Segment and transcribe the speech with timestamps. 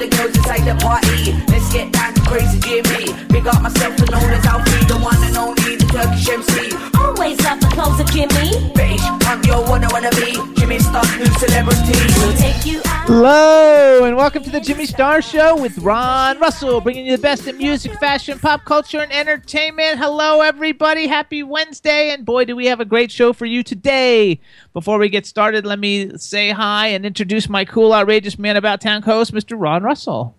[0.00, 1.36] The girls inside the party.
[1.52, 3.12] Let's get down to crazy Jimmy.
[3.28, 6.72] Big up myself and known as Alfie, the one and only, the Turkish MC.
[6.98, 8.72] Always love the clothes of Jimmy.
[8.72, 10.49] Bitch, I'm your one I wanna be.
[10.90, 11.92] Jimmy Star, new celebrity.
[12.18, 13.06] We'll take you out.
[13.06, 17.46] Hello, and welcome to the Jimmy Star Show with Ron Russell, bringing you the best
[17.46, 20.00] in music, fashion, pop culture, and entertainment.
[20.00, 21.06] Hello, everybody.
[21.06, 24.40] Happy Wednesday, and boy, do we have a great show for you today.
[24.72, 28.80] Before we get started, let me say hi and introduce my cool, outrageous man about
[28.80, 29.54] town host, Mr.
[29.56, 30.36] Ron Russell.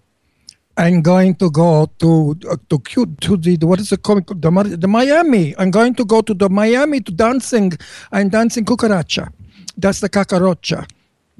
[0.76, 4.78] I'm going to go to uh, to Q, to the what is it called the,
[4.78, 5.56] the Miami.
[5.58, 7.72] I'm going to go to the Miami to dancing.
[8.12, 9.32] I'm dancing cucaracha.
[9.78, 10.88] That's the cacaroccia.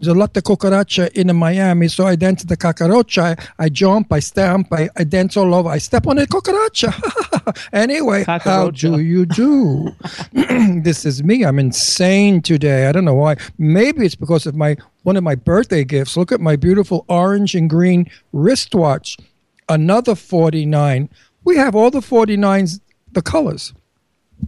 [0.02, 3.38] There's a lot of cucaracha in Miami, so I dance the cacaroccia.
[3.38, 5.70] I, I jump, I stamp, I, I dance all over.
[5.70, 7.70] I step on the cucaracha.
[7.74, 9.90] anyway, how do you do?
[10.82, 11.46] this is me.
[11.46, 12.88] I'm insane today.
[12.88, 13.36] I don't know why.
[13.60, 16.18] Maybe it's because of my one of my birthday gifts.
[16.18, 19.18] Look at my beautiful orange and green wristwatch.
[19.70, 21.10] Another 49.
[21.44, 22.80] We have all the 49s,
[23.12, 23.72] the colors.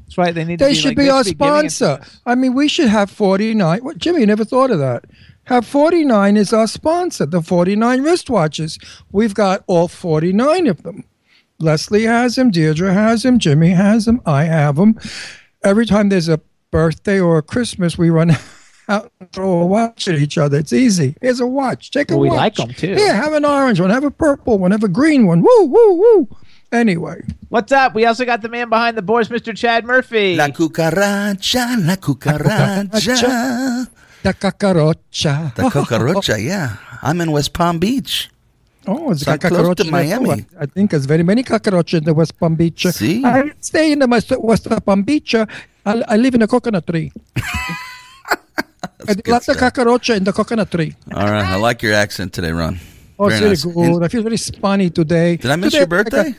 [0.05, 0.33] That's right.
[0.33, 2.05] They need to They be should like be our to giving it to sponsor.
[2.25, 3.79] I mean, we should have 49.
[3.83, 5.05] What, Jimmy, you never thought of that.
[5.45, 8.81] Have 49 is our sponsor, the 49 wristwatches.
[9.11, 11.03] We've got all 49 of them.
[11.59, 14.97] Leslie has them, Deirdre has them, Jimmy has them, I have them.
[15.63, 16.39] Every time there's a
[16.71, 18.31] birthday or a Christmas, we run
[18.89, 20.57] out and throw a watch at each other.
[20.59, 21.15] It's easy.
[21.21, 21.91] Here's a watch.
[21.91, 22.55] Take a Well, we watch.
[22.57, 22.95] them too.
[22.97, 25.41] Yeah, have an orange one, have a purple one, have a green one.
[25.41, 26.27] Woo, woo, woo.
[26.73, 27.93] Anyway, What's up?
[27.93, 29.55] We also got the man behind the boards, Mr.
[29.55, 30.35] Chad Murphy.
[30.35, 33.87] La cucaracha, la cucaracha.
[34.23, 35.53] the cacaroccia.
[35.53, 36.77] The cucaracha, yeah.
[37.03, 38.31] I'm in West Palm Beach.
[38.87, 39.91] Oh, it's So got I'm close to cockroaches.
[39.91, 40.45] Miami.
[40.59, 42.87] I think there's very many cockroaches in the West Palm Beach.
[42.87, 43.23] See?
[43.23, 45.35] I stay in the West West Palm Beach.
[45.35, 45.45] I,
[45.85, 47.11] I live in a coconut tree.
[49.07, 49.73] I good lots of stuff.
[49.75, 50.95] cockroach in the coconut tree.
[51.13, 51.45] All right.
[51.45, 52.79] I like your accent today, Ron.
[53.19, 53.93] Oh, Very it's very nice.
[53.93, 54.03] good.
[54.03, 55.37] I feel very spunny today.
[55.37, 56.35] Did I miss Today, your birthday?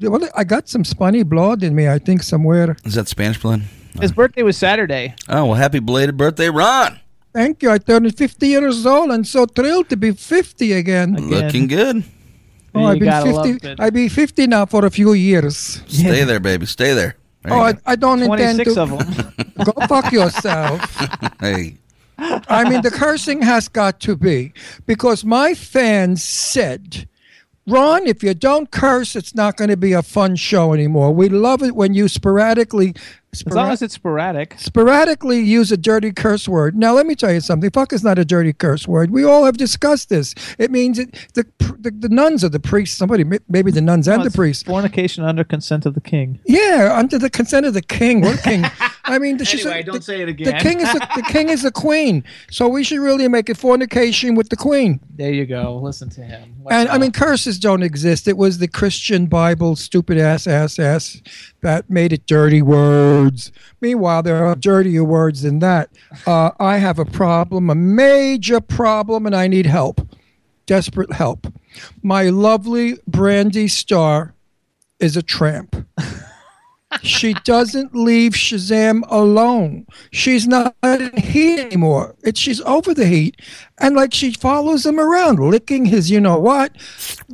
[0.00, 2.76] Got- well, I got some spunny blood in me, I think, somewhere.
[2.84, 3.62] Is that Spanish blood?
[4.00, 4.14] His uh.
[4.14, 5.14] birthday was Saturday.
[5.28, 6.98] Oh, well, happy belated birthday, Ron.
[7.32, 7.70] Thank you.
[7.70, 11.16] I turned 50 years old and so thrilled to be 50 again.
[11.16, 11.30] Again.
[11.30, 12.04] Looking good.
[12.76, 13.76] Oh, I've been 50.
[13.78, 15.82] I've been 50 now for a few years.
[15.88, 16.66] Stay there, baby.
[16.66, 17.16] Stay there.
[17.42, 17.74] There Oh, I.
[17.86, 18.82] I don't intend 26 to.
[18.82, 19.46] of them.
[19.64, 20.80] Go fuck yourself.
[21.40, 21.76] hey.
[22.18, 24.52] I mean, the cursing has got to be
[24.86, 27.08] because my fans said,
[27.66, 31.14] Ron, if you don't curse, it's not going to be a fun show anymore.
[31.14, 32.94] We love it when you sporadically,
[33.46, 34.54] As long as it's sporadic.
[34.58, 36.76] sporadically use a dirty curse word.
[36.76, 37.70] Now, let me tell you something.
[37.70, 39.10] Fuck is not a dirty curse word.
[39.10, 40.34] We all have discussed this.
[40.58, 41.46] It means it, the,
[41.78, 42.96] the the nuns or the priests.
[42.96, 44.62] Somebody, maybe the nuns and the priests.
[44.62, 46.38] Fornication under consent of the king.
[46.46, 48.20] Yeah, under the consent of the king.
[48.20, 48.64] What king?
[49.04, 50.46] I mean, the, she's a- Anyway, don't the- say it again.
[50.46, 53.56] The king is the, the king is the queen, so we should really make it
[53.56, 55.00] fornication with the queen.
[55.16, 55.76] There you go.
[55.82, 56.54] Listen to him.
[56.60, 58.26] Watch And I mean, curses don't exist.
[58.26, 61.20] It was the Christian Bible, stupid ass ass ass,
[61.64, 63.50] that made it dirty words.
[63.80, 65.88] Meanwhile, there are dirtier words than that.
[66.26, 70.06] Uh, I have a problem, a major problem, and I need help,
[70.66, 71.52] desperate help.
[72.02, 74.34] My lovely Brandy Star
[75.00, 75.74] is a tramp.
[77.02, 79.86] she doesn't leave Shazam alone.
[80.12, 82.14] She's not in heat anymore.
[82.22, 83.40] It's she's over the heat,
[83.78, 86.80] and like she follows him around, licking his you know what,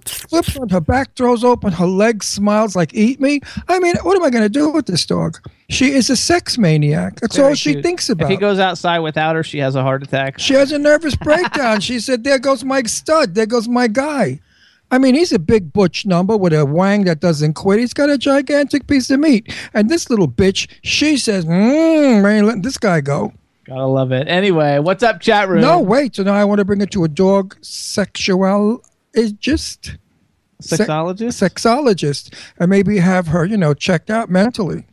[0.05, 4.17] flips on her back, throws open her legs, smiles like "Eat me." I mean, what
[4.17, 5.39] am I going to do with this dog?
[5.69, 7.21] She is a sex maniac.
[7.21, 7.85] That's Very all she cute.
[7.85, 8.31] thinks If about.
[8.31, 10.39] he goes outside without her, she has a heart attack.
[10.41, 11.81] She has a nervous breakdown.
[11.81, 13.37] she said, There goes my stud.
[13.37, 14.41] There goes my guy.
[14.91, 17.79] I mean, he's a big butch number with a wang that doesn't quit.
[17.79, 19.55] He's got a gigantic piece of meat.
[19.73, 23.33] And this little bitch, she says, Mmm, ain't letting this guy go.
[23.65, 24.27] Gotta love it.
[24.27, 25.61] Anyway, what's up, chat room?
[25.61, 26.17] No, wait.
[26.17, 29.97] So now I want to bring it to a dog eh, just
[30.61, 31.49] sec- Sexologist?
[31.49, 34.87] sexologist and maybe have her, you know, checked out mentally.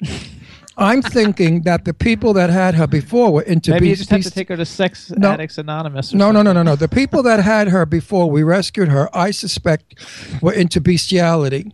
[0.76, 4.22] I'm thinking that the people that had her before were into Maybe you just have
[4.22, 5.30] to take her to Sex No.
[5.30, 6.12] Addicts Anonymous.
[6.12, 6.44] Or No, no, something.
[6.54, 6.76] no, no, no.
[6.76, 9.94] The people that had her before we rescued her, I suspect,
[10.42, 11.72] were into bestiality.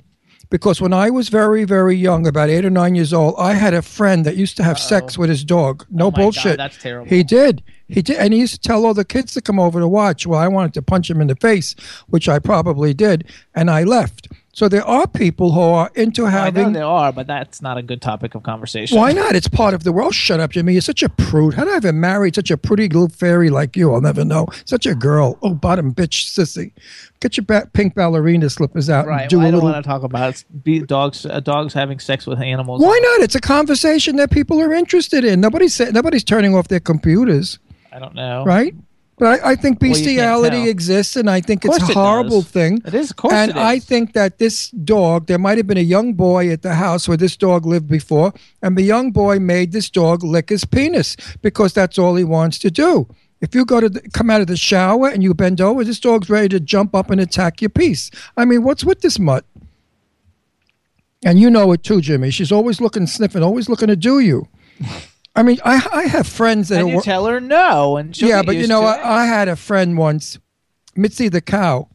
[0.50, 3.73] Because when I was very, very young, about eight or nine years old, I had
[3.73, 5.85] a friend that used to have sex with his dog.
[5.85, 6.56] Oh no Oh my God, bullshit.
[6.56, 7.08] that's terrible.
[7.08, 7.62] He did.
[7.87, 8.17] He did.
[8.17, 10.26] And he used to tell all the kids to come over to watch.
[10.26, 11.76] Well, I wanted to punch him in the face,
[12.08, 13.29] which I probably did.
[13.55, 14.26] And I left.
[14.52, 16.64] So there are people who are into having.
[16.64, 18.99] I know there are, but that's not a good topic of conversation.
[18.99, 19.37] Why not?
[19.37, 20.12] It's part of the world.
[20.12, 20.73] Shut up, Jimmy.
[20.73, 21.55] You're such a prude.
[21.55, 23.94] How did I ever marry such a pretty little fairy like you?
[23.94, 24.49] I'll never know.
[24.64, 25.38] Such a girl.
[25.43, 26.73] Oh, bottom bitch sissy.
[27.20, 29.20] Get your ba- pink ballerina slippers out Right.
[29.23, 29.70] and do well, I don't little.
[29.73, 30.44] want to talk about it.
[30.64, 31.25] Be dogs.
[31.25, 32.82] Uh, dogs having sex with animals.
[32.82, 33.20] Why not?
[33.20, 35.41] It's a conversation that people are interested in.
[35.41, 37.61] Nobody's nobody's turning off their computers,
[37.93, 38.44] I don't know.
[38.44, 38.75] right?
[39.20, 40.69] But I, I think Well, bestiality tell.
[40.69, 42.50] exists, and I think it's a horrible does.
[42.50, 42.81] thing.
[42.87, 43.11] It is.
[43.11, 46.14] Of course and it I think that this dog, there might have been a young
[46.14, 48.32] boy at the house where this dog lived before,
[48.62, 52.58] and the young boy made this dog lick his penis because that's all he wants
[52.61, 53.06] to do.
[53.43, 56.00] If you go to the, come out of the shower and you bend over, this
[56.00, 58.11] dog's ready to jump up and attack your piece.
[58.38, 59.44] I mean, what's with this mutt?
[61.26, 62.31] And you know it too, Jimmy.
[62.31, 64.49] She's always looking, sniffing, always looking to do you.
[65.40, 68.28] I mean, I I have friends that And you wor- tell her no, and she'll
[68.28, 69.22] yeah, but you know, I.
[69.22, 70.38] I had a friend once,
[70.94, 71.88] Mitzi the cow,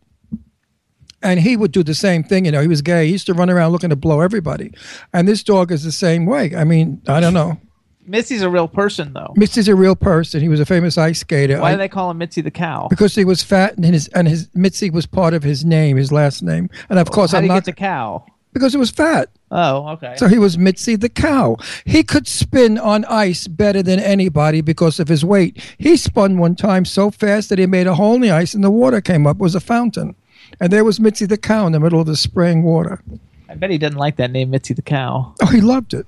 [1.22, 2.46] and he would do the same thing.
[2.46, 3.06] You know, he was gay.
[3.06, 4.72] He used to run around looking to blow everybody,
[5.14, 6.56] and this dog is the same way.
[6.56, 7.62] I mean, I don't know.
[8.08, 9.32] Mitzi's a real person, though.
[9.36, 10.42] Mitzi's a real person.
[10.42, 11.60] He was a famous ice skater.
[11.60, 12.88] Why do they call him Mitzi the cow?
[12.90, 16.12] because he was fat, and his and his Mitzi was part of his name, his
[16.12, 18.26] last name, and of course How do I'm not get the cow?
[18.56, 19.30] Because it was fat.
[19.52, 20.16] Oh, okay.
[20.18, 21.58] So he was Mitzi the cow.
[21.84, 25.62] He could spin on ice better than anybody because of his weight.
[25.78, 28.64] He spun one time so fast that he made a hole in the ice and
[28.64, 29.36] the water came up.
[29.36, 30.16] It was a fountain.
[30.62, 33.04] And there was Mitzi the cow in the middle of the spraying water.
[33.50, 35.36] I bet he didn't like that name, Mitzi the cow.
[35.44, 36.08] Oh, he loved it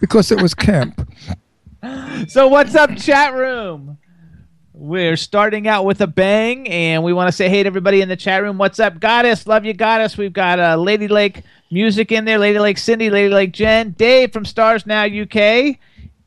[0.00, 1.08] because it was camp.
[2.26, 3.98] So what's up, chat room?
[4.72, 8.10] We're starting out with a bang, and we want to say hey to everybody in
[8.10, 8.58] the chat room.
[8.58, 9.46] What's up, Goddess?
[9.46, 10.18] Love you, Goddess.
[10.18, 12.38] We've got uh, Lady Lake music in there.
[12.38, 15.78] Lady Lake Cindy, Lady Lake Jen, Dave from Stars Now UK.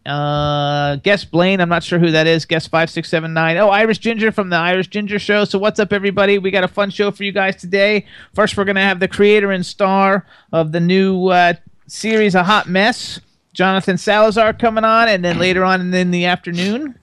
[0.05, 2.45] Uh, guest Blaine, I'm not sure who that is.
[2.45, 3.57] Guest five six seven nine.
[3.57, 5.45] Oh, Irish Ginger from the Irish Ginger Show.
[5.45, 6.39] So what's up, everybody?
[6.39, 8.05] We got a fun show for you guys today.
[8.33, 11.53] First, we're gonna have the creator and star of the new uh,
[11.85, 13.19] series, A Hot Mess,
[13.53, 16.97] Jonathan Salazar, coming on, and then later on in the afternoon,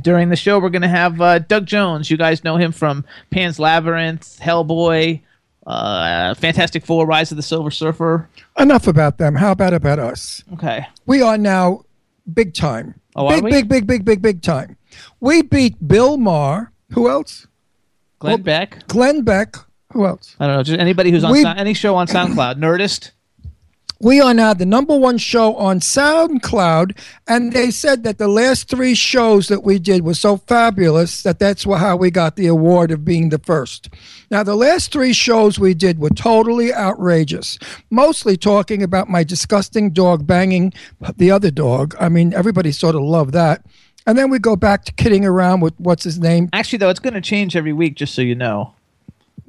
[0.00, 2.10] during the show, we're going to have uh, Doug Jones.
[2.10, 5.20] You guys know him from Pan's Labyrinth, Hellboy,
[5.66, 8.28] uh, Fantastic Four, Rise of the Silver Surfer.
[8.58, 9.34] Enough about them.
[9.36, 10.42] How about about us?
[10.54, 10.86] Okay.
[11.06, 11.82] We are now
[12.32, 12.94] big time.
[13.16, 13.50] Oh, are big, we?
[13.50, 14.76] big, big, big, big, big time.
[15.20, 16.72] We beat Bill Maher.
[16.92, 17.46] Who else?
[18.18, 18.86] Glenn Well- Beck.
[18.88, 19.56] Glenn Beck.
[19.92, 20.36] Who else?
[20.38, 20.62] I don't know.
[20.62, 22.56] Just anybody who's on We- Sou- any show on SoundCloud.
[22.58, 23.10] Nerdist.
[24.02, 26.98] We are now the number one show on SoundCloud,
[27.28, 31.38] and they said that the last three shows that we did were so fabulous that
[31.38, 33.90] that's how we got the award of being the first.
[34.30, 37.58] Now, the last three shows we did were totally outrageous,
[37.90, 40.72] mostly talking about my disgusting dog banging
[41.18, 41.94] the other dog.
[42.00, 43.66] I mean, everybody sort of loved that.
[44.06, 46.48] And then we go back to kidding around with what's his name?
[46.54, 48.72] Actually, though, it's going to change every week, just so you know.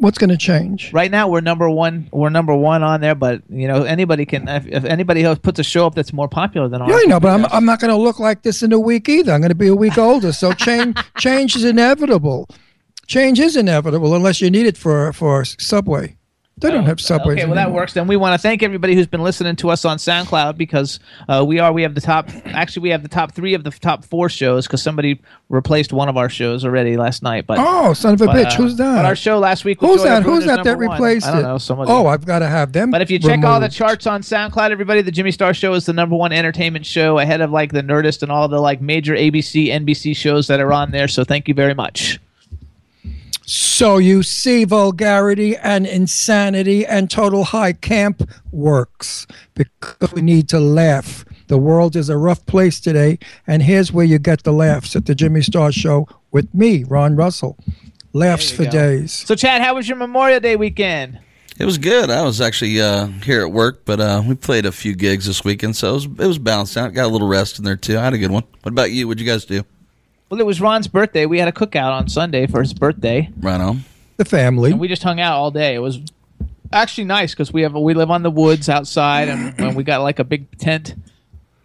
[0.02, 0.92] What's going to change?
[0.94, 2.10] Right now, we're number one.
[2.12, 4.48] We're number one on there, but you know, anybody can.
[4.48, 7.04] If, if anybody else puts a show up that's more popular than ours, Yeah, I
[7.04, 9.32] know, but I'm, I'm not going to look like this in a week either.
[9.32, 10.34] I'm going to be a week older.
[10.34, 12.50] So change change is inevitable.
[13.06, 16.18] Change is inevitable unless you need it for for Subway.
[16.58, 17.40] They don't have subways.
[17.40, 17.94] Okay, well that works.
[17.94, 21.44] Then we want to thank everybody who's been listening to us on SoundCloud because uh,
[21.44, 22.30] we are we have the top.
[22.46, 26.08] Actually, we have the top three of the top four shows because somebody replaced one
[26.08, 27.48] of our shows already last night.
[27.48, 28.52] But Oh, son of a but, bitch!
[28.52, 28.96] uh, Who's that?
[28.98, 29.80] But our show last week.
[29.80, 30.22] Who's Joy that?
[30.24, 30.98] Who's that that number one.
[30.98, 31.44] replaced I don't it?
[31.48, 31.58] know.
[31.58, 31.90] Somebody.
[31.92, 32.92] Oh, I've got to have them.
[32.92, 35.88] But if you check all the charts on SoundCloud, everybody, the Jimmy Star Show is
[35.88, 39.16] the number one entertainment show ahead of like the Nerdist and all the like major
[39.16, 41.08] ABC, NBC shows that are on there.
[41.08, 42.20] So thank you very much.
[43.54, 50.60] So you see, vulgarity and insanity and total high camp works because we need to
[50.62, 51.26] laugh.
[51.48, 55.06] The world is a rough place today, and here's where you get the laughs at
[55.06, 57.58] the Jimmy Star Show with me, Ron Russell.
[58.14, 58.72] Laughs for go.
[58.72, 59.12] days.
[59.12, 61.20] So, Chad, how was your Memorial Day weekend?
[61.60, 62.10] It was good.
[62.10, 65.44] I was actually uh, here at work, but uh, we played a few gigs this
[65.44, 66.94] weekend, so it was, it was balanced out.
[66.94, 67.98] Got a little rest in there too.
[67.98, 68.44] I had a good one.
[68.62, 69.10] What about you?
[69.10, 69.66] What'd you guys do?
[70.32, 71.26] Well, it was Ron's birthday.
[71.26, 73.84] We had a cookout on Sunday for his birthday, Right on.
[74.16, 74.72] The family.
[74.72, 75.76] and we just hung out all day.
[75.76, 76.00] It was
[76.72, 80.02] actually nice because we have we live on the woods outside, and, and we got
[80.04, 80.96] like a big tent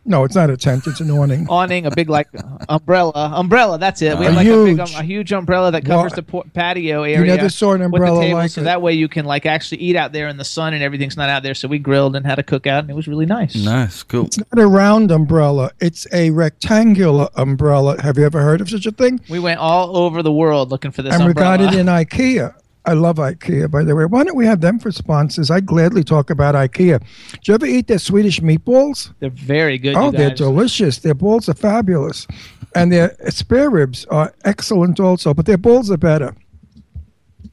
[0.08, 1.46] No, it's not a tent, it's an awning.
[1.50, 2.28] awning, a big like
[2.68, 3.32] umbrella.
[3.34, 4.16] Umbrella, that's it.
[4.18, 6.22] We A have like a big, um, huge- a huge umbrella that covers Well, the
[6.22, 7.36] por- patio area.
[7.36, 8.64] never saw an with the umbrella table, like so it.
[8.64, 11.28] that way you can like actually eat out there in the sun and everything's not
[11.28, 11.54] out there.
[11.54, 13.54] So we grilled and had a cookout, and it was really nice.
[13.56, 14.26] Nice, cool.
[14.26, 18.00] It's not a round umbrella, it's a rectangular umbrella.
[18.02, 19.20] Have you ever heard of such a thing?
[19.28, 22.54] We went all over the world looking for this and we got it in IKEA.
[22.86, 24.04] I love IKEA, by the way.
[24.04, 25.50] Why don't we have them for sponsors?
[25.50, 27.00] I'd gladly talk about IKEA.
[27.00, 29.12] Do you ever eat their Swedish meatballs?
[29.18, 29.96] They're very good.
[29.96, 30.98] Oh, they're delicious.
[30.98, 32.26] Their balls are fabulous.
[32.76, 36.34] And their spare ribs are excellent also, but their balls are better.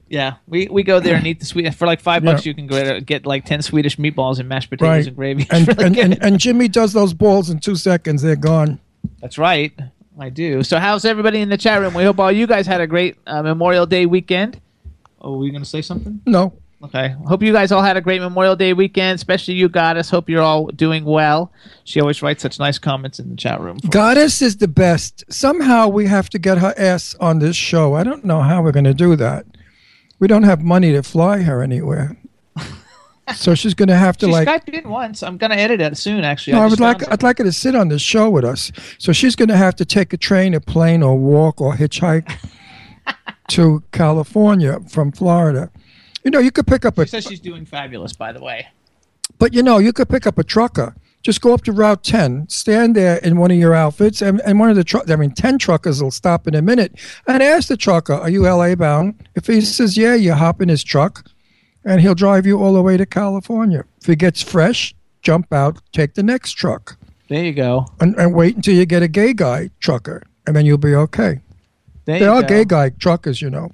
[0.08, 2.46] Yeah, we, we go there and eat the sweet for like five bucks.
[2.46, 2.52] Yeah.
[2.52, 5.08] You can get, get like ten Swedish meatballs and mashed potatoes Right.
[5.08, 5.48] and gravy.
[5.50, 8.22] And, really and, and, and Jimmy does those balls in two seconds.
[8.22, 8.80] They're gone.
[9.22, 9.72] That's right,
[10.20, 10.62] I do.
[10.62, 11.96] So how's everybody in the chat room?
[11.96, 14.60] We hope all you guys had a great uh, Memorial Day weekend.
[15.24, 16.22] Oh, were you gonna say something?
[16.26, 16.54] No.
[16.84, 17.16] Okay.
[17.28, 20.10] Hope you guys all had a great Memorial Day weekend, especially you, Goddess.
[20.10, 21.50] Hope you're all doing well.
[21.86, 23.80] She always writes such nice comments in the chat room.
[23.80, 23.94] for us.
[23.94, 25.24] Goddess is the best.
[25.30, 27.94] Somehow we have to get her ass on this show.
[27.94, 29.46] I don't know how we're going to do that.
[30.20, 32.18] We don't have money to fly her anywhere.
[33.34, 35.24] so she's going to have to She like Skyped in once.
[35.24, 36.26] I'm gonna edit it soon.
[36.26, 38.30] Actually, No, I just would like found I'd like her to sit on this show
[38.30, 38.74] with us.
[38.98, 42.30] So she's going to have to take a train, a plane, or walk, or hitchhike
[43.54, 45.70] to California from Florida.
[46.24, 48.14] You know, you could pick up a, She says she's doing fabulous.
[48.14, 48.68] By the way,
[49.40, 50.96] but you know, you could pick up a trucker.
[51.22, 54.60] Just go up to Route 10, stand there in one of your outfits, and, and
[54.60, 55.10] one of the truck.
[55.10, 56.96] I mean, ten truckers will stop in a minute
[57.28, 60.68] and ask the trucker, "Are you LA bound?" If he says, "Yeah," you hop in
[60.68, 61.26] his truck,
[61.86, 63.86] and he'll drive you all the way to California.
[64.02, 66.98] If he gets fresh, jump out, take the next truck.
[67.30, 67.88] there you go.
[68.02, 71.40] and, and wait until you get a gay guy trucker, and then you'll be okay.
[72.06, 72.48] There you are go.
[72.48, 73.72] gay guy truckers, you know.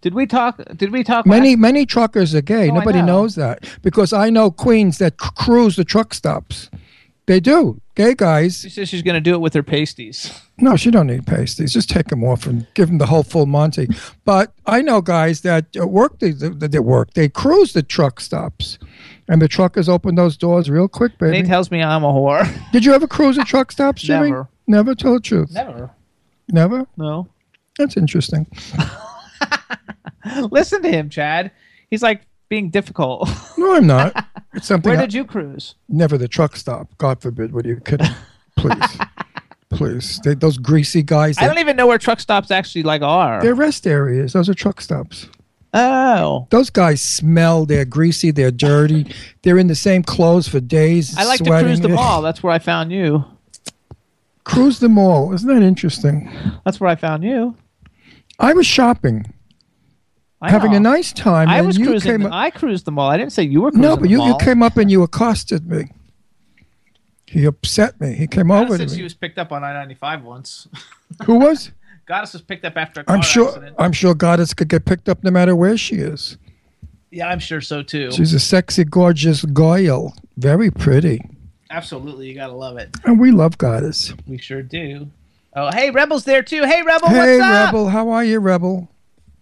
[0.00, 0.60] Did we talk?
[0.76, 1.24] Did we talk?
[1.24, 2.68] Many many truckers are gay.
[2.70, 3.06] Oh, Nobody know.
[3.06, 6.68] knows that because I know queens that c- cruise the truck stops.
[7.26, 7.80] They do.
[7.94, 8.60] Gay guys.
[8.60, 10.30] She says she's gonna do it with her pasties.
[10.58, 11.72] No, she don't need pasties.
[11.72, 13.88] Just take them off and give them the whole full Monty.
[14.26, 17.14] But I know guys that uh, work the, the, they work.
[17.14, 18.78] They cruise the truck stops,
[19.26, 22.46] and the truckers open those doors real quick, And he tells me I'm a whore.
[22.72, 24.30] Did you ever cruise the truck stops, Jimmy?
[24.30, 24.48] Never.
[24.66, 24.94] Never.
[24.94, 25.50] Tell the truth.
[25.52, 25.90] Never.
[26.50, 26.86] Never.
[26.98, 27.28] No.
[27.78, 28.46] That's interesting.
[30.50, 31.50] Listen to him, Chad.
[31.90, 33.28] He's like being difficult.
[33.56, 34.26] No, I'm not.
[34.52, 34.90] It's something.
[34.90, 35.74] Where I- did you cruise?
[35.88, 36.88] Never the truck stop.
[36.98, 37.52] God forbid.
[37.54, 38.08] What are you kidding?
[38.56, 38.98] Please,
[39.70, 40.20] please.
[40.22, 41.38] They, those greasy guys.
[41.38, 43.40] I don't even know where truck stops actually like are.
[43.40, 44.34] they're rest areas.
[44.34, 45.28] Those are truck stops.
[45.72, 46.46] oh.
[46.50, 47.64] Those guys smell.
[47.64, 48.32] They're greasy.
[48.32, 49.06] They're dirty.
[49.42, 51.16] They're in the same clothes for days.
[51.16, 51.68] I like to sweating.
[51.68, 52.20] cruise the mall.
[52.20, 53.24] That's where I found you.
[54.44, 55.32] Cruise the mall.
[55.32, 56.30] Isn't that interesting?
[56.66, 57.56] That's where I found you.
[58.38, 59.32] I was shopping,
[60.40, 60.78] I having know.
[60.78, 61.48] a nice time.
[61.48, 62.26] I was cruising.
[62.26, 63.10] Up, I cruised the mall.
[63.10, 65.68] I didn't say you were cruising no, but you, you came up and you accosted
[65.68, 65.84] me.
[67.26, 68.14] He upset me.
[68.14, 69.02] He came Goddess over to me.
[69.02, 70.68] was picked up on I-95 once.
[71.24, 71.72] Who was?
[72.06, 73.48] Goddess was picked up after a car I'm sure.
[73.48, 73.76] accident.
[73.78, 76.36] I'm sure Goddess could get picked up no matter where she is.
[77.10, 78.12] Yeah, I'm sure so too.
[78.12, 80.14] She's a sexy, gorgeous goyle.
[80.36, 81.20] Very pretty.
[81.70, 82.94] Absolutely, you gotta love it.
[83.04, 84.12] And we love Goddess.
[84.26, 85.08] We sure do.
[85.54, 86.64] Oh, hey, Rebel's there too.
[86.64, 87.66] Hey, Rebel, hey, what's up?
[87.66, 87.88] Rebel.
[87.88, 88.88] How are you, Rebel?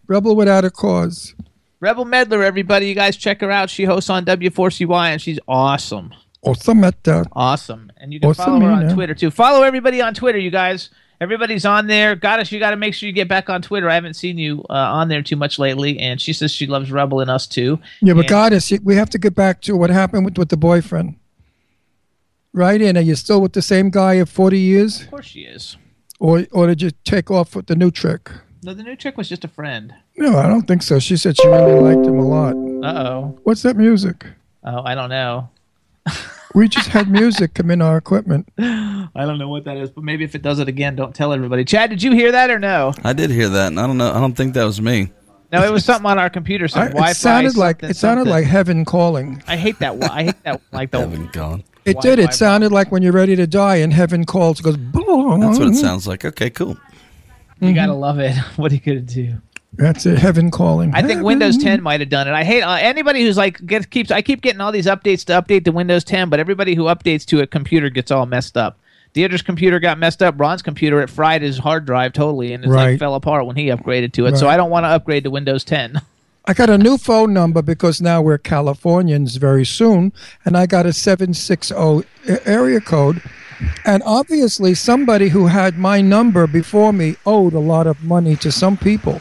[0.06, 1.34] Rebel without a cause.
[1.80, 3.70] Rebel Medler, everybody, you guys check her out.
[3.70, 6.12] She hosts on W4CY and she's awesome.
[6.42, 7.26] Awesome at that.
[7.32, 7.90] Awesome.
[7.96, 8.94] And you can Awesome, follow her on.
[8.94, 9.30] Twitter too.
[9.30, 10.90] Follow everybody on Twitter, you guys.
[11.20, 12.14] Everybody's on there.
[12.16, 13.88] Goddess, you got to make sure you get back on Twitter.
[13.88, 15.98] I haven't seen you uh, on there too much lately.
[16.00, 17.78] And she says she loves Rebel and us too.
[18.00, 20.56] Yeah, but And- Goddess, we have to get back to what happened with, with the
[20.56, 21.16] boyfriend.
[22.52, 22.96] Right in.
[22.96, 25.00] Are you still with the same guy of 40 years?
[25.02, 25.76] Of course she is.
[26.22, 28.30] Or, or did you take off with the new trick?
[28.62, 29.92] No, the new trick was just a friend.
[30.16, 31.00] No, I don't think so.
[31.00, 32.54] She said she really liked him a lot.
[32.54, 33.38] Uh oh.
[33.42, 34.24] What's that music?
[34.62, 35.50] Oh, I don't know.
[36.54, 38.46] We just had music come in our equipment.
[38.58, 41.32] I don't know what that is, but maybe if it does it again, don't tell
[41.32, 41.64] everybody.
[41.64, 42.92] Chad, did you hear that or no?
[43.02, 44.12] I did hear that, and I don't know.
[44.12, 45.10] I don't think that was me.
[45.50, 46.68] No, it was something on our computer.
[46.68, 47.10] Some I, Wi-Fi.
[47.10, 48.30] it sounded like it sounded something.
[48.30, 49.42] like heaven calling.
[49.46, 49.96] I hate that.
[50.10, 50.60] I hate that.
[50.72, 50.98] Like the.
[50.98, 51.64] Heaven gone.
[51.84, 52.16] It did.
[52.16, 54.60] Wi-Fi It sounded like when you're ready to die and heaven calls.
[54.60, 54.76] It goes.
[54.76, 55.40] Boom.
[55.40, 56.24] That's what it sounds like.
[56.24, 56.76] Okay, cool.
[57.60, 58.36] You gotta love it.
[58.56, 59.34] What are you gonna do?
[59.74, 60.18] That's it.
[60.18, 60.94] Heaven calling.
[60.94, 62.32] I think Windows 10 might have done it.
[62.32, 64.10] I hate uh, anybody who's like gets keeps.
[64.10, 67.24] I keep getting all these updates to update to Windows 10, but everybody who updates
[67.26, 68.78] to a computer gets all messed up.
[69.14, 70.38] Deirdre's computer got messed up.
[70.38, 73.66] Ron's computer it fried his hard drive totally, and it like fell apart when he
[73.66, 74.36] upgraded to it.
[74.36, 76.00] So I don't want to upgrade to Windows 10.
[76.44, 80.12] I got a new phone number because now we're Californians very soon,
[80.44, 82.04] and I got a 760
[82.44, 83.22] area code.
[83.84, 88.50] And obviously, somebody who had my number before me owed a lot of money to
[88.50, 89.20] some people.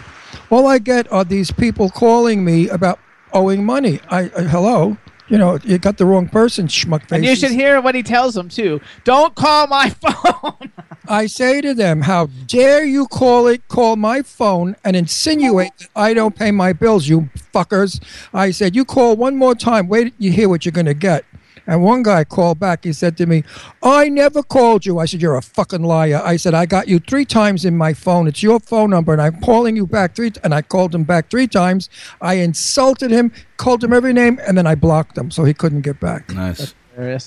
[0.49, 2.99] All I get are these people calling me about
[3.33, 3.99] owing money.
[4.09, 4.97] I, I hello,
[5.31, 8.33] you know, you got the wrong person, schmuck and you should hear what he tells
[8.33, 8.81] them too.
[9.05, 10.71] Don't call my phone.
[11.07, 13.65] I say to them, "How dare you call it?
[13.69, 18.01] Call my phone and insinuate that I don't pay my bills, you fuckers!"
[18.33, 19.87] I said, "You call one more time.
[19.87, 21.23] Wait, you hear what you're gonna get."
[21.71, 22.83] And one guy called back.
[22.83, 23.45] He said to me,
[23.81, 26.99] "I never called you." I said, "You're a fucking liar." I said, "I got you
[26.99, 28.27] three times in my phone.
[28.27, 30.31] It's your phone number, and I'm calling you back three.
[30.31, 31.89] three." And I called him back three times.
[32.21, 35.81] I insulted him, called him every name, and then I blocked him so he couldn't
[35.81, 36.29] get back.
[36.33, 36.73] Nice.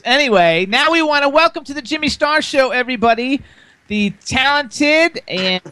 [0.05, 3.41] Anyway, now we want to welcome to the Jimmy Star Show, everybody,
[3.89, 5.63] the talented and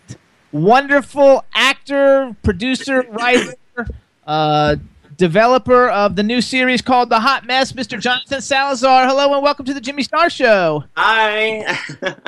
[0.50, 3.55] wonderful actor, producer, writer,
[4.26, 4.76] uh,
[5.23, 7.97] developer of the new series called The Hot Mess, Mr.
[7.97, 9.07] Jonathan Salazar.
[9.07, 10.83] Hello and welcome to the Jimmy Star Show.
[10.97, 11.62] Hi.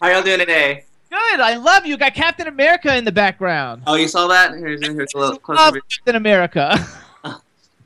[0.00, 0.84] How y'all doing today?
[1.10, 1.40] Good.
[1.40, 1.96] I love you.
[1.96, 3.82] Got Captain America in the background.
[3.88, 4.52] Oh, you saw that?
[4.52, 5.80] Here's, here's a little closer.
[5.80, 6.78] Captain America.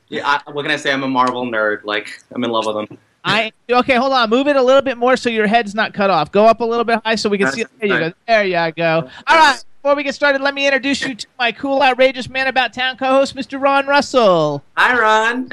[0.09, 0.93] Yeah, I, what can I say?
[0.93, 1.83] I'm a Marvel nerd.
[1.83, 2.97] Like, I'm in love with them.
[3.25, 3.95] I okay.
[3.95, 4.29] Hold on.
[4.29, 6.31] Move it a little bit more so your head's not cut off.
[6.31, 7.65] Go up a little bit high so we can see.
[7.81, 8.13] There you go.
[8.25, 9.09] There you go.
[9.27, 9.61] All right.
[9.87, 12.97] Before we get started, let me introduce you to my cool, outrageous man about town
[12.97, 13.57] co-host, Mr.
[13.57, 14.61] Ron Russell.
[14.75, 15.49] Hi, Ron.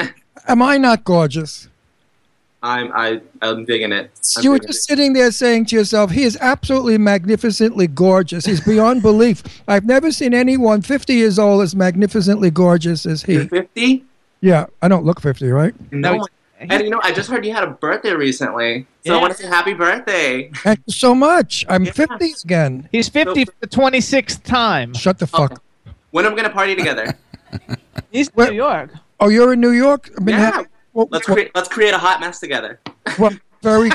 [0.48, 1.68] Am I not gorgeous?
[2.60, 4.10] I'm I I'm digging it.
[4.36, 8.44] I'm you were digging just sitting there saying to yourself, he is absolutely magnificently gorgeous.
[8.44, 9.44] He's beyond belief.
[9.68, 13.32] I've never seen anyone 50 years old as magnificently gorgeous as it.
[13.34, 13.48] You're he.
[13.50, 14.04] 50?
[14.40, 15.74] Yeah, I don't look 50, right?
[15.92, 16.14] No.
[16.14, 16.26] he's-
[16.70, 19.18] and you know, I just heard you had a birthday recently, so Yeah.
[19.18, 20.50] I want to say happy birthday.
[20.56, 21.64] Thank you so much.
[21.68, 21.92] I'm Yeah.
[21.92, 22.88] 50 again.
[22.92, 24.94] He's 50 for the 26th time.
[24.94, 25.62] Shut the fuck up.
[26.10, 27.16] When are we gonna party together?
[28.10, 28.90] He's in Where- New York.
[29.20, 30.10] Oh, you're in New York?
[30.18, 30.36] I've Yeah.
[30.38, 32.80] having- well, Let's well, create let's create a hot mess together.
[33.18, 33.90] well, very,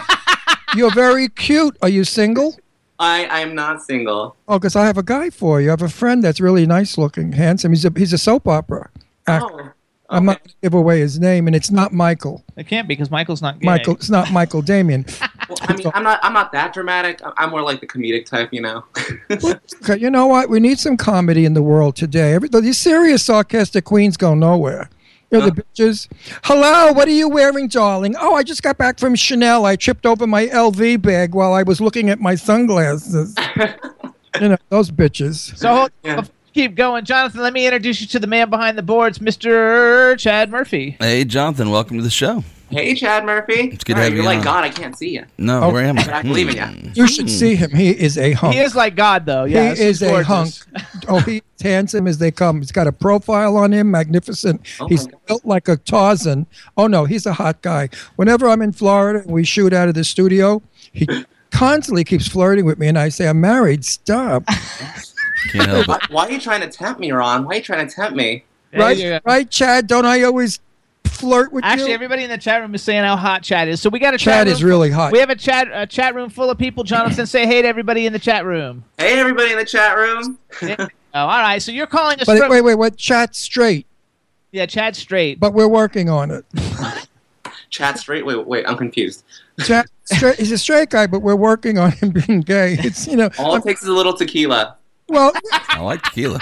[0.76, 1.78] you're very cute.
[1.82, 2.58] Are you single?
[3.00, 4.36] I I am not single.
[4.50, 5.70] Oh, because I have a guy for you.
[5.70, 7.72] I have a friend that's really nice looking, handsome.
[7.72, 9.32] He's a, he's a soap opera oh.
[9.32, 9.48] actor.
[9.64, 9.72] Oh.
[10.10, 12.44] I'm not going to give away his name, and it's not Michael.
[12.58, 13.66] It can't be because Michael's not gay.
[13.66, 15.06] Michael, it's not Michael Damian.
[15.50, 17.24] Well, I mean, I'm not I'm not that dramatic.
[17.24, 18.84] I'm- I'm more like the comedic type, you know.
[19.82, 20.48] Okay, you know what?
[20.48, 22.34] We need some comedy in the world today.
[22.36, 24.92] Every, these serious, sarcastic queens go nowhere.
[25.32, 26.08] You know, the bitches.
[26.44, 28.16] Hello, what are you wearing, darling?
[28.20, 29.66] Oh, I just got back from Chanel.
[29.66, 33.34] I tripped over my LV bag while I was looking at my sunglasses.
[34.40, 35.58] you know, those bitches.
[35.58, 36.24] So Yeah.
[36.60, 37.42] Before we keep going, Jonathan.
[37.42, 40.18] Let me introduce you to the man behind the boards, Mr.
[40.18, 40.98] Chad Murphy.
[41.00, 42.44] Hey, Jonathan, welcome to the show.
[42.70, 43.70] hey, Chad Murphy.
[43.72, 44.44] It's good to All have you're you like on.
[44.44, 44.64] God.
[44.64, 45.26] I can't see you.
[45.38, 46.18] No, Oh, where am I?
[46.18, 46.68] I believe in ya.
[46.68, 46.90] Hmm.
[46.94, 47.72] You should see him.
[47.72, 48.54] He is a hunk.
[48.56, 49.46] He is like God, though.
[49.46, 50.50] He Yes, is he's a hunk.
[51.08, 52.60] Oh, he's handsome as they come.
[52.60, 54.62] He's got a profile on him, magnificent.
[54.80, 56.46] Oh he's built like a Tarzan.
[56.78, 57.90] Oh no, he's a hot guy.
[58.16, 61.08] Whenever I'm in Florida and we shoot out of the studio, he
[61.52, 63.86] constantly keeps flirting with me, and I say, "I'm married.
[63.86, 64.44] Stop."
[65.52, 65.88] Can't help it.
[65.88, 67.46] Why, why are you trying to tempt me, Ron?
[67.46, 68.44] Why are you trying to tempt me?
[68.72, 69.88] There right, you right, Chad.
[69.88, 70.60] Don't I always
[71.06, 71.74] flirt with Chad?
[71.74, 71.96] Actually, you?
[71.96, 73.82] everybody in the chat room is saying how hot Chad is.
[73.82, 75.12] So we got a Chad chat is really hot.
[75.12, 76.84] We have a chat a chat room full of people.
[76.84, 78.84] Jonathan, say hey to everybody in the chat room.
[78.98, 80.38] Hey, everybody in the chat room.
[81.12, 81.60] Oh, all right.
[81.60, 82.96] So you're calling us But from wait, wait, wait.
[82.96, 83.88] Chat straight.
[84.52, 85.40] yeah, Chad straight.
[85.40, 86.46] But we're working on it.
[87.72, 88.26] chat straight.
[88.26, 88.66] Wait, wait.
[88.68, 89.24] I'm confused.
[89.60, 90.38] Chat straight.
[90.38, 92.78] He's a straight guy, but we're working on him being gay.
[92.80, 93.30] It's you know.
[93.40, 94.78] All it takes is a little tequila.
[95.10, 95.34] Well,
[95.70, 96.40] I like tequila.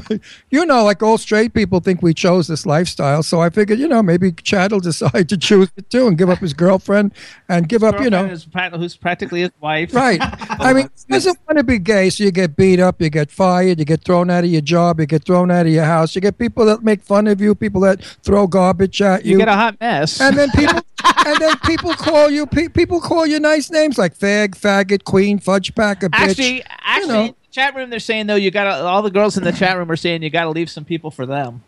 [0.50, 3.22] you know, like all straight people think we chose this lifestyle.
[3.22, 6.30] So I figured, you know, maybe Chad will decide to choose it too and give
[6.30, 7.14] up his girlfriend
[7.48, 8.24] and give up, you know.
[8.24, 9.94] Is who's practically his wife.
[9.94, 10.18] Right.
[10.22, 13.30] I mean, he doesn't want to be gay, so you get beat up, you get
[13.30, 16.14] fired, you get thrown out of your job, you get thrown out of your house,
[16.14, 19.32] you get people that make fun of you, people that throw garbage at you.
[19.32, 20.20] You get a hot mess.
[20.20, 24.16] and then people and then people call you pe- people call you nice names like
[24.16, 26.30] fag, faggot, queen, fudge packer, bitch.
[26.30, 27.36] actually, actually, know.
[27.58, 29.52] In the chat room they're saying though you got to all the girls in the
[29.52, 31.62] chat room are saying you got to leave some people for them.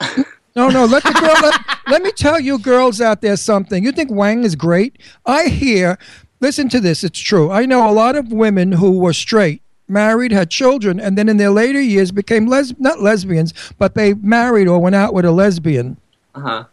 [0.56, 1.32] No, no, let the girl.
[1.40, 3.84] Let, let me tell you, girls out there, something.
[3.84, 4.98] You think Wang is great?
[5.24, 5.96] I hear.
[6.40, 7.04] Listen to this.
[7.04, 7.52] It's true.
[7.52, 11.36] I know a lot of women who were straight, married, had children, and then in
[11.36, 15.30] their later years became les not lesbians, but they married or went out with a
[15.30, 15.98] lesbian.
[16.34, 16.64] Uh huh.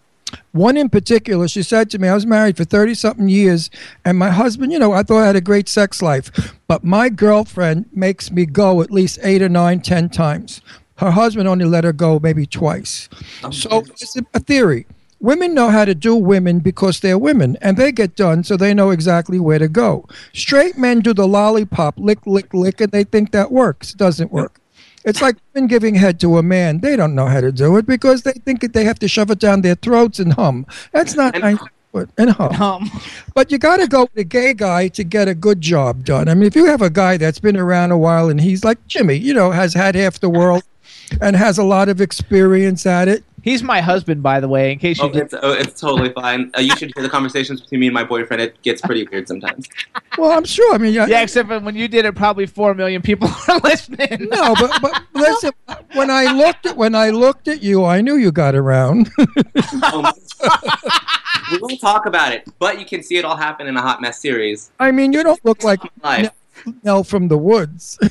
[0.52, 3.70] One in particular, she said to me, I was married for 30 something years,
[4.04, 6.32] and my husband, you know, I thought I had a great sex life,
[6.68, 10.62] but my girlfriend makes me go at least eight or nine, ten times.
[10.98, 13.08] Her husband only let her go maybe twice.
[13.44, 14.88] Oh, so it's a- a theory.
[15.20, 18.74] Women know how to do women because they're women, and they get done, so they
[18.74, 20.06] know exactly where to go.
[20.34, 23.94] Straight men do the lollipop, lick, lick, lick, and they think that works.
[23.94, 24.60] Doesn't work.
[25.08, 26.80] It's like women giving head to a man.
[26.82, 29.32] They don't know how to do it because they think that they have to shove
[29.32, 30.66] it down their throats and hum.
[30.92, 31.58] That's not And nice.
[31.94, 32.62] But, and hum.
[32.62, 32.92] Um,
[33.34, 36.28] But you got to go with a gay guy to get a good job done.
[36.28, 38.86] I mean, if you have a guy that's been around a while and he's like
[38.88, 40.64] Jimmy, you know, has had half the world
[41.22, 43.24] and has a lot of experience at it.
[43.48, 44.72] He's my husband, by the way.
[44.72, 45.26] In case you Oh, didn't.
[45.34, 46.52] it's, oh, it's totally fine.
[46.58, 48.42] Uh, you should hear the conversations between me and my boyfriend.
[48.42, 49.68] It gets pretty weird sometimes.
[50.18, 50.74] Well, I'm sure.
[50.74, 53.60] I mean, yeah, Yeah, except for when you did it, probably four million people were
[53.64, 54.28] listening.
[54.30, 55.52] no, but, but listen,
[55.94, 59.10] when I looked at when I looked at you, I knew you got around.
[59.94, 60.06] Um,
[61.52, 64.02] we won't talk about it, but you can see it all happen in a hot
[64.02, 64.72] mess series.
[64.80, 66.32] I mean, you don't look like Live.
[66.84, 67.98] Nell from the woods.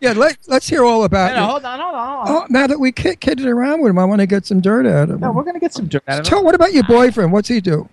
[0.00, 2.26] yeah, let, let's hear all about No, no, hold on, hold on.
[2.26, 2.44] Hold on.
[2.44, 4.86] Oh, now that we kid, kidded around with him, I want to get some dirt
[4.86, 5.20] out of him.
[5.20, 6.28] No, we're gonna get some dirt out of it.
[6.28, 7.32] Tell, what about your boyfriend?
[7.32, 7.88] What's he do?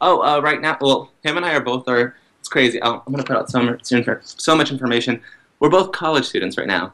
[0.00, 2.16] Oh, uh, right now, well, him and I are both are.
[2.40, 2.80] It's crazy.
[2.82, 5.20] Oh, I'm gonna put out so much, so much information.
[5.60, 6.92] We're both college students right now.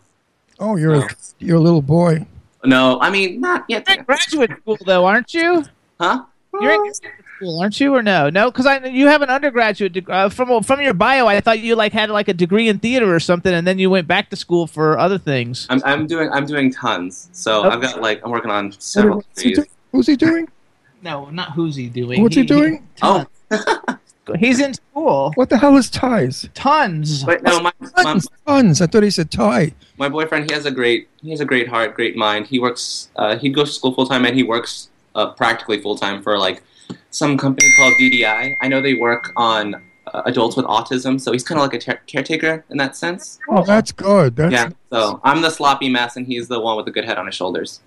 [0.61, 2.27] Oh, you're a, you're a little boy.
[2.65, 3.89] No, I mean not yet.
[3.89, 5.65] You're in graduate school, though, aren't you?
[6.01, 6.25] Huh?
[6.61, 8.29] You're in graduate school, aren't you, or no?
[8.31, 10.15] No, because I you have an undergraduate degree.
[10.15, 13.15] Uh, from from your bio, I thought you like had like a degree in theater
[13.15, 15.67] or something, and then you went back to school for other things.
[15.71, 17.29] I'm, I'm doing I'm doing tons.
[17.33, 17.75] So Okay.
[17.77, 19.67] I've got like I'm working on several What's he, degrees.
[19.67, 20.49] do- who's he doing?
[21.01, 22.21] No, not who's he doing.
[22.25, 22.85] What's he doing?
[23.03, 23.25] Oh,
[24.39, 25.31] he's in school.
[25.37, 26.49] What the hell is ties?
[26.55, 27.23] Tons.
[27.23, 28.81] but no, my, my Tons, tons.
[28.83, 29.75] I thought he said tie.
[29.97, 32.49] my boyfriend he has a great he has a great heart, great mind.
[32.49, 35.97] He works uh, he goes to school full time and he works uh, practically full
[35.97, 36.65] time for like
[37.11, 38.57] some company called DDI.
[38.61, 39.75] I know they work on
[40.13, 43.39] uh, adults with autism, so he's kind of like a tar- caretaker in that sense.
[43.49, 44.37] Oh, that's good.
[44.37, 44.71] That's Yeah.
[44.91, 47.35] So I'm the sloppy mess, and he's the one with the good head on his
[47.35, 47.81] shoulders.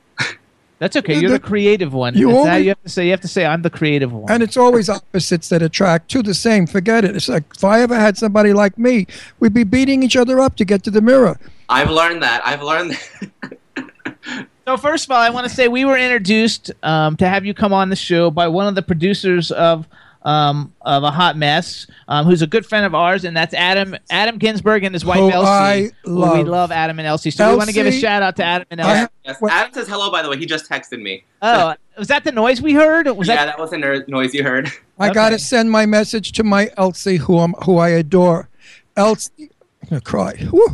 [0.80, 1.14] That's okay.
[1.14, 2.16] You're the that- creative one.
[2.16, 3.06] You That's how always- you have to say.
[3.06, 4.32] You have to say I'm the creative one.
[4.32, 6.66] and it's always opposites that attract to the same.
[6.66, 7.16] Forget it.
[7.16, 9.06] It's like if I ever had somebody like me,
[9.40, 11.40] we'd be beating each other up to get to the mirror.
[11.70, 12.42] I've learned that.
[12.46, 12.98] I've learned
[13.42, 14.48] that.
[14.72, 17.54] So first of all, I want to say we were introduced um, to have you
[17.54, 19.86] come on the show by one of the producers of
[20.22, 23.98] um, of a hot mess, um, who's a good friend of ours, and that's Adam
[24.10, 25.50] Adam Ginsberg and his wife Who Elsie.
[25.50, 26.48] I who we love.
[26.48, 27.32] love Adam and Elsie.
[27.32, 29.12] So we want to give a shout out to Adam and I- Elsie.
[29.26, 29.44] yes.
[29.50, 30.10] Adam says hello.
[30.10, 31.26] By the way, he just texted me.
[31.42, 33.08] oh, was that the noise we heard?
[33.08, 34.72] Was yeah, that that was the ner- noise you heard.
[35.00, 38.48] I got to send my message to my Elsie, who I'm, who I adore.
[38.96, 39.50] Elsie,
[39.84, 40.48] I'm gonna cry.
[40.50, 40.66] Woo.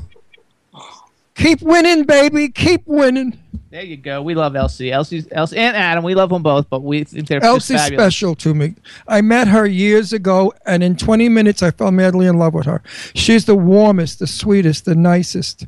[1.38, 2.50] Keep winning, baby.
[2.50, 3.38] Keep winning.
[3.70, 3.84] there?
[3.84, 4.22] You go.
[4.24, 4.92] We love Elsie.
[4.92, 6.04] Elsie's Elsie and Adam.
[6.04, 8.04] We love them both, but we think they're just Elsie's fabulous.
[8.04, 8.76] special to me.
[9.08, 12.66] I met her years ago, and in 20 minutes, I fell madly in love with
[12.66, 12.82] her.
[13.14, 15.68] She's the warmest, the sweetest, the nicest.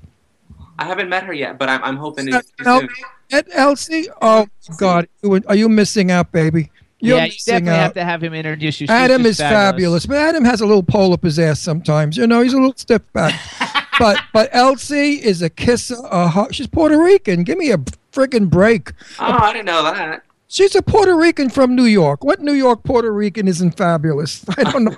[0.80, 2.90] I haven't met her yet, but I'm, I'm hoping to no, soon.
[3.32, 4.08] At Elsie?
[4.22, 5.08] Oh, God.
[5.48, 6.72] Are you missing out, baby?
[7.02, 7.84] You're yeah, you missing definitely out.
[7.84, 8.88] have to have him introduce you.
[8.88, 10.06] She's Adam is fabulous.
[10.06, 12.18] but Adam has a little pull up his ass sometimes.
[12.18, 13.40] You know, he's a little stiff back.
[14.00, 15.98] but but Elsie is a kisser.
[16.10, 17.44] A hu- she's Puerto Rican.
[17.44, 17.78] Give me a
[18.12, 18.94] friggin' break.
[19.20, 20.24] Oh, I didn't know that.
[20.48, 22.24] She's a Puerto Rican from New York.
[22.24, 24.44] What New York Puerto Rican isn't fabulous?
[24.58, 24.96] I don't know.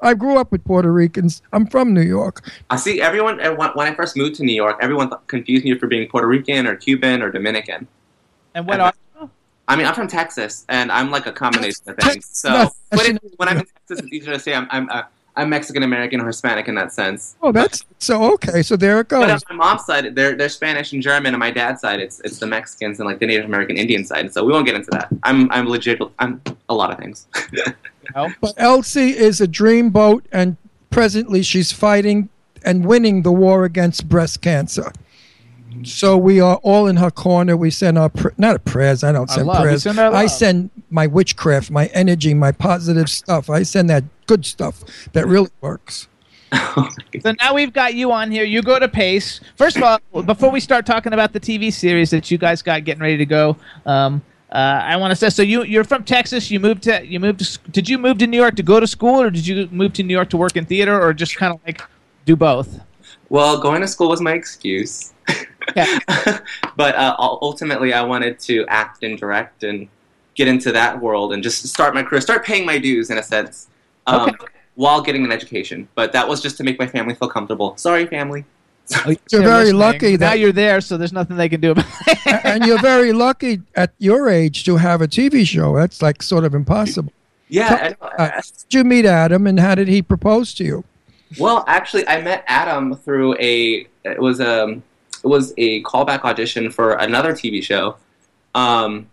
[0.00, 1.42] I grew up with Puerto Ricans.
[1.52, 2.48] I'm from New York.
[2.70, 3.44] I see everyone.
[3.44, 6.28] uh, When when I first moved to New York, everyone confused me for being Puerto
[6.28, 7.86] Rican or Cuban or Dominican.
[8.54, 8.92] And what are
[9.70, 12.26] I mean, I'm from Texas, and I'm like a combination of things.
[12.32, 15.02] So That's- but it, when I'm in Texas, it's easier to say I'm I'm uh,
[15.38, 17.36] I'm Mexican American or Hispanic in that sense.
[17.40, 18.62] Oh, that's so okay.
[18.62, 19.20] So there it goes.
[19.20, 22.20] But on my mom's side, they're they're Spanish and German, and my dad's side, it's
[22.20, 24.32] it's the Mexicans and like the Native American Indian side.
[24.34, 25.08] So we won't get into that.
[25.22, 26.00] I'm I'm legit.
[26.18, 27.26] I'm a lot of things.
[28.14, 30.56] But Elsie is a dreamboat, and
[30.90, 32.30] presently she's fighting
[32.64, 34.92] and winning the war against breast cancer.
[35.84, 37.56] So we are all in her corner.
[37.56, 39.04] We send our pr- not prayers.
[39.04, 39.62] I don't send love.
[39.62, 39.82] Prayers.
[39.82, 43.50] send I send my witchcraft, my energy, my positive stuff.
[43.50, 46.08] I send that good stuff that really works.
[47.22, 48.44] So now we've got you on here.
[48.44, 49.40] You go to Pace.
[49.56, 52.84] First of all, before we start talking about the TV series that you guys got
[52.84, 55.42] getting ready to go, um, uh, I want to say so.
[55.42, 56.50] You you're from Texas.
[56.50, 57.70] You moved to you moved to.
[57.70, 60.02] Did you move to New York to go to school, or did you move to
[60.02, 61.82] New York to work in theater, or just kind of like
[62.24, 62.80] do both?
[63.30, 65.12] Well, going to school was my excuse.
[65.76, 65.98] Yeah.
[66.76, 69.88] but uh, ultimately, I wanted to act and direct and
[70.34, 73.22] get into that world and just start my career, start paying my dues in a
[73.22, 73.68] sense,
[74.06, 74.46] um, Okay.
[74.76, 75.88] while getting an education.
[75.94, 77.76] But that was just to make my family feel comfortable.
[77.76, 78.44] Sorry, family.
[79.04, 79.80] You're They're very listening.
[79.80, 82.44] lucky now you're there, so there's nothing they can do about it.
[82.44, 85.76] and you're very lucky at your age to have a TV show.
[85.76, 87.12] That's like sort of impossible.
[87.50, 87.92] Yeah.
[88.00, 90.84] Uh, Did you meet Adam, and how did he propose to you?
[91.38, 94.80] Well, actually, I met Adam through a it was a
[95.22, 97.96] it was a callback audition for another TV show.
[98.54, 99.08] Um,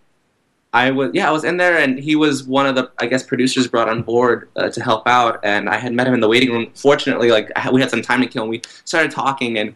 [0.72, 3.24] I was yeah, I was in there, and he was one of the I guess
[3.24, 6.28] producers brought on board uh, to help out, and I had met him in the
[6.28, 6.72] waiting room.
[6.76, 9.76] Fortunately, like we had some time to kill, and we started talking, and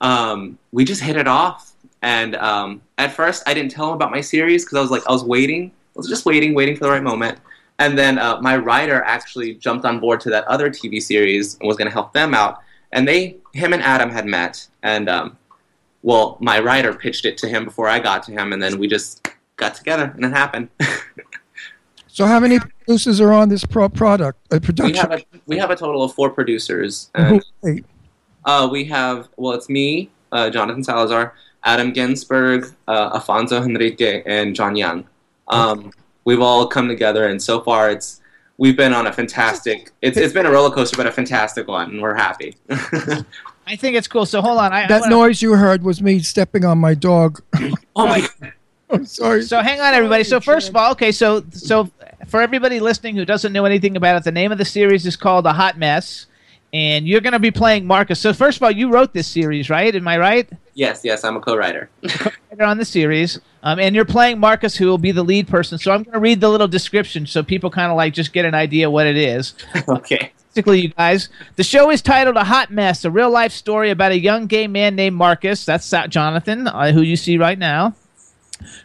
[0.00, 1.72] um, we just hit it off.
[2.02, 5.02] And um, at first, I didn't tell him about my series because I was like
[5.08, 7.38] I was waiting, I was just waiting, waiting for the right moment.
[7.78, 11.68] And then uh, my writer actually jumped on board to that other TV series and
[11.68, 12.58] was going to help them out.
[12.92, 15.36] And they, him and Adam had met, and um,
[16.02, 18.88] well, my writer pitched it to him before I got to him, and then we
[18.88, 20.68] just got together, and it happened.
[22.18, 24.96] So, how many producers are on this pro- product uh, we production?
[24.96, 27.40] have a we have a total of four producers, and
[28.44, 34.56] uh, we have well, it's me, uh, Jonathan Salazar, Adam Ginsberg, uh, Afonso Henrique, and
[34.56, 35.06] John Young.
[35.46, 35.92] Um,
[36.28, 38.20] we've all come together, and so far, it's
[38.58, 39.90] we've been on a fantastic.
[40.02, 42.54] It's it's been a roller coaster, but a fantastic one, and we're happy.
[43.66, 44.26] I think it's cool.
[44.26, 44.72] So hold on.
[44.72, 47.42] I, I that wanna- noise you heard was me stepping on my dog.
[47.96, 48.28] oh my!
[48.90, 49.42] I'm sorry.
[49.42, 50.22] So hang on, everybody.
[50.22, 51.90] So first of all, okay, so so
[52.26, 55.16] for everybody listening who doesn't know anything about it, the name of the series is
[55.16, 56.26] called A Hot Mess,
[56.72, 58.20] and you're going to be playing Marcus.
[58.20, 59.94] So first of all, you wrote this series, right?
[59.94, 60.48] Am I right?
[60.74, 61.88] Yes, yes, I'm a co-writer.
[62.02, 65.78] Writer on the series, um, and you're playing Marcus, who will be the lead person.
[65.78, 68.44] So I'm going to read the little description so people kind of like just get
[68.44, 69.54] an idea what it is.
[69.88, 70.32] okay.
[70.54, 74.12] Basically, you guys, the show is titled "A Hot Mess," a real life story about
[74.12, 75.64] a young gay man named Marcus.
[75.64, 77.94] That's Jonathan, uh, who you see right now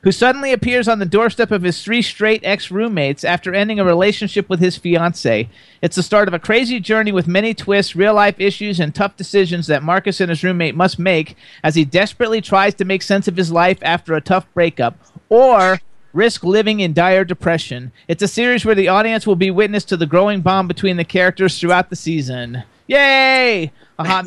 [0.03, 3.85] who suddenly appears on the doorstep of his three straight ex roommates after ending a
[3.85, 5.49] relationship with his fiancee.
[5.81, 9.17] It's the start of a crazy journey with many twists, real life issues, and tough
[9.17, 13.27] decisions that Marcus and his roommate must make as he desperately tries to make sense
[13.27, 14.97] of his life after a tough breakup
[15.29, 15.79] or
[16.13, 17.91] risk living in dire depression.
[18.07, 21.03] It's a series where the audience will be witness to the growing bond between the
[21.03, 22.63] characters throughout the season.
[22.87, 23.71] Yay!
[23.99, 24.23] A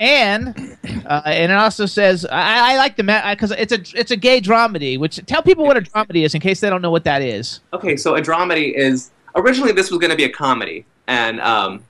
[0.00, 4.16] and uh, and it also says I, I like the because it's a it's a
[4.16, 4.98] gay dramedy.
[4.98, 7.60] Which tell people what a dramedy is in case they don't know what that is.
[7.72, 11.84] Okay, so a dramedy is originally this was going to be a comedy, and um,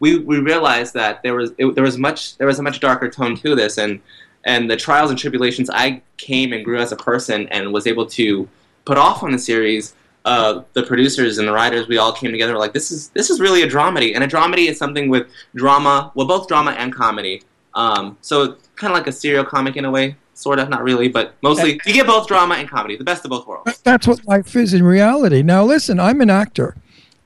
[0.00, 3.08] we we realized that there was it, there was much there was a much darker
[3.08, 4.00] tone to this, and
[4.44, 8.06] and the trials and tribulations I came and grew as a person and was able
[8.06, 8.48] to
[8.84, 9.94] put off on the series.
[10.28, 12.58] Uh, the producers and the writers, we all came together.
[12.58, 16.12] Like this is this is really a dramedy, and a dramedy is something with drama.
[16.14, 17.40] Well, both drama and comedy.
[17.74, 21.08] Um, so kind of like a serial comic in a way, sort of, not really,
[21.08, 23.78] but mostly you get both drama and comedy, the best of both worlds.
[23.78, 25.42] That's what life is in reality.
[25.42, 26.76] Now, listen, I'm an actor,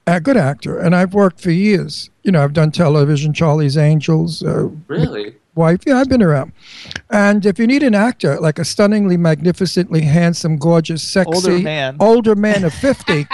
[0.06, 2.08] a good actor, and I've worked for years.
[2.22, 5.34] You know, I've done television, Charlie's Angels, uh, Really?
[5.54, 5.80] Wife.
[5.86, 6.52] Yeah, I've been around.
[7.10, 11.96] And if you need an actor, like a stunningly, magnificently handsome, gorgeous, sexy, Older man.
[12.00, 13.26] older man of 50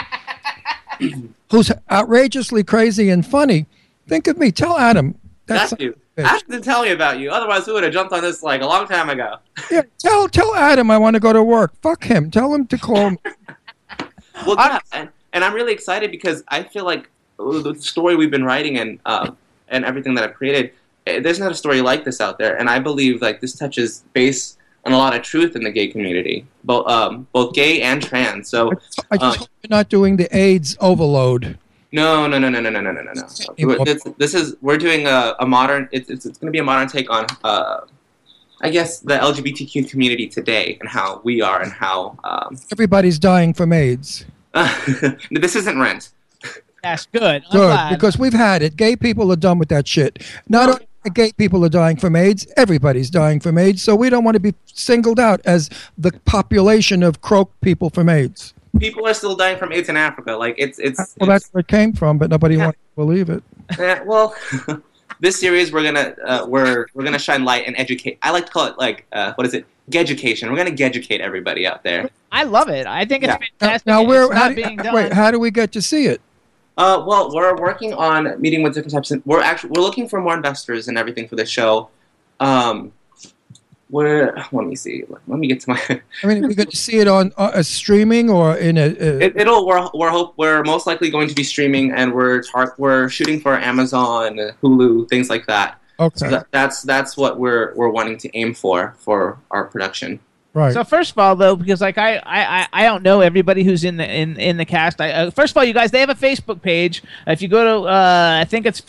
[1.50, 3.66] who's outrageously crazy and funny,
[4.06, 4.50] think of me.
[4.52, 5.14] Tell Adam.
[5.46, 5.96] That's, That's, you.
[6.18, 7.30] Ask to tell me about you.
[7.30, 9.36] Otherwise, we would have jumped on this like a long time ago.
[9.70, 11.72] yeah, tell, tell Adam I want to go to work.
[11.80, 12.30] Fuck him.
[12.30, 13.18] Tell him to call me.
[14.46, 18.44] Well, yeah, and, and I'm really excited because I feel like the story we've been
[18.44, 19.32] writing and uh,
[19.66, 20.72] and everything that I've created,
[21.22, 24.56] there's not a story like this out there, and I believe like this touches base
[24.86, 28.48] on a lot of truth in the gay community, both um, both gay and trans.
[28.48, 28.70] So
[29.10, 29.40] I just Uh.
[29.40, 31.58] hope you're not doing the AIDS overload.
[31.92, 33.84] no, no, no, no, no, no, no, no, no, no.
[33.84, 35.88] This, this is we're doing a, a modern.
[35.92, 37.26] It's, it's, it's going to be a modern take on.
[37.42, 37.80] Uh,
[38.60, 43.54] I guess the LGBTQ community today and how we are and how um, Everybody's dying
[43.54, 44.24] from AIDS.
[45.30, 46.10] this isn't rent.
[46.82, 47.22] That's good.
[47.22, 47.90] I'm Good, glad.
[47.90, 48.76] because we've had it.
[48.76, 50.24] Gay people are done with that shit.
[50.48, 53.82] Not only the gay people are dying from AIDS, everybody's dying from AIDS.
[53.82, 58.08] So we don't want to be singled out as the population of croak people from
[58.08, 58.54] AIDS.
[58.78, 60.32] People are still dying from AIDS in Africa.
[60.36, 61.16] Like it's it's.
[61.18, 62.64] Well, that's where it came from, but nobody Yeah.
[62.66, 63.42] wants to believe it.
[63.78, 64.34] Eh, well,
[65.20, 68.18] this series we're gonna uh, we're we're gonna shine light and educate.
[68.22, 69.64] I like to call it like uh, what is it?
[69.90, 70.50] Geducation.
[70.50, 72.10] We're gonna educate everybody out there.
[72.30, 72.86] I love it.
[72.86, 73.38] I think it's Yeah.
[73.58, 73.86] Fantastic.
[73.86, 74.24] now and where?
[74.24, 74.94] it's How not do, being done.
[74.94, 76.20] wait, how do we get to see it?
[76.78, 79.10] Uh, well, we're working on meeting with different types.
[79.10, 81.90] Of, we're actually we're looking for more investors and everything for the show.
[82.38, 82.92] Um,
[83.90, 85.04] we're let me see.
[85.08, 85.80] Let me get to my.
[86.22, 88.86] I mean, we going to see it on uh, a streaming or in a?
[88.86, 92.42] a It, it'll we're we're hope we're most likely going to be streaming and we're
[92.42, 95.80] tar- we're shooting for Amazon, Hulu, things like that.
[95.98, 100.20] okay, So that, that's that's what we're we're wanting to aim for for our production.
[100.54, 100.72] Right.
[100.72, 103.84] So first of all, though, because like I, I, I- I don't know everybody who's
[103.84, 105.00] in the in, in the cast.
[105.00, 107.02] I, uh, first of all, you guys, they have a Facebook page.
[107.26, 108.80] If you go to, uh, I think it's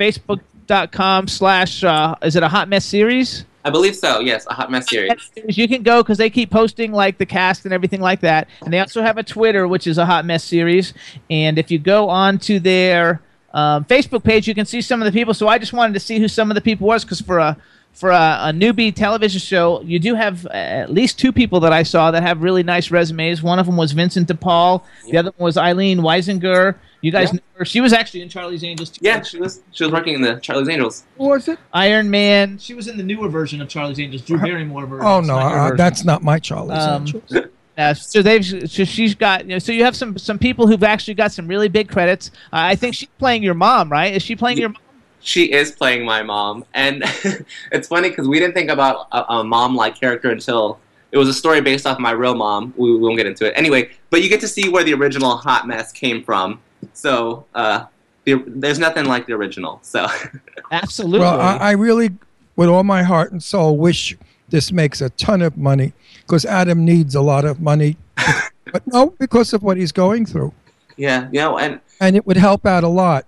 [0.68, 1.84] facebook.com slash.
[1.84, 3.46] Uh, is it a hot mess series?
[3.66, 4.20] I believe so.
[4.22, 5.12] Yes, a hot mess series.
[5.36, 8.48] You can go because they keep posting like the cast and everything like that.
[8.62, 10.94] And they also have a Twitter, which is a hot mess series.
[11.30, 13.22] And if you go onto their
[13.54, 15.34] um, Facebook page, you can see some of the people.
[15.34, 17.58] So I just wanted to see who some of the people was because for a
[17.94, 21.74] for a, a newbie television show, you do have uh, at least two people that
[21.74, 23.44] I saw that have really nice resumes.
[23.44, 24.84] One of them was Vincent DePaul.
[25.12, 26.76] The other one was Eileen Weisinger.
[27.02, 27.34] You guys Yeah.
[27.36, 27.66] know her.
[27.66, 28.90] She was actually in Charlie's Angels.
[28.90, 29.00] too.
[29.04, 31.04] Yeah, she was she was working in the Charlie's Angels.
[31.18, 31.58] Who was it?
[31.74, 32.58] Iron Man.
[32.58, 35.06] She was in the newer version of Charlie's Angels, Drew Barrymore version.
[35.06, 35.78] Oh no, uh, version.
[35.78, 37.24] that's not my Charlie's Um, Angels.
[37.78, 40.84] Uh, so they've so she's got you know, so you have some some people who've
[40.84, 42.30] actually got some really big credits.
[42.52, 44.14] Uh, I think she's playing your mom, right?
[44.14, 44.82] Is she playing your mom?
[45.22, 47.04] She is playing my mom, and
[47.72, 50.80] it's funny because we didn't think about a, a mom-like character until
[51.12, 52.74] it was a story based off my real mom.
[52.78, 53.90] We, we won't get into it anyway.
[54.10, 56.62] But you get to see where the original hot mess came from.
[56.94, 57.86] So uh,
[58.26, 59.80] the, there's nothing like the original.
[59.82, 60.08] So
[60.72, 61.20] Absolutely.
[61.20, 62.12] Well, I, I really,
[62.56, 64.16] with all my heart and soul, wish
[64.50, 67.98] this makes a ton of money because Adam needs a lot of money,
[68.72, 70.54] but no, because of what he's going through,
[70.98, 73.26] yeah, you know, and and it would help out a lot,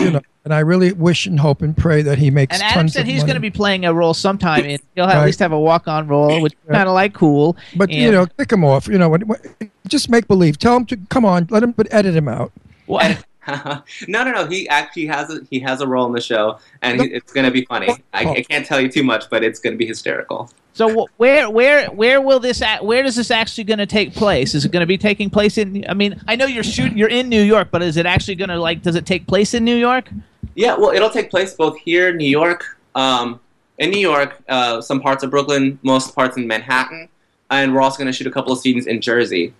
[0.00, 0.20] you know.
[0.44, 3.02] And I really wish and hope and pray that he makes and Adam tons said
[3.02, 5.60] of he's going to be playing a role sometime, and he'll at least have a
[5.60, 6.76] walk-on role, which is Yeah.
[6.76, 7.56] kind of like cool.
[7.76, 8.88] But you know, kick him off.
[8.88, 9.38] You know, when, when,
[9.86, 10.58] just make believe.
[10.58, 11.46] Tell him to come on.
[11.50, 12.52] Let him, but edit him out.
[12.86, 13.18] Well,
[14.08, 14.46] no, no, no.
[14.46, 17.46] He actually has a he has a role in the show, and he, it's going
[17.46, 17.90] to be funny.
[18.12, 18.42] I, I oh.
[18.48, 20.50] can't tell you too much, but it's going to be hysterical.
[20.72, 24.54] So where where where will this at, where is this actually going to take place?
[24.54, 25.84] Is it going to be taking place in?
[25.88, 28.50] I mean, I know you're shooting, you're in New York, but is it actually going
[28.50, 28.82] to like?
[28.82, 30.08] Does it take place in New York?
[30.54, 33.40] Yeah, well, it'll take place both here, New York, um,
[33.78, 37.08] in New York, uh, some parts of Brooklyn, most parts in Manhattan,
[37.50, 39.54] and we're also going to shoot a couple of scenes in Jersey.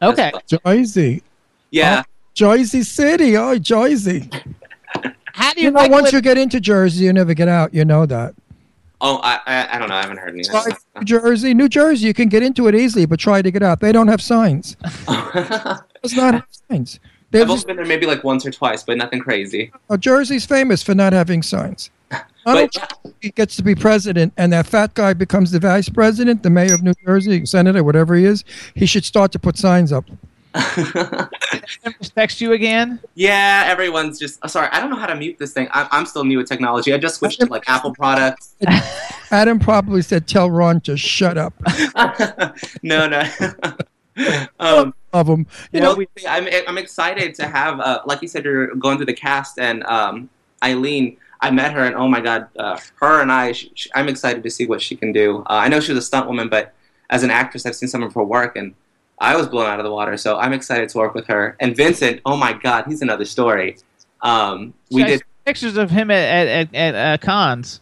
[0.00, 0.32] Okay.
[0.32, 0.60] well.
[0.64, 1.22] Jersey,
[1.70, 2.02] Yeah,
[2.34, 3.36] Jersey City.
[3.36, 4.28] Oh, Jersey.
[5.34, 7.48] How do you, You know, like once li- you get into Jersey, you never get
[7.48, 7.72] out.
[7.72, 8.34] You know that.
[9.04, 9.96] Oh, I, I, I don't know.
[9.96, 10.44] I haven't heard any.
[10.44, 10.64] Try
[10.96, 13.80] New Jersey, New Jersey, you can get into it easily, but try to get out.
[13.80, 14.76] They don't have signs.
[15.08, 17.00] I've It's not have signs.
[17.32, 19.72] There's only been there maybe like once or twice, but nothing crazy.
[19.90, 21.90] uh, Jersey's famous for not having signs.
[22.46, 26.42] Donald But he gets to be president, and that fat guy becomes the vice president,
[26.42, 28.44] the mayor of New Jersey, senator, whatever he is.
[28.74, 30.04] He should start to put signs up.
[32.14, 33.00] text you again?
[33.14, 34.68] yeah, everyone's just oh, sorry.
[34.72, 35.68] I don't know how to mute this thing.
[35.72, 36.92] I'm, I'm still new with technology.
[36.92, 38.54] I just switched to like Apple products.
[39.30, 41.54] Adam probably said, "Tell Ron to shut up."
[42.82, 43.22] no, no.
[44.60, 45.96] um, Of him, you know,
[46.28, 49.84] I'm I'm excited to have, uh, like you said, you're going through the cast, and
[49.84, 50.28] um,
[50.62, 51.16] Eileen.
[51.44, 53.50] I met her, and oh my god, uh, her and I.
[53.50, 55.38] Sh sh I'm excited to see what she can do.
[55.38, 56.72] Uh, I know she was a stunt woman, but
[57.10, 58.74] as an actress, I've seen some of her work, and
[59.22, 60.16] I was blown out of the water.
[60.16, 61.56] So I'm excited to work with her.
[61.60, 63.76] And Vincent, oh my god, he's another story.
[64.20, 65.22] Um, we I did.
[65.46, 67.80] pictures of him at at, at, at uh, cons.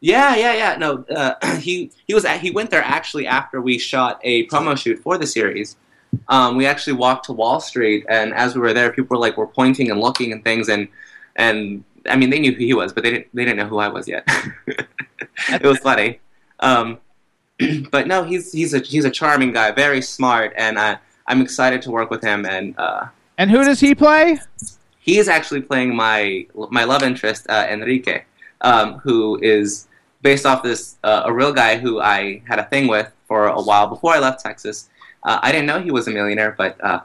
[0.00, 0.76] Yeah, yeah, yeah.
[0.76, 4.76] No, uh, he he was at, he went there actually after we shot a promo
[4.76, 5.76] shoot for the series.
[6.28, 9.36] Um, we actually walked to Wall Street, and as we were there, people were like
[9.36, 10.88] were pointing and looking and things, and
[11.36, 13.78] and I mean they knew who he was, but they didn't they didn't know who
[13.78, 14.26] I was yet.
[14.66, 16.18] it was funny.
[16.58, 16.98] Um,
[17.90, 21.82] but no, he's he's a he's a charming guy, very smart, and I I'm excited
[21.82, 22.44] to work with him.
[22.46, 23.06] And uh,
[23.38, 24.38] And who does he play?
[24.98, 28.22] he is actually playing my my love interest uh, Enrique,
[28.60, 29.86] um, who is
[30.22, 33.60] based off this uh, a real guy who I had a thing with for a
[33.62, 34.88] while before I left Texas.
[35.22, 37.00] Uh, I didn't know he was a millionaire, but uh,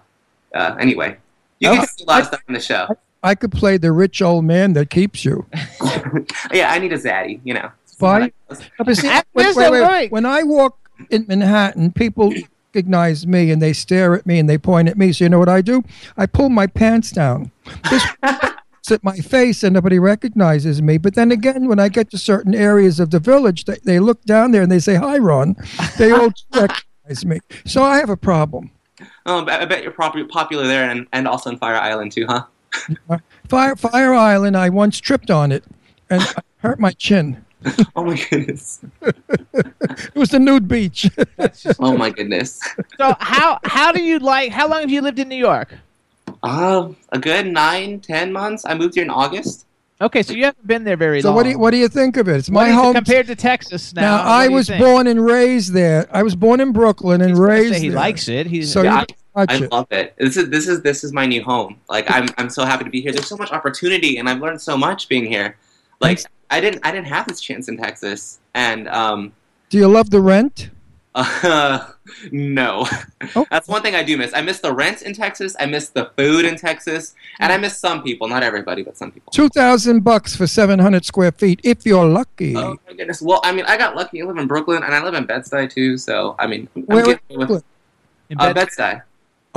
[0.54, 1.18] uh, anyway,
[1.60, 1.82] you Oh.
[1.82, 2.98] to see a lot of stuff in the show.
[3.24, 5.46] I could play the rich old man that keeps you.
[6.54, 7.72] yeah, I need a zaddy, you know.
[8.00, 8.32] Why?
[8.78, 9.82] But see, That wait, wait, a wait.
[9.82, 10.12] right.
[10.12, 10.78] When I walk
[11.10, 12.34] in Manhattan, people
[12.74, 15.12] recognize me and they stare at me and they point at me.
[15.14, 15.84] So you know what I do?
[16.18, 17.52] I pull my pants down.
[17.90, 18.06] This
[18.92, 20.98] at my face and nobody recognizes me.
[20.98, 24.24] But then again, when I get to certain areas of the village, they, they look
[24.26, 25.56] down there and they say, "Hi, Ron."
[25.98, 27.40] They all recognize me.
[27.66, 28.70] So I have a problem.
[29.26, 32.44] Oh, I I bet you're popular there, and, and also in Fire Island too, huh?
[33.50, 34.56] Fire Fire Island.
[34.56, 35.64] I once tripped on it
[36.10, 37.44] and I hurt my chin.
[37.96, 38.82] Oh my goodness.
[39.02, 41.10] It was the nude beach.
[41.80, 42.60] Oh my goodness.
[42.98, 44.52] So how how do you like?
[44.52, 45.74] How long have you lived in New York?
[46.44, 48.64] Uh, a good nine, ten months.
[48.66, 49.66] I moved here in August.
[50.02, 51.34] Okay, so you haven't been there very so long.
[51.34, 52.36] So what do you, what do you think of it?
[52.36, 52.94] It's my is it home.
[52.94, 54.18] compared to Texas now.
[54.18, 54.84] Now, I was think?
[54.84, 56.08] born and raised there.
[56.12, 57.96] I was born in Brooklyn and He's raised say he there.
[57.98, 58.46] likes it.
[58.48, 60.14] He's So Yeah, you can watch I love it.
[60.18, 61.80] This is this is this is my new home.
[61.90, 63.14] Like I'm I'm so happy to be here.
[63.14, 65.58] There's so much opportunity, and I've learned so much being here.
[66.02, 69.34] Like I didn't I didn't have this chance in Texas, and um,
[69.70, 70.70] Do you love the rent?
[71.16, 71.92] Uh,
[72.32, 72.86] no.
[73.36, 73.46] Oh.
[73.50, 74.34] That's one thing I do miss.
[74.34, 75.56] I miss the rent in Texas.
[75.60, 77.54] I miss the food in Texas, and.
[77.54, 78.28] I miss some people.
[78.28, 79.32] Not everybody, but some people.
[79.32, 82.56] Two thousand bucks for seven hundred square feet, if you're lucky.
[82.58, 83.22] Oh my goodness.
[83.22, 84.22] Well, I mean, I got lucky.
[84.22, 85.98] I live in Brooklyn, and I live in Bed-Stuy too.
[85.98, 87.64] So, I mean, I'm Where in getting with
[88.30, 89.02] In uh, Bed-Stuy.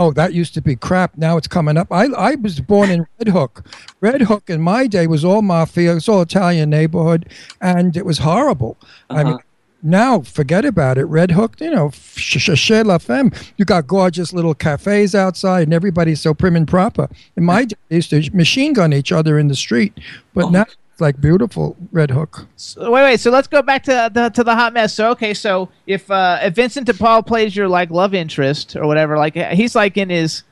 [0.01, 1.17] Oh, that used to be crap.
[1.19, 1.89] Now it's coming up.
[1.91, 3.65] I I was born in Red Hook.
[4.01, 5.91] Red Hook in my day was all mafia.
[5.91, 7.29] It was all Italian neighborhood,
[7.61, 8.77] and it was horrible.
[9.11, 9.39] I mean, Uh-huh.
[9.83, 11.05] now forget about it.
[11.07, 13.33] Red Hook, you know, ch- ch- chez la femme.
[13.57, 17.09] You got gorgeous little cafes outside, and everybody's so prim and proper.
[17.37, 19.93] In my day, they used to machine gun each other in the street,
[20.33, 20.51] but Oh.
[20.51, 20.65] now
[21.01, 22.47] like beautiful Red Hook.
[22.57, 23.21] So, wait, wait.
[23.21, 24.95] So let's go back to the to the hot mess.
[24.95, 29.17] So okay, so if uh, if Vincent DePaul plays your like love interest or whatever,
[29.17, 30.43] like he's like in his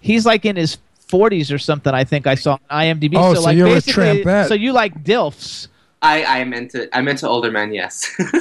[0.00, 0.78] he's like in his
[1.08, 1.92] forties or something.
[1.94, 3.14] I think I saw on IMDb.
[3.16, 4.48] Oh, so, so like you're a basically, trampette.
[4.48, 5.68] so you like dilfs.
[6.02, 7.72] I, I'm into I'm into older men.
[7.72, 8.14] Yes.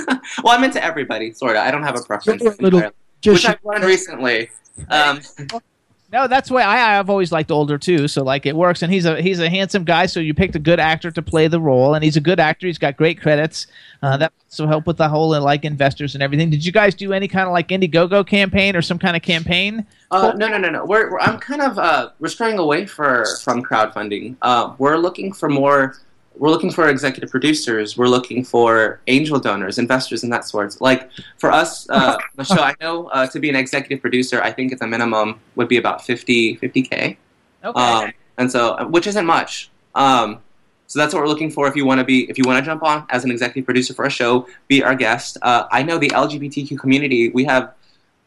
[0.43, 1.63] well, I'm into everybody, sort of.
[1.63, 2.41] I don't have a preference.
[2.41, 4.49] A little entirely, which I've learned recently.
[4.89, 5.21] Um,
[6.11, 8.07] No, that's why I I've always liked older too.
[8.07, 10.05] So like it works, and he's a he's a handsome guy.
[10.05, 12.67] So you picked a good actor to play the role, and he's a good actor.
[12.67, 13.67] He's got great credits.
[14.03, 16.49] Uh, that also help with the whole uh, like investors and everything.
[16.49, 19.85] Did you guys do any kind of like Indiegogo campaign or some kind of campaign?
[20.11, 20.85] Uh, no, no, no, no.
[20.85, 24.35] We're, we're I'm kind of uh, we're straying away for from crowdfunding.
[24.41, 25.97] Uh, we're looking for more.
[26.37, 27.97] We're looking for executive producers.
[27.97, 30.79] We're looking for angel donors, investors, and that sort.
[30.81, 32.61] Like for us, uh, the show.
[32.61, 35.77] I know uh, to be an executive producer, I think at the minimum would be
[35.77, 37.17] about 50 k.
[37.63, 37.81] Okay.
[37.81, 39.69] Um, and so, which isn't much.
[39.95, 40.39] Um,
[40.87, 41.67] so that's what we're looking for.
[41.67, 43.93] If you want to be, if you want to jump on as an executive producer
[43.93, 45.37] for a show, be our guest.
[45.41, 47.29] Uh, I know the LGBTQ community.
[47.29, 47.73] We have,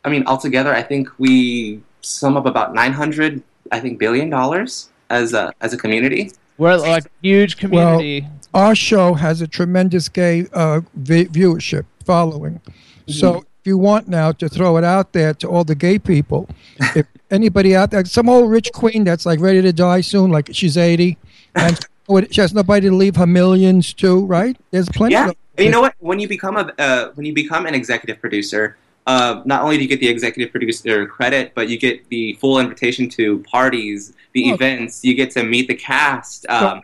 [0.04, 4.88] I mean, altogether, I think we sum up about nine hundred, I think, billion dollars
[5.10, 6.32] as a as a community.
[6.58, 8.26] We're like a huge community.
[8.52, 12.60] our show has a tremendous gay uh, vi- viewership following.
[13.06, 16.48] So if you want now to throw it out there to all the gay people,
[16.94, 20.50] if anybody out there, some old rich queen that's like ready to die soon, like
[20.52, 21.16] she's 80,
[21.54, 21.78] and
[22.30, 24.56] she has nobody to leave her millions to, right?
[24.72, 25.94] There's plenty Yeah, of and you know what?
[26.00, 29.82] When you become a uh, when you become an executive producer, uh, not only do
[29.84, 34.12] you get the executive producer credit, but you get the full invitation to parties,
[34.42, 35.04] the events.
[35.04, 36.46] You get to meet the cast.
[36.48, 36.82] Um,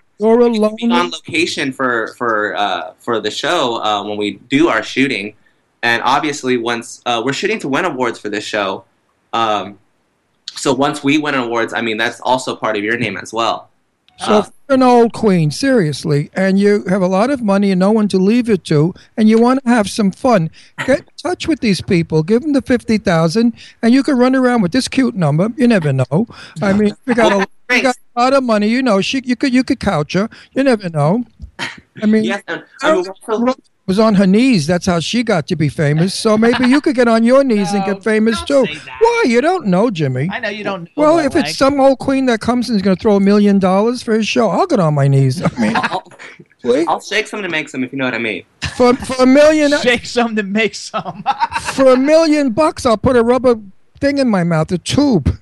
[0.55, 4.83] You're being on location for for uh, for the show uh, when we do our
[4.83, 5.35] shooting,
[5.83, 8.85] and obviously once uh, we're shooting to win awards for this show.
[9.33, 9.79] Um,
[10.57, 13.71] so once we win awards, I mean that's also part of your name as well.
[14.19, 14.39] So ah.
[14.41, 17.91] if you're an old queen, seriously, and you have a lot of money and no
[17.91, 20.51] one to leave it to, and you want to have some fun,
[20.87, 22.23] get in touch with these people.
[22.23, 25.51] Give them the fifty thousand, and you can run around with this cute number.
[25.57, 26.27] You never know.
[26.63, 28.69] I mean, we got a, got a lot of money.
[28.69, 30.29] You know, she you could you could couch her.
[30.53, 31.25] You never know.
[32.03, 33.05] I mean, Yes, and I mean,
[33.87, 34.67] was on her knees.
[34.67, 36.15] That's how she got to be famous.
[36.15, 38.75] So maybe you could get on your knees and get famous don't too.
[38.75, 38.97] say that.
[39.01, 39.25] Why?
[39.27, 40.29] You don't know, Jimmy.
[40.33, 40.85] I know you don't.
[40.85, 41.47] Know Well, that, if like.
[41.47, 44.15] it's some old queen that comes and is going to throw a million dollars for
[44.15, 45.43] his show, I'll get on my knees.
[45.43, 46.03] I mean, I'll,
[46.63, 46.87] please.
[46.89, 48.45] I'll shake some to make some if you know what I mean.
[48.77, 51.23] for for a million shake some to make some.
[51.75, 53.61] for a million bucks, I'll put a rubber
[54.01, 55.39] thing in my mouth, a tube.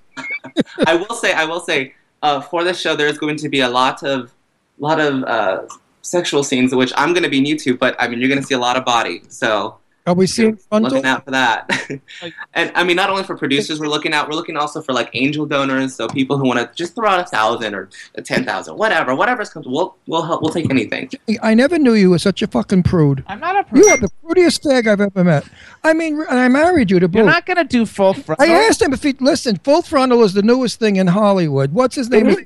[0.86, 3.68] I will say, I will say, uh, for this show, there's going to be a
[3.68, 4.30] lot of,
[4.78, 5.62] lot of uh,
[6.02, 7.76] sexual scenes, which I'm going to be new to.
[7.76, 10.58] But I mean, you're going to see a lot of body, so Are we seeing
[10.70, 11.70] looking out for that.
[12.54, 14.28] and I mean, not only for producers, we're looking out.
[14.28, 17.20] We're looking also for like angel donors, so people who want to just throw out
[17.20, 19.76] a thousand or a ten thousand, whatever, whatever's comfortable.
[19.76, 20.42] We'll we'll help.
[20.42, 21.10] We'll take anything.
[21.40, 23.24] I never knew you were such a fucking prude.
[23.28, 23.64] I'm not a.
[23.64, 23.84] Prude.
[23.84, 25.44] You are the prudiest fag I've ever met.
[25.84, 27.18] I mean, and I married you to boot.
[27.18, 28.44] You're not gonna do full frontal.
[28.44, 29.56] I asked him if he listen.
[29.58, 31.72] Full frontal is the newest thing in Hollywood.
[31.72, 32.44] What's his name?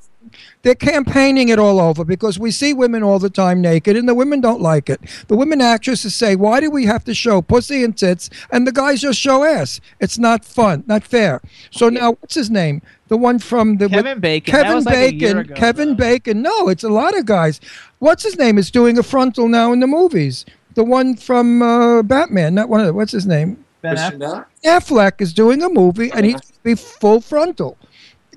[0.63, 4.15] They're campaigning it all over because we see women all the time naked, and the
[4.15, 5.01] women don't like it.
[5.29, 8.73] The women actresses say, "Why do we have to show pussy and tits?" And the
[8.73, 9.81] guys just show ass.
[10.01, 11.41] It's not fun, not fair.
[11.71, 12.83] So now, what's his name?
[13.09, 14.53] The one from the Kevin Bacon.
[14.53, 15.39] That Kevin was like a year Bacon.
[15.39, 15.95] ago, Kevin though.
[15.95, 16.43] Bacon.
[16.43, 17.61] No, it's a lot of guys.
[17.99, 20.45] What's his name is doing a frontal now in the movies.
[20.75, 22.93] The one from uh, Batman, not one of the.
[22.93, 23.65] What's his name?
[23.83, 24.47] Ben Affleck.
[24.65, 27.79] Affleck is doing a movie and he's to be full frontal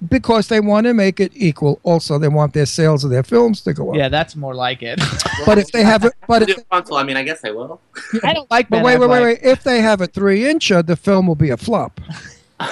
[0.07, 1.79] because they want to make it equal.
[1.83, 3.95] Also, they want their sales of their films to go up.
[3.95, 4.99] Yeah, that's more like it.
[5.45, 6.97] But if they have a but Do if, frontal.
[6.97, 7.79] I mean, I guess they will.
[8.23, 9.39] I don't like but Ben wait, wait, wait, wait.
[9.41, 11.99] If they have a three incher, the film will be a flop.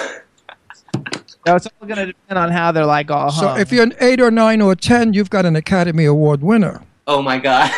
[1.46, 3.60] No, it's all gonna depend on how they're like all So hung.
[3.60, 6.82] if you're an eight or nine or ten, you've got an Academy Award winner.
[7.06, 7.70] Oh my god.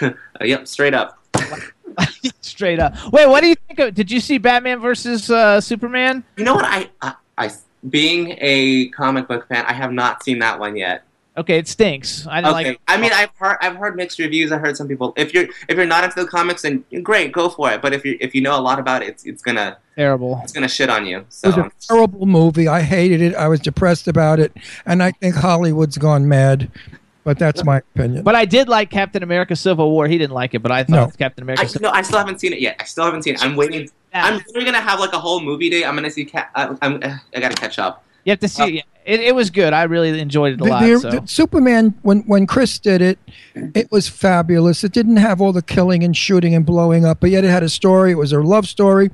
[0.00, 0.10] uh,
[0.40, 1.18] yep, straight up.
[2.40, 2.94] straight up.
[3.12, 3.94] Wait, what do you think of?
[3.94, 6.24] Did you see Batman versus uh, Superman?
[6.38, 6.64] You know what?
[6.64, 7.50] I, I, I,
[7.88, 11.04] being a comic book fan, I have not seen that one yet.
[11.36, 12.26] Okay, it stinks.
[12.26, 12.50] I Okay.
[12.50, 12.80] like.
[12.88, 14.50] I mean, I've heard I've heard mixed reviews.
[14.50, 15.12] I heard some people.
[15.16, 17.80] If you're if you're not into the comics, then great, go for it.
[17.80, 20.40] But if you if you know a lot about it, it's it's gonna Terrible.
[20.42, 21.18] it's gonna shit on you.
[21.18, 22.66] It was a terrible movie.
[22.66, 23.36] I hated it.
[23.36, 24.52] I was depressed about it,
[24.84, 26.72] and I think Hollywood's gone mad.
[27.22, 28.24] But that's my opinion.
[28.24, 30.08] But I did like Captain America: Civil War.
[30.08, 31.12] He didn't like it, but I thought No.
[31.18, 31.62] Captain America.
[31.62, 32.76] I Civil no, I still haven't seen it yet.
[32.80, 33.44] I still haven't seen it.
[33.44, 33.88] I'm waiting.
[34.14, 35.84] I'm literally gonna have like a whole movie day.
[35.84, 36.24] I'm gonna see.
[36.24, 38.04] Ca- I, I'm I gotta catch up.
[38.24, 38.80] You have to see.
[38.80, 39.72] Uh, it, it was good.
[39.72, 40.82] I really enjoyed it a The- lot.
[40.82, 41.10] the- so.
[41.10, 43.18] the Superman, when when Chris did it,
[43.54, 44.84] it was fabulous.
[44.84, 47.62] It didn't have all the killing and shooting and blowing up, but yet it had
[47.62, 48.12] a story.
[48.12, 49.10] It was a love story.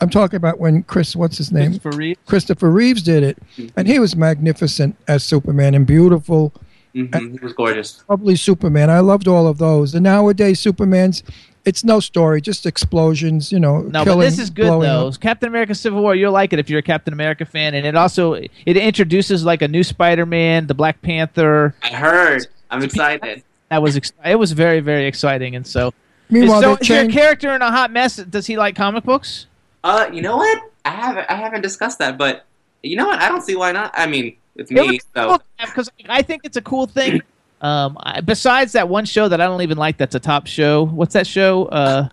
[0.00, 1.70] I'm talking about when Chris, what's his name?
[1.72, 2.18] Christopher Reeve.
[2.26, 3.38] Christopher Reeves did it,
[3.76, 6.52] and he was magnificent as Superman and beautiful,
[6.94, 8.02] hmm It was gorgeous.
[8.06, 8.90] Probably Superman.
[8.90, 9.94] I loved all of those.
[9.94, 11.22] And nowadays, Superman's,
[11.64, 13.52] it's no story, just explosions.
[13.52, 15.08] You know, No, killing, but this is good though.
[15.08, 15.20] up.
[15.20, 16.14] Captain America: Civil War.
[16.14, 19.62] You'll like it if you're a Captain America fan, and it also it introduces like
[19.62, 21.74] a new Spider-Man, the Black Panther.
[21.82, 22.46] I heard.
[22.70, 23.42] I'm excited.
[23.70, 25.92] That was ex- it was very very exciting, and so.
[26.30, 28.16] Meanwhile, so they is your character in a hot mess?
[28.16, 29.46] Does he like comic books?
[29.82, 30.62] Uh, you know what?
[30.84, 32.44] I haven't I haven't discussed that, but
[32.82, 33.18] you know what?
[33.18, 33.92] I don't see why not.
[33.94, 34.80] I mean, it's me.
[34.80, 37.22] would be So cool because I think it's a cool thing.
[37.60, 40.84] Um, I, besides that one show that I don't even like, that's a top show.
[40.86, 41.64] What's that show?
[41.64, 42.08] Uh,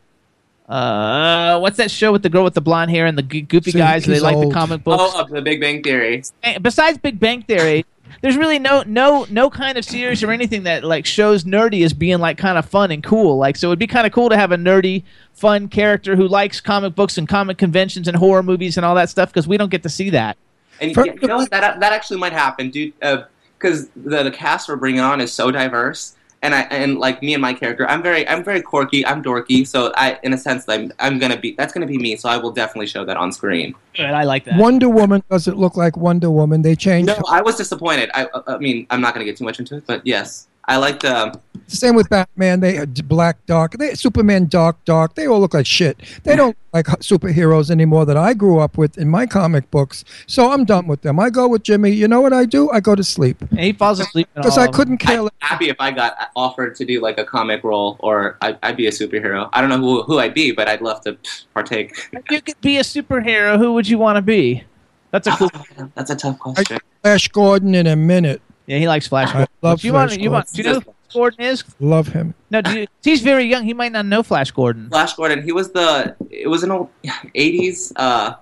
[0.68, 3.70] uh, what's that show with the girl with the blonde hair and the g- goofy
[3.72, 4.06] See, guys?
[4.06, 5.04] They he's like the comic books.
[5.16, 6.24] oh, The Big Bang Theory.
[6.62, 7.86] Besides Big Bang Theory,
[8.22, 11.94] there's really no no no kind of series or anything that like shows nerdy as
[11.94, 13.38] being like kind of fun and cool.
[13.38, 16.60] Like so, it'd be kind of cool to have a nerdy, fun character who likes
[16.60, 19.70] comic books and comic conventions and horror movies and all that stuff because we don't
[19.70, 20.38] get to see that.
[20.82, 21.52] And For- yeah, you know what?
[21.52, 22.94] That that actually might happen, dude.
[23.00, 27.22] Because uh, the the cast we're bringing on is so diverse, and I and like
[27.22, 29.06] me and my character, I'm very I'm very quirky.
[29.06, 32.16] I'm dorky, so I in a sense I'm I'm gonna be that's gonna be me.
[32.18, 33.74] So I will definitely show that on screen.
[33.96, 34.60] Good, I like that.
[34.60, 36.62] Wonder Woman doesn't look like Wonder Woman.
[36.62, 37.08] They changed.
[37.08, 38.12] No, I was disappointed.
[38.14, 41.06] I I mean I'm not gonna get too much into it, but yes, I like
[41.06, 41.34] Um,
[41.68, 42.60] Same with Batman.
[42.60, 43.74] They had black dark.
[43.78, 45.16] They Superman dark dark.
[45.16, 46.00] They all look like shit.
[46.24, 50.04] They don't like superheroes anymore that I grew up with in my comic books.
[50.28, 51.20] So I'm done with them.
[51.20, 51.92] I go with Jimmy.
[51.92, 52.70] You know what I do?
[52.72, 55.18] I go to sleep And he falls asleep because I couldn't care.
[55.18, 55.34] I'm less.
[55.40, 58.88] happy if I got offered to do like a comic role, or I'd, I'd be
[58.88, 59.50] a superhero.
[59.54, 61.18] I don't know who who I'd be, but I'd love to
[61.54, 62.10] partake.
[62.12, 64.64] If you could be a superhero, who would you want to be?
[65.12, 65.52] That's a cool.
[65.96, 66.80] That's a tough question.
[67.02, 68.42] Flash Gordon in a minute.
[68.68, 69.30] Yeah, he likes Flash.
[69.30, 69.48] I Gordon.
[69.62, 70.12] love you want?
[70.12, 70.52] Flash You want?
[70.52, 71.64] Do you know who Flash Gordon is?
[71.80, 72.34] Love him.
[72.50, 73.64] No, do you, he's very young.
[73.64, 74.90] He might not know Flash Gordon.
[74.90, 75.44] Flash Gordon.
[75.44, 76.16] He was the.
[76.30, 77.92] It was an old '80s.
[77.96, 78.36] Uh,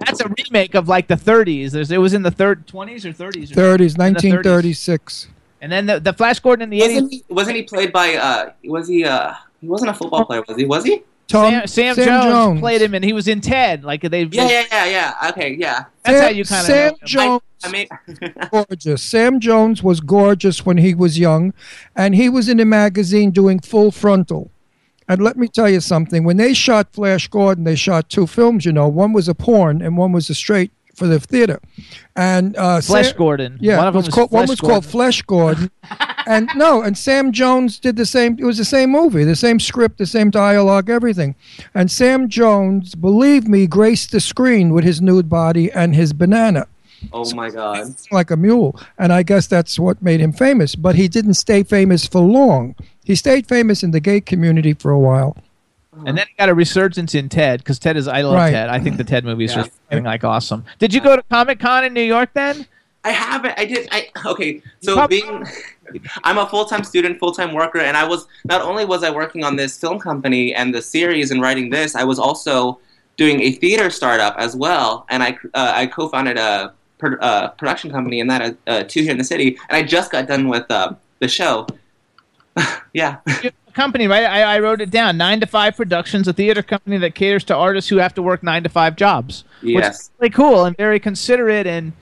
[0.00, 1.70] That's a remake of like the 30s.
[1.70, 3.52] There's, it was in the third 20s or 30s.
[3.52, 3.98] Or 30s, in 30s.
[3.98, 5.28] 1936.
[5.62, 6.92] And then the, the Flash Gordon in the 80s.
[6.92, 8.14] wasn't he, wasn't he played by?
[8.14, 9.04] Uh, was he?
[9.04, 10.64] Uh, he wasn't a football player, was he?
[10.64, 11.02] Was he?
[11.28, 13.84] Tom, Sam, Sam, Jones, played him, and he was in Ted.
[13.84, 14.24] Like they.
[14.24, 15.30] Yeah, yeah, yeah, yeah.
[15.30, 15.84] Okay, yeah.
[16.04, 16.66] That's how you kind of.
[16.66, 17.42] Sam Jones.
[17.64, 17.88] I mean,
[18.50, 19.02] gorgeous.
[19.02, 21.52] Sam Jones was gorgeous when he was young,
[21.96, 24.50] and he was in a magazine doing full frontal.
[25.08, 26.24] And let me tell you something.
[26.24, 28.64] When they shot Flash Gordon, they shot two films.
[28.64, 31.60] You know, one was a porn and one was a straight for the theater.
[32.16, 33.58] And uh, Flesh Sam- Gordon.
[33.60, 35.70] Yeah, One of them was was called, one Flesh was called Flesh Gordon,
[36.26, 38.36] and no, and Sam Jones did the same.
[38.38, 41.34] It was the same movie, the same script, the same dialogue, everything.
[41.74, 46.66] And Sam Jones, believe me, graced the screen with his nude body and his banana
[47.12, 47.94] oh my god.
[48.10, 48.78] like a mule.
[48.98, 50.74] And I guess that's what made him famous.
[50.74, 52.74] But he didn't stay famous for long.
[53.04, 55.36] He stayed famous in the gay community for a while.
[56.04, 58.06] And then he got a resurgence in Ted because Ted is.
[58.08, 58.50] I love Right.
[58.50, 58.68] Ted.
[58.68, 59.62] I think the Ted movies Yeah.
[59.62, 60.64] are fucking, like awesome.
[60.78, 62.66] Did you go to Comic Con in New York then?
[63.04, 63.54] I haven't.
[63.56, 63.88] I did.
[63.92, 64.62] I okay.
[64.82, 65.46] So Probably- being,
[66.24, 69.10] I'm a full time student, full time worker, and I was not only was I
[69.10, 72.80] working on this film company and the series and writing this, I was also
[73.16, 77.90] doing a theater startup as well, and I uh, I co-founded a pro- uh, production
[77.90, 80.68] company and that uh, two here in the city, and I just got done with
[80.70, 81.66] uh, the show.
[82.92, 83.18] yeah.
[83.76, 84.24] Company, right?
[84.24, 85.18] I, I wrote it down.
[85.18, 88.42] Nine to Five Productions, a theater company that caters to artists who have to work
[88.42, 89.44] nine to five jobs.
[89.60, 90.00] Which Yes.
[90.00, 91.92] is really cool and very considerate, and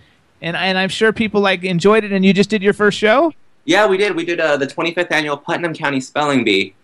[0.41, 2.13] and and I'm sure people like enjoyed it.
[2.13, 3.33] And you just did your first show.
[3.65, 4.15] Yeah, we did.
[4.15, 6.77] We did uh, the 25th annual Putnam County Spelling Bee,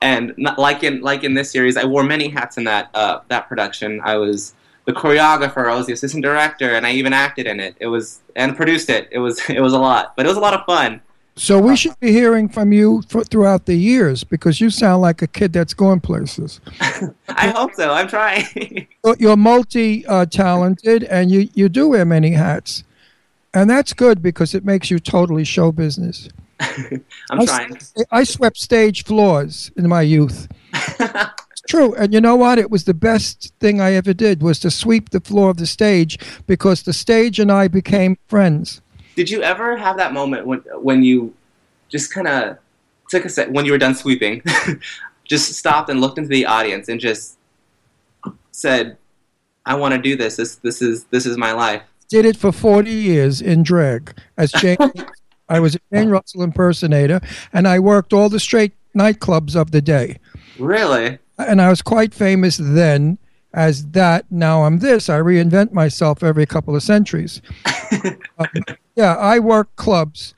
[0.00, 3.20] and not, like in like in this series, I wore many hats in that uh,
[3.28, 4.00] that production.
[4.02, 4.54] I was
[4.86, 7.76] the choreographer, I was the assistant director, and I even acted in it.
[7.80, 9.08] It was and produced it.
[9.10, 11.02] It was it was a lot, but it was a lot of fun.
[11.38, 15.22] So we should be hearing from you for, throughout the years because you sound like
[15.22, 16.60] a kid that's going places.
[17.28, 17.92] I hope so.
[17.92, 18.44] I'm trying.
[19.04, 22.82] You're- You're multi uh, talented and you, you do wear many hats.
[23.54, 26.28] And that's good because it makes you totally show business.
[26.60, 27.78] I'm I, trying.
[28.10, 30.48] I swept stage floors in my youth.
[30.74, 31.94] It's true.
[31.94, 32.58] And you know what?
[32.58, 35.66] It was the best thing I ever did was to sweep the floor of the
[35.66, 36.18] stage
[36.48, 38.80] because the stage and I became friends.
[39.18, 41.34] Did you ever have that moment when when you
[41.88, 42.56] just kind of
[43.08, 44.44] took a sec when you were done sweeping,
[45.24, 47.36] just stopped and looked into the audience and just
[48.52, 48.96] said,
[49.66, 50.36] "I want to do this.
[50.36, 54.52] This this is this is my life." Did it for 40 years in drag as
[54.52, 54.76] Jane.
[55.48, 57.20] I was a Jane Russell impersonator,
[57.52, 60.20] and I worked all the straight nightclubs of the day.
[60.60, 61.18] Really?
[61.36, 63.18] And I was quite famous then
[63.52, 64.26] as that.
[64.30, 65.08] Now I'm this.
[65.08, 67.40] I reinvent myself every couple of centuries.
[68.38, 68.46] Uh,
[68.96, 70.34] yeah, I work clubs,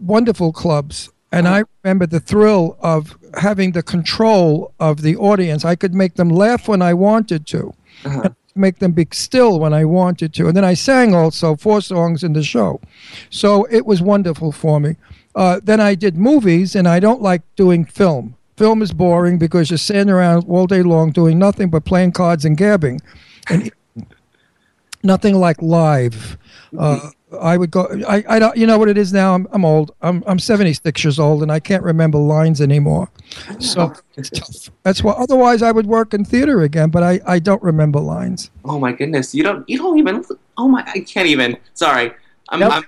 [0.00, 1.10] wonderful clubs.
[1.32, 5.64] And I remember the thrill of having the control of the audience.
[5.64, 9.74] I could make them laugh when I wanted to, and make them be still when
[9.74, 10.48] I wanted to.
[10.48, 12.80] And then I sang also four songs in the show.
[13.28, 14.96] So it was wonderful for me.
[15.34, 18.36] Uh, then I did movies, and I don't like doing film.
[18.56, 22.44] Film is boring because you're sitting around all day long doing nothing but playing cards
[22.44, 23.00] and gabbing.
[23.48, 23.70] And
[25.02, 26.38] nothing like live.
[26.76, 27.88] Uh, I would go.
[28.08, 28.56] I, I don't.
[28.56, 29.34] You know what it is now.
[29.34, 29.94] I'm, I'm old.
[30.00, 33.10] I'm I'm 76 years old, and I can't remember lines anymore.
[33.58, 34.70] So it's tough.
[34.84, 35.12] That's why.
[35.12, 36.90] Otherwise, I would work in theater again.
[36.90, 38.50] But I, I don't remember lines.
[38.64, 39.34] Oh my goodness!
[39.34, 40.24] You don't you don't even.
[40.56, 40.82] Oh my!
[40.86, 41.56] I can't even.
[41.74, 42.12] Sorry.
[42.48, 42.84] I'm, Nope.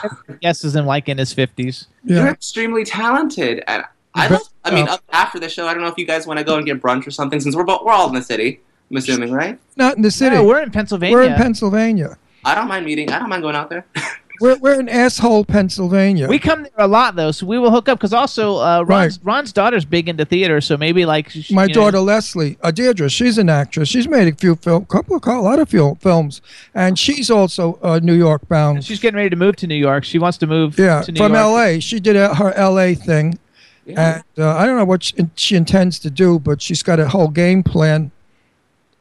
[0.00, 1.86] I'm Yes, is in like in his fifties.
[2.04, 3.84] You're extremely talented, and
[4.16, 4.28] I.
[4.28, 6.38] Love, I mean, uh, up after the show, I don't know if you guys want
[6.38, 8.60] to go and get brunch or something, since we're both, we're all in the city.
[8.90, 9.58] I'm assuming, right?
[9.76, 10.36] Not in the city.
[10.36, 11.16] No, we're in Pennsylvania.
[11.16, 12.18] We're in Pennsylvania.
[12.44, 13.10] I don't mind meeting.
[13.10, 13.84] I don't mind going out there.
[14.38, 16.28] We're we're in asshole Pennsylvania.
[16.28, 17.98] We come there a lot though, so we will hook up.
[17.98, 21.68] Because also, uh, Ron's, Ron's daughter's big into theater, so maybe like sh- My you
[21.68, 23.88] know- daughter Leslie, uh, Deirdre, she's an actress.
[23.88, 26.42] She's made a few film, couple, a lot of few films,
[26.74, 28.84] and she's also uh, New York bound.
[28.84, 30.04] She's getting ready to move to New York.
[30.04, 30.78] She wants to move.
[30.78, 31.42] Yeah, to New from York.
[31.42, 31.80] L.A.
[31.80, 32.94] She did uh, her L.A.
[32.94, 33.38] thing,
[33.86, 34.16] Yeah.
[34.36, 37.08] and uh, I don't know what she, she intends to do, but she's got a
[37.08, 38.10] whole game plan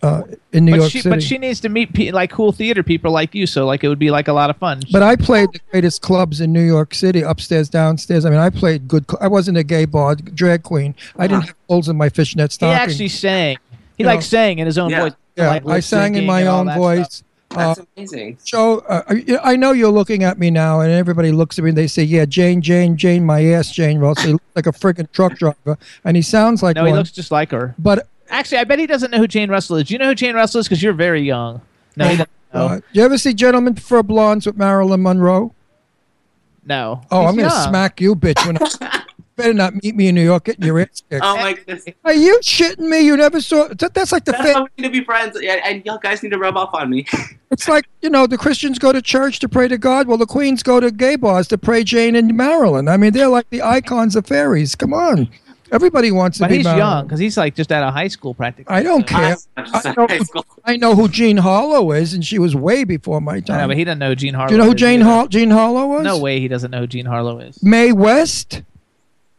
[0.04, 0.22] uh,
[0.54, 1.10] in New But York she, City.
[1.16, 3.88] but she needs to meet pe- like cool theater people like you, so like it
[3.90, 4.82] would be like a lot of fun.
[4.92, 8.26] But I played the greatest clubs in New York City, upstairs, downstairs.
[8.26, 9.06] I mean, I played good.
[9.10, 10.94] Cl- I wasn't a gay bar drag queen.
[11.18, 13.58] I didn't have holes in my fishnet he actually sang.
[13.98, 14.38] He You likes know.
[14.38, 15.02] saying in his own Yeah.
[15.02, 15.14] voice.
[15.38, 17.08] yeah, like I sang in my own voice.
[17.16, 17.25] stuff.
[17.56, 18.38] That's Uh, amazing.
[18.44, 21.70] Joe, uh, I- I know you're looking at me now, and everybody looks at me
[21.70, 24.72] and they say, "Yeah, Jane, Jane, Jane, my ass, Jane Russell." He looks like a
[24.72, 26.92] freaking truck driver, and he sounds like No, one.
[26.92, 27.74] he looks just like her.
[27.80, 29.88] but Actually, I bet he doesn't know who Jane Russell is.
[29.88, 30.68] Do you know who Jane Russell is?
[30.68, 31.62] Because you're very young.
[31.96, 32.66] No, he doesn't know.
[32.68, 35.54] uh, you ever see Gentlemen Prefer Blondes with Marilyn Monroe?
[36.66, 37.02] no.
[37.12, 37.70] Oh, He's I'm gonna young.
[37.70, 38.46] smack you, bitch!
[38.48, 39.02] When I,
[39.36, 41.24] better not meet me in New York getting your ass kicked.
[41.24, 41.86] Oh my goodness.
[42.04, 43.02] Are you shitting me?
[43.02, 45.38] You never saw that, that's like the That's fa- why we need to be friends.
[45.38, 47.06] And y'all guys need to rub off on me.
[47.52, 50.08] it's like you know the Christians go to church to pray to God.
[50.08, 52.88] Well, the Queens go to gay bars to pray Jane and Marilyn.
[52.88, 54.76] I mean, they're like the icons of fairies.
[54.76, 55.30] Come on,
[55.72, 56.86] everybody wants to But be he's Marilyn.
[56.88, 58.74] young because he's like just out of high school practically.
[58.76, 59.38] I don't So- care.
[59.58, 60.46] I'm just I in know, high school.
[60.64, 63.68] I know who Jean Harlow is, and she was way before my I know, time.
[63.70, 64.48] but he doesn't know who Jean Harlow.
[64.50, 65.10] Do you know who is Jane either.
[65.10, 66.04] Har- Jean Harlow was?
[66.04, 67.62] No way he doesn't know who Jean Harlow is.
[67.64, 68.62] Mae West,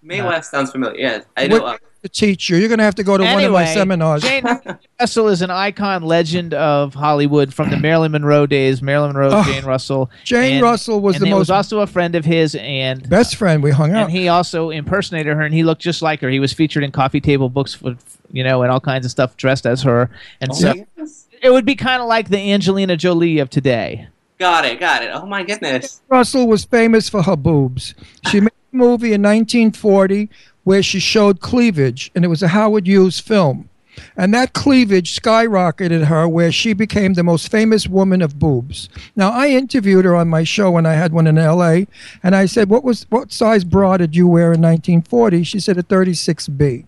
[0.06, 0.98] Mae West sounds familiar.
[0.98, 1.60] Yeah, I know.
[1.60, 2.56] What- Uh, the teacher.
[2.56, 4.22] You're going to have to go to one of my seminars.
[4.22, 4.44] Jane
[5.00, 8.80] Russell is an icon legend of Hollywood from the Marilyn Monroe days.
[8.80, 10.08] Marilyn Monroe, Oh, Jane Russell.
[10.22, 13.34] Jane and- Russell was and the most was also a friend of his, and best
[13.34, 13.60] friend.
[13.60, 14.04] We hung out.
[14.04, 16.28] and he also impersonated her, and he looked just like her.
[16.28, 17.98] He was featured in coffee table books, with,
[18.30, 20.08] you know, and all kinds of stuff, dressed as her.
[20.40, 21.26] And oh so my goodness.
[21.42, 24.06] it would be kind of like the Angelina Jolie of today.
[24.38, 25.10] Got it, got it.
[25.12, 26.02] Oh my goodness.
[26.08, 27.94] Russell was famous for her boobs.
[28.30, 30.28] She made a movie in 1940
[30.64, 33.70] where she showed cleavage, and it was a Howard Hughes film.
[34.14, 38.90] And that cleavage skyrocketed her where she became the most famous woman of boobs.
[39.14, 41.84] Now I interviewed her on my show when I had one in LA,
[42.22, 45.44] and I said, What was what size bra did you wear in 1940?
[45.44, 46.86] She said a 36B.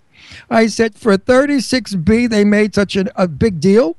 [0.50, 3.96] I said, for a 36B, they made such an, a big deal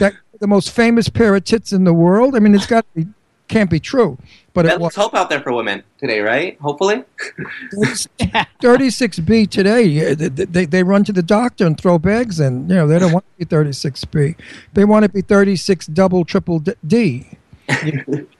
[0.00, 2.34] that the most famous pair of tits in the world.
[2.36, 3.10] I mean, it's got to be,
[3.48, 4.18] can't be true,
[4.54, 4.94] but it That was.
[4.94, 6.58] hope out there for women today, right?
[6.60, 7.04] Hopefully.
[8.62, 12.68] 36B today, they, they, they run to the doctor and throw bags in.
[12.68, 14.36] You know, they don't want to be 36B.
[14.74, 17.26] They want to be 36 double triple D- D.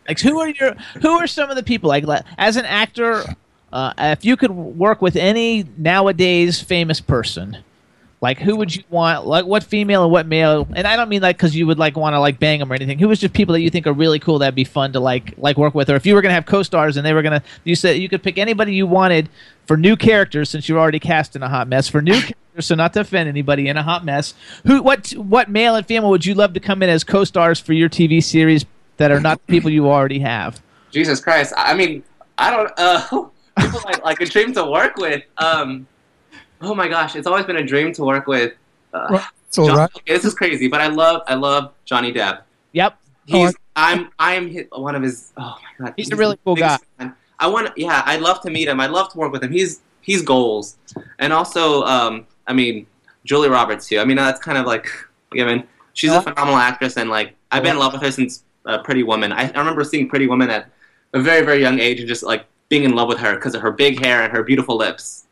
[0.09, 2.05] Like who are your who are some of the people like
[2.39, 3.25] as an actor
[3.75, 7.59] uh, if you could work with any nowadays famous person
[8.21, 11.23] like who would you want like what female and what male and I don't mean
[11.23, 13.35] like because you would like want to like bang them or anything who was just
[13.35, 15.91] people that you think are really cool that'd be fun to like like work with
[15.91, 18.23] or if you were gonna have co-stars and they were gonna you said you could
[18.23, 19.29] pick anybody you wanted
[19.67, 22.75] for new characters since you're already cast in a hot mess for new characters so
[22.75, 24.35] not to offend anybody in a hot mess
[24.67, 27.73] who what what male and female would you love to come in as co-stars for
[27.73, 28.65] your TV series
[28.97, 30.61] that are not the people you already have
[30.91, 31.53] Jesus Christ.
[31.57, 32.03] I I mean,
[32.37, 32.73] I don't.
[32.77, 35.23] Uh, people like like a dream to work with.
[35.39, 35.87] Um,
[36.61, 38.55] oh my gosh, it's always been a dream to work with.
[38.93, 39.29] Uh, Well,
[39.67, 39.91] John- right.
[39.97, 42.43] okay, this is crazy, but I love I love Johnny Depp.
[42.73, 42.99] yep
[43.31, 45.33] Oh, He's I'm I'm hi- one of his.
[45.37, 46.79] Oh my god, He's a really cool guy.
[46.99, 47.15] fan.
[47.39, 47.77] I want.
[47.77, 48.81] Yeah, I'd love to meet him.
[48.81, 49.53] I'd love to work with him.
[49.53, 50.77] He's he's goals,
[51.19, 52.87] and also, um, I mean,
[53.25, 54.01] Julie Roberts too.
[54.01, 54.87] I mean, that's kind of like
[55.33, 55.63] given.
[55.93, 59.03] She's a phenomenal actress, and like I've been in love with her since uh, Pretty
[59.05, 59.33] Woman.
[59.33, 60.71] I, I remember seeing Pretty Woman at
[61.13, 63.61] a very very young age, and just like being in love with her because of
[63.63, 65.27] her big hair and her beautiful lips.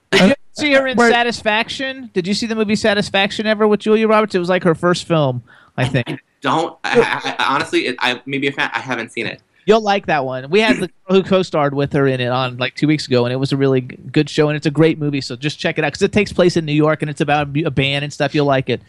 [0.57, 1.11] Did you see her in Wait.
[1.11, 2.11] Satisfaction?
[2.15, 4.35] Did you see the movie Satisfaction ever with Julia Roberts?
[4.35, 5.43] It was like her first film,
[5.77, 6.23] I think.
[6.41, 8.71] Don't I, I, I, honestly, it, I maybe a fan.
[8.73, 9.43] I haven't seen it.
[9.65, 10.49] You'll like that one.
[10.49, 13.25] We had the girl who co-starred with her in it on like two weeks ago,
[13.27, 15.21] and it was a really good show, and it's a great movie.
[15.21, 17.57] So just check it out because it takes place in New York, and it's about
[17.57, 18.35] a band and stuff.
[18.35, 18.81] You'll like it.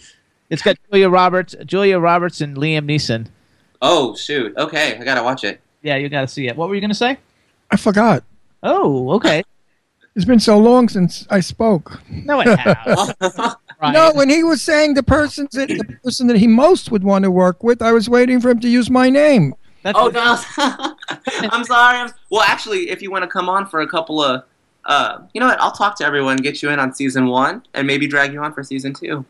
[0.50, 3.28] It's got Julia Roberts, Julia Roberts, and Liam Neeson.
[3.82, 4.56] Oh shoot!
[4.56, 5.60] Okay, I gotta watch it.
[5.82, 6.58] Yeah, you got to see it.
[6.58, 7.18] What were you going to say?
[7.72, 8.24] I forgot.
[8.64, 9.44] Oh, okay.
[10.18, 12.02] It's been so long since I spoke.
[12.10, 13.14] No, it has.
[13.80, 13.94] Right.
[13.94, 17.26] No, when he was saying the person that the person that he most would want
[17.26, 19.54] to work with, I was waiting for him to use my name.
[19.84, 20.36] That's Oh no,
[21.52, 22.00] I'm sorry.
[22.00, 24.46] I'm, well, actually, if you want to come on for a couple of,
[24.86, 25.62] uh, you know what?
[25.62, 28.52] I'll talk to everyone, get you in on season one, and maybe drag you on
[28.52, 29.24] for season two.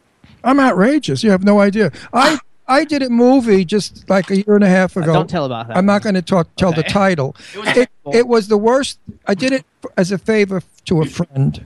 [0.46, 1.26] I'm outrageous.
[1.26, 1.92] You have no idea.
[2.14, 5.14] I I did a movie just like a year and a half ago.
[5.14, 5.78] Don't tell about that.
[5.78, 7.36] I'm not going to talk tell the title.
[7.54, 9.00] It was It, it was the worst.
[9.26, 9.66] I did it
[9.96, 11.66] as a favor to a friend.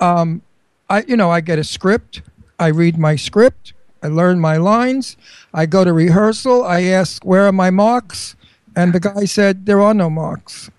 [0.00, 0.42] Um,
[0.88, 2.22] I you know I get a script.
[2.58, 3.72] I read my script.
[4.02, 5.16] I learn my lines.
[5.54, 6.64] I go to rehearsal.
[6.64, 8.34] I ask where are my marks,
[8.74, 10.70] and the guy said there are no marks.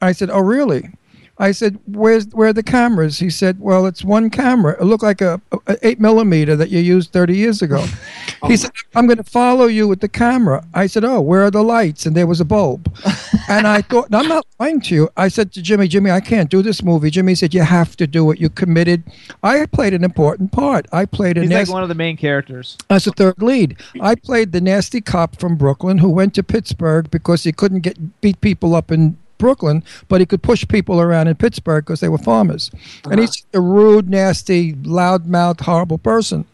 [0.00, 0.90] I said, oh really?
[1.38, 4.76] I said, "Where's where are the cameras?" He said, "Well, it's one camera.
[4.80, 7.84] It looked like a, a eight millimeter that you used thirty years ago."
[8.46, 11.50] he said, "I'm going to follow you with the camera." I said, "Oh, where are
[11.50, 12.92] the lights?" And there was a bulb.
[13.48, 16.50] and I thought, "I'm not lying to you." I said to Jimmy, "Jimmy, I can't
[16.50, 18.40] do this movie." Jimmy said, "You have to do it.
[18.40, 19.04] You committed."
[19.42, 20.86] I played an important part.
[20.92, 22.76] I played a He's like one of the main characters.
[22.90, 23.76] as a third lead.
[24.00, 28.20] I played the nasty cop from Brooklyn who went to Pittsburgh because he couldn't get
[28.20, 32.08] beat people up in Brooklyn, but he could push people around in Pittsburgh because they
[32.08, 32.70] were farmers.
[33.10, 36.44] And he's a rude, nasty, loudmouth, horrible person.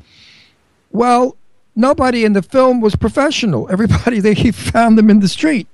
[0.91, 1.37] Well,
[1.74, 3.68] nobody in the film was professional.
[3.72, 5.66] Everybody they he found them in the street.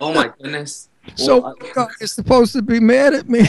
[0.00, 0.88] Oh my goodness.
[1.16, 3.48] So Well, guy is supposed to be mad at me.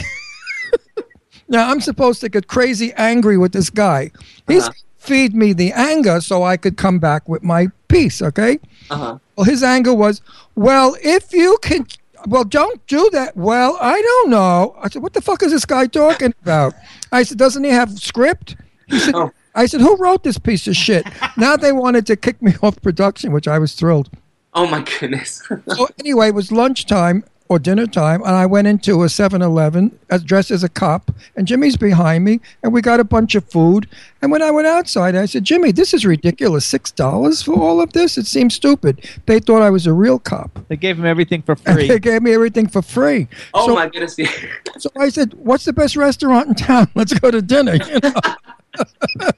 [1.48, 4.10] now I'm supposed to get crazy angry with this guy.
[4.48, 4.72] He's Uh-huh.
[4.98, 8.20] feed me the anger so I could come back with my peace.
[8.20, 8.58] Okay.
[8.90, 9.18] uh-huh.
[9.36, 10.20] Well, his anger was,
[10.56, 11.86] well, if you can,
[12.26, 13.36] well, don't do that.
[13.36, 14.76] Well, I don't know.
[14.80, 16.74] I said, what the fuck is this guy talking about?
[17.12, 18.56] I said, doesn't he have script?
[18.88, 19.30] He said, Oh.
[19.54, 21.06] I said, who wrote this piece of shit?
[21.36, 24.10] now they wanted to kick me off production, which I was thrilled.
[24.52, 25.42] Oh my goodness.
[25.68, 30.18] So anyway, it was lunchtime or dinner time, and I went into a 7-Eleven uh,
[30.18, 33.86] dressed as a cop, and Jimmy's behind me, and we got a bunch of food.
[34.22, 36.64] And when I went outside, I said, Jimmy, this is ridiculous.
[36.64, 38.16] Six dollars for all of this?
[38.16, 39.08] It seems stupid.
[39.26, 40.58] They thought I was a real cop.
[40.68, 41.88] They gave him everything for free.
[41.88, 43.28] they gave me everything for free.
[43.52, 44.16] oh so, my goodness.
[44.78, 46.88] so I said, "What's the best restaurant in town?
[46.94, 49.30] Let's go to dinner." You know?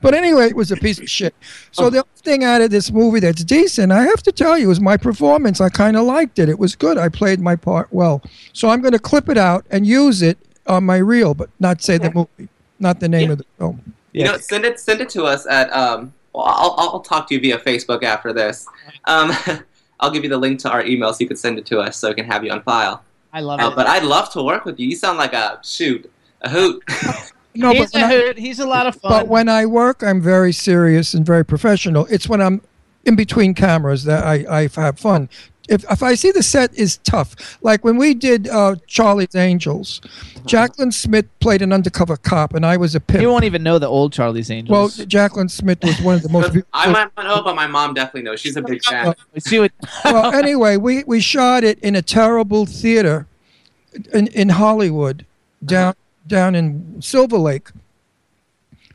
[0.00, 1.34] But anyway, it was a piece of shit.
[1.70, 4.70] So the only thing out of this movie that's decent, I have to tell you,
[4.70, 5.60] is my performance.
[5.60, 6.48] I kind of liked it.
[6.48, 6.98] It was good.
[6.98, 8.22] I played my part well.
[8.52, 11.82] So I'm going to clip it out and use it on my reel, but not
[11.82, 13.94] say the movie, not the name of the film.
[14.12, 16.12] You know, send it send it to us at um.
[16.34, 18.66] Well, I'll I'll talk to you via Facebook after this.
[19.04, 19.32] Um,
[20.00, 21.96] I'll give you the link to our email so you can send it to us
[21.96, 23.02] so we can have you on file.
[23.32, 23.76] I love Uh, it.
[23.76, 24.88] but I'd love to work with you.
[24.88, 26.10] You sound like a shoot,
[26.42, 26.82] a hoot.
[27.54, 29.10] No, he's but a when I- He's a lot of fun.
[29.10, 32.06] But when I work, I'm very serious and very professional.
[32.06, 32.62] It's when I'm
[33.04, 35.28] in between cameras that I, I have fun.
[35.68, 40.00] If, if I see the set is tough, like when we did uh, Charlie's Angels,
[40.44, 43.22] Jaclyn Smith played an undercover cop, and I was a pimp.
[43.22, 44.98] you won't even know the old Charlie's Angels.
[44.98, 46.56] Well, Jaclyn Smith was one of the most.
[46.72, 48.40] I might not know, but my mom definitely knows.
[48.40, 49.14] She's a big fan.
[49.38, 49.70] See what?
[50.04, 53.26] well, anyway, we, we shot it in a terrible theater
[54.12, 55.24] in, in Hollywood,
[55.64, 55.94] down
[56.26, 57.70] down in Silver Lake,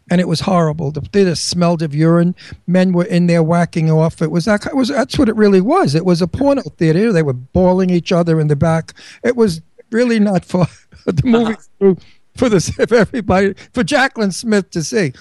[0.09, 0.91] and it was horrible.
[0.91, 2.35] The theater smelled of urine.
[2.65, 4.21] Men were in there whacking off.
[4.21, 4.65] It was that.
[4.65, 5.95] It was that's what it really was.
[5.95, 7.11] It was a porno theater.
[7.11, 8.93] They were bawling each other in the back.
[9.23, 9.61] It was
[9.91, 10.65] really not for
[11.05, 11.61] the movie uh-huh.
[11.79, 11.97] crew,
[12.35, 15.13] for the for everybody for Jaclyn Smith to see.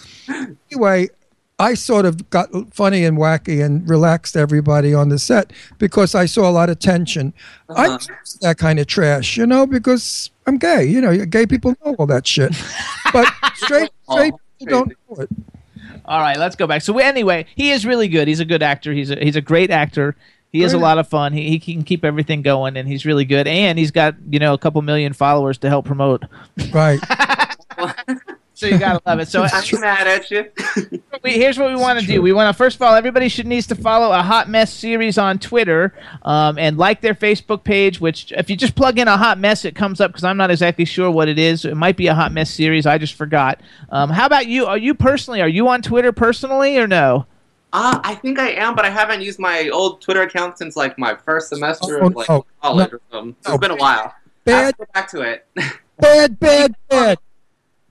[0.70, 1.09] Anyway,
[1.59, 6.26] I sort of got funny and wacky and relaxed everybody on the set because I
[6.26, 7.32] saw a lot of tension.
[7.70, 7.92] I'm Uh-huh.
[8.20, 10.84] used to that kind of trash, you know, because I'm gay.
[10.84, 12.54] You know, gay people know all that shit,
[13.12, 15.28] but straight straight people don't know it.
[16.04, 16.82] All right, let's go back.
[16.82, 18.28] So anyway, he is really good.
[18.28, 18.92] He's a good actor.
[18.92, 20.14] He's a he's a great actor.
[20.52, 21.32] He has a lot of fun.
[21.32, 23.46] He, he can keep everything going, and he's really good.
[23.48, 26.24] And he's got you know a couple million followers to help promote.
[26.72, 27.00] Right.
[28.57, 29.28] So you gotta love it.
[29.28, 30.50] So I'm mad at you.
[31.22, 32.22] we, here's what we want to do.
[32.22, 35.18] We want to first of all, everybody should needs to follow a hot mess series
[35.18, 35.92] on Twitter,
[36.22, 38.00] um, and like their Facebook page.
[38.00, 40.50] Which, if you just plug in a hot mess, it comes up because I'm not
[40.50, 41.66] exactly sure what it is.
[41.66, 42.86] It might be a hot mess series.
[42.86, 43.61] I just forgot.
[43.90, 44.64] Um, how about you?
[44.64, 45.42] Are you personally?
[45.42, 47.26] Are you on Twitter personally or no?
[47.74, 50.98] Uh, I think I am, but I haven't used my old Twitter account since like
[50.98, 52.46] my first semester Oh, of like no.
[52.62, 52.96] college No.
[52.96, 53.36] or something.
[53.46, 53.52] No.
[53.54, 54.14] It's been a while.
[54.16, 55.46] I Bad, have to go back to it.
[55.98, 57.18] bad, bad, bad,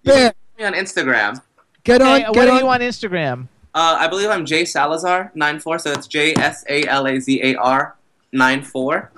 [0.01, 0.35] You bad.
[0.57, 1.41] Find me on Instagram.
[1.83, 2.59] Get on, Okay, get what are on.
[2.59, 3.47] you on Instagram?
[3.73, 7.19] Uh, I believe I'm Jay Salazar nine four, so it's J S A L A
[7.19, 7.95] Z A R
[8.31, 9.11] nine four.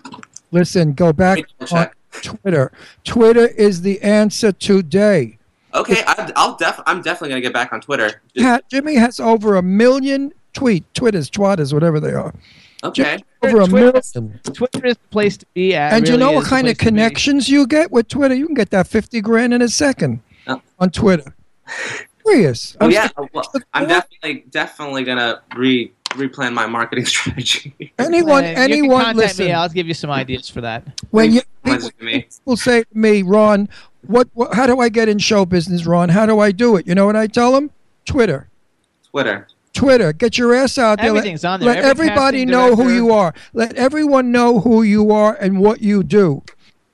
[0.51, 1.89] Listen, go back Double on.
[2.23, 2.71] Twitter.
[3.03, 5.37] Twitter is the answer today.
[5.73, 6.79] Okay, I, I'll def.
[6.87, 8.21] I'm definitely gonna get back on Twitter.
[8.33, 12.33] Just- Pat, Jimmy has over a million tweet, Twitters, twatters, whatever they are.
[12.83, 13.19] okay.
[13.43, 14.39] Over a Twitter- million.
[14.53, 15.93] Twitter is the place to be at.
[15.93, 16.89] And you know what kind of place to be.
[16.89, 18.33] connections you get with Twitter?
[18.33, 20.21] You can get that 50 grand in a second.
[20.79, 21.35] On Twitter.
[22.25, 22.75] Serious.
[22.81, 27.93] Oh I'm yeah, well, I'm definitely definitely gonna re replan my marketing strategy.
[27.97, 29.45] Anyone, Uh, you can anyone contact listen.
[29.45, 29.51] me.
[29.53, 30.83] I'll give you some ideas for that.
[31.11, 33.69] when you Thanks people, people say to me, Ron,
[34.05, 34.53] what, what?
[34.53, 36.09] How do I get in show business, Ron?
[36.09, 36.87] How do I do it?
[36.87, 37.71] You know what I tell them?
[38.05, 38.47] Twitter.
[39.03, 39.47] Twitter.
[39.73, 40.11] Twitter.
[40.13, 41.11] Get your ass out there.
[41.13, 41.69] Let- on there.
[41.69, 43.33] Let Every everybody casting know who you are.
[43.53, 46.43] Let everyone know who you are and what you do.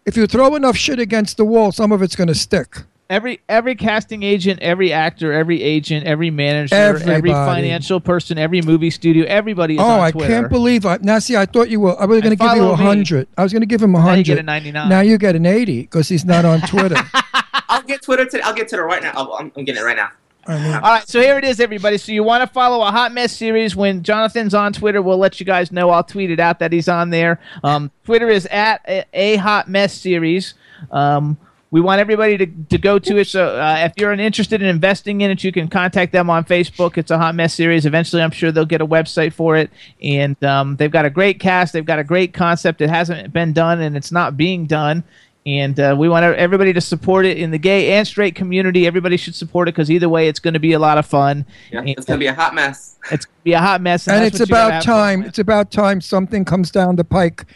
[0.06, 2.84] If you throw enough shit against the wall, some of it's going to stick.
[3.10, 8.90] Every every casting agent, every actor, every agent, every manager, every financial person, every movie
[8.90, 10.98] studio, everybody is oh, on I can't believe I.
[11.02, 12.00] Now, see, I thought you were.
[12.02, 13.28] I was going to give you a hundred.
[13.38, 14.14] I was going to give him a hundred.
[14.14, 14.90] Now you get a 99.
[14.90, 16.96] Now you get an eighty because he's not on Twitter.
[17.70, 18.42] I'll get Twitter today.
[18.44, 19.12] I'll get Twitter right now.
[19.16, 20.10] I'll, I'm, I'm getting it right now.
[20.46, 21.98] I mean, All right, so here it is, everybody.
[21.98, 23.76] So you want to follow a hot mess series?
[23.76, 25.90] When Jonathan's on Twitter, we'll let you guys know.
[25.90, 27.40] I'll tweet it out that he's on there.
[27.64, 30.54] Um, Twitter is at a, a hot mess series.
[30.92, 31.38] Um,
[31.74, 33.26] we want everybody to, to go to it.
[33.26, 37.00] So uh, if you're interested in investing in it, you can contact them on Facebook.
[37.00, 37.88] It's a hot mess series.
[37.88, 41.40] Eventually, I'm sure they'll get a website for it, and um, they've got a great
[41.40, 41.74] cast.
[41.74, 42.80] They've got a great concept.
[42.82, 45.04] It hasn't been done, and it's not being done.
[45.48, 48.86] And uh, we want everybody to support it in the gay and straight community.
[48.86, 51.44] Everybody should support it because either way, it's going to be a lot of fun.
[51.72, 53.00] Yeah, And it's gonna be a hot mess.
[53.12, 55.24] it's gonna be a hot mess, and that's it's what you gotta about time.
[55.24, 57.48] It's about time something comes down the pike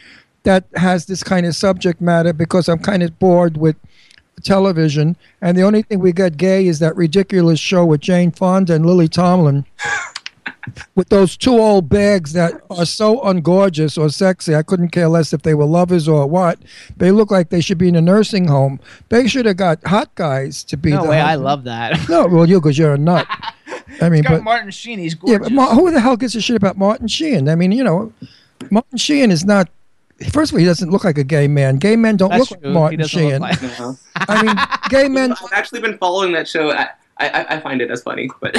[0.41, 3.75] that has this kind of subject matter because I'm kind of bored with
[4.43, 8.73] television, and the only thing we get gay is that ridiculous show with Jane Fonda
[8.75, 9.65] and Lily Tomlin.
[10.95, 15.31] With those two old bags that are so ungorgeous or sexy, I couldn't care less
[15.31, 16.59] if they were lovers or what.
[16.97, 18.81] They look like they should be in a nursing home.
[19.07, 21.97] They should have got hot guys to be No the way, I love that.
[22.09, 23.25] No, well, you because you're a nut.
[24.01, 24.99] I mean, It's got but Martin Sheen.
[24.99, 25.47] He's yeah, gorgeous.
[25.47, 27.47] but Ma- who the hell gives a shit about Martin Sheen?
[27.47, 28.11] I mean, you know,
[28.69, 29.69] Martin Sheen is not.
[30.31, 31.77] First of all, he doesn't look like a gay man.
[31.77, 32.69] Gay men don't That's look true.
[32.69, 33.31] like Martin he Sheen.
[33.33, 33.61] look like.
[33.61, 33.97] You?
[34.15, 34.55] I mean,
[34.89, 35.31] gay men.
[35.33, 36.71] I've actually been following that show.
[36.71, 36.89] I,
[37.19, 38.55] I, I find it as funny, but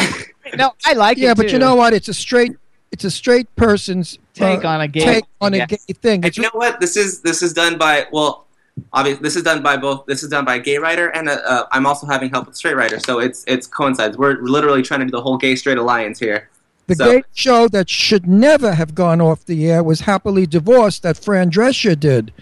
[0.56, 1.26] No, I like Yeah, it.
[1.28, 1.92] Yeah, but you know what?
[1.94, 2.52] It's a straight.
[2.92, 5.04] It's a straight person's Take uh, on a gay.
[5.04, 5.68] take on a Yes.
[5.68, 6.24] gay thing.
[6.24, 6.80] And you know what?
[6.80, 8.46] This is this is done by well,
[8.92, 10.06] obviously this is done by both.
[10.06, 12.56] This is done by a gay writer, and a, uh, I'm also having help with
[12.56, 12.98] straight writer.
[13.00, 14.16] So it's it's coincides.
[14.16, 16.48] We're literally trying to do the whole gay straight alliance here.
[16.89, 21.03] The so- gay show that should never have gone off the air was happily divorced.
[21.05, 22.32] That Fran Drescher did.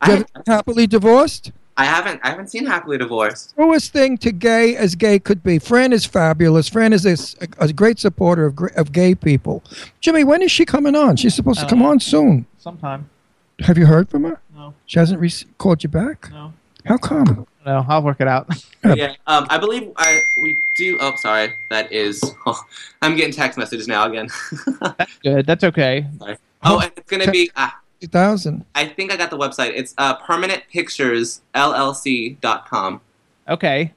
[0.00, 1.52] I, happily divorced.
[1.76, 3.54] I haven't I haven't seen Happily Divorced.
[3.54, 5.58] truest thing to gay as gay could be.
[5.58, 6.68] Fran is fabulous.
[6.68, 9.64] Fran is a great supporter of, of gay people.
[10.00, 11.16] Jimmy, when is she coming on?
[11.16, 11.90] She's supposed to come know.
[11.90, 12.46] on soon.
[12.58, 13.08] Sometime.
[13.60, 14.40] Have you heard from her?
[14.54, 14.74] No.
[14.86, 16.30] She hasn't re- called you back?
[16.30, 16.52] No.
[16.86, 17.46] How come?
[17.64, 18.48] No, I'll work it out.
[18.96, 20.98] Yeah, um, I believe I we do.
[21.00, 22.20] Oh, sorry, that is.
[22.46, 22.60] Oh,
[23.00, 24.26] I'm getting text messages now again.
[25.22, 25.46] Good.
[25.46, 26.04] That's okay.
[26.64, 27.48] oh, and it's gonna be.
[27.54, 28.64] Ah, 2000.
[28.74, 29.70] I think I got the website.
[29.76, 33.00] It's uh, permanentpicturesllc.com.
[33.48, 33.92] Okay.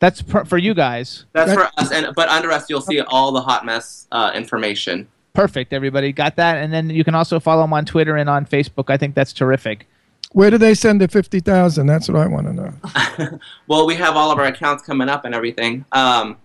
[0.00, 1.26] That's per- for you guys.
[1.32, 4.30] That's That- for us, and but under us, you'll see all the hot mess uh,
[4.34, 5.06] information.
[5.34, 5.72] Perfect.
[5.74, 8.84] Everybody got that, and then you can also follow them on Twitter and on Facebook.
[8.88, 9.86] I think that's terrific.
[10.32, 11.86] Where do they send the 50,000?
[11.86, 13.38] That's what I want to know.
[13.66, 15.84] well, we have all of our accounts coming up and everything.
[15.92, 16.36] Um,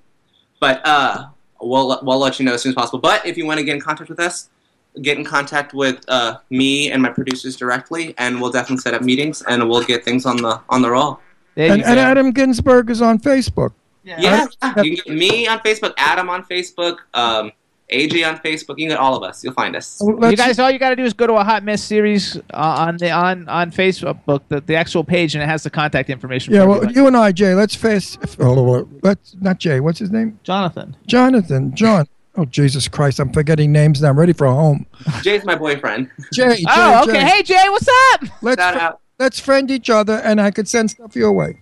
[0.59, 1.25] but uh,
[1.61, 2.99] we'll we'll let you know as soon as possible.
[2.99, 4.49] But if you want to get in contact with us,
[5.01, 9.01] get in contact with uh, me and my producers directly, and we'll definitely set up
[9.01, 11.19] meetings and we'll get things on the on the roll.
[11.55, 11.99] And, and.
[11.99, 13.73] Adam Ginsberg is on Facebook.
[14.03, 17.51] Yeah, yeah, you can get me on Facebook, Adam on Facebook, um,
[17.93, 18.77] AJ on Facebook.
[18.79, 19.43] You can get all of us.
[19.43, 19.99] You'll find us.
[20.01, 21.81] Well, you let's- guys, all you got to do is go to a hot mess
[21.83, 24.19] series uh, on the on on Facebook,
[24.49, 26.53] the, the actual page, and it has the contact information.
[26.53, 26.95] yeah, for well, everybody.
[26.99, 28.17] you and I, Jay, let's face.
[28.39, 29.79] Oh, let's not Jay.
[29.79, 30.39] What's his name?
[30.43, 30.95] Jonathan.
[31.07, 31.75] Jonathan.
[31.75, 32.07] John.
[32.35, 33.19] Oh Jesus Christ!
[33.19, 34.09] I'm forgetting names now.
[34.09, 34.87] I'm ready for a home.
[35.21, 36.09] Jay's my boyfriend.
[36.33, 36.55] Jay.
[36.57, 37.11] Jay Oh, okay.
[37.13, 37.23] Jay.
[37.25, 38.21] Hey, Jay, what's up?
[38.41, 38.99] Let's Shout fr- out.
[39.19, 41.61] let's friend each other, and I could send stuff your way.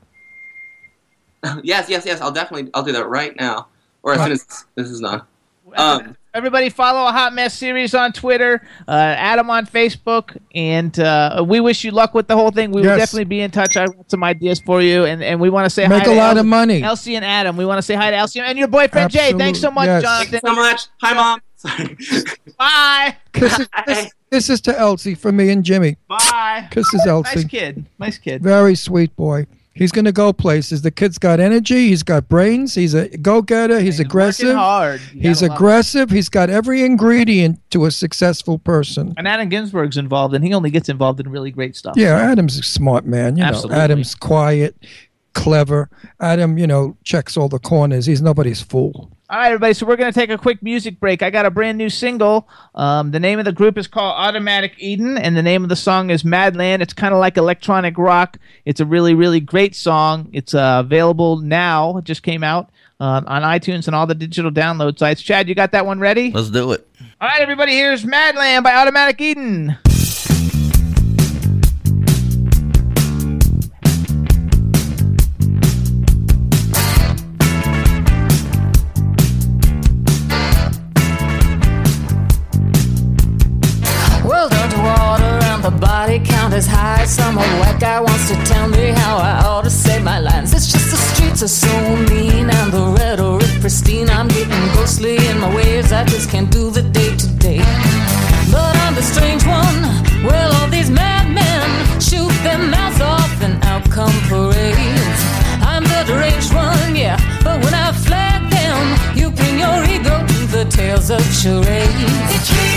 [1.64, 2.22] yes, yes, yes.
[2.22, 3.68] I'll definitely I'll do that right now,
[4.04, 5.24] or as soon as this is done.
[5.76, 11.44] Um, Everybody follow a Hot Mess series on Twitter, uh, Adam on Facebook, and uh,
[11.46, 12.72] we wish you luck with the whole thing.
[12.72, 13.76] We will definitely be in touch.
[13.76, 16.14] I have some ideas for you, and, and we want to say Make hi a
[16.14, 16.82] to lot El- of money.
[16.84, 17.58] Elsie and Adam.
[17.58, 19.34] We want to say hi to Elsie and your boyfriend Jay.
[19.34, 20.32] Thanks so much, Absolute- yes.
[20.32, 20.40] Jonathan.
[20.40, 20.82] thanks so much.
[21.02, 21.42] Hi, mom.
[21.58, 21.98] Sorry.
[22.58, 23.18] Bye.
[23.34, 25.98] Kisses, this, this is to Elsie for me and Jimmy.
[26.08, 26.68] Bye.
[26.72, 27.36] Kisses, Elsie.
[27.42, 27.86] Nice kid.
[28.00, 28.42] Nice kid.
[28.42, 29.46] Very sweet boy.
[29.74, 30.82] He's going to go places.
[30.82, 31.88] The kid's got energy.
[31.88, 32.76] He's got brains.
[32.76, 33.80] He's a go-getter.
[33.80, 34.54] He's aggressive.
[34.56, 35.00] hard.
[35.14, 35.56] You He's gotta love it.
[35.56, 36.10] aggressive.
[36.10, 39.14] He's got every ingredient to a successful person.
[39.18, 41.96] And Adam Ginsburg's involved, and he only gets involved in really great stuff.
[41.96, 43.38] Yeah, Adam's a smart man.
[43.38, 43.78] You Absolutely.
[43.78, 44.76] know, Adam's quiet,
[45.34, 45.90] clever.
[46.20, 48.06] Adam, you know, checks all the corners.
[48.06, 49.10] He's nobody's fool.
[49.32, 49.74] All right, everybody.
[49.74, 51.24] So we're going to take a quick music break.
[51.24, 52.50] I got a brand new single.
[52.76, 55.76] Um, the name of the group is called Automatic Eden, and the name of the
[55.78, 56.82] song is Madland.
[56.82, 58.38] It's kind of like electronic rock.
[58.66, 60.28] It's a really, really great song.
[60.34, 61.96] It's uh, available now.
[61.96, 65.22] It just came out uh, on iTunes and all the digital download sites.
[65.22, 66.32] Chad, you got that one ready?
[66.32, 66.86] Let's do it.
[67.22, 67.72] All right, everybody.
[67.72, 69.78] Here's Madland by Automatic Eden.
[91.42, 94.10] The are so mean and the rhetoric pristine.
[94.12, 95.92] I'm getting ghostly in my ways.
[95.92, 97.58] I just can't do the day to day.
[98.52, 99.82] But I'm the strange one.
[100.24, 101.68] Well, all these madmen
[102.00, 105.22] shoot their mouths off and out come parades.
[105.66, 107.18] I'm the deranged one, yeah.
[107.44, 112.71] But when I flag them, you bring your ego to the tales of charades.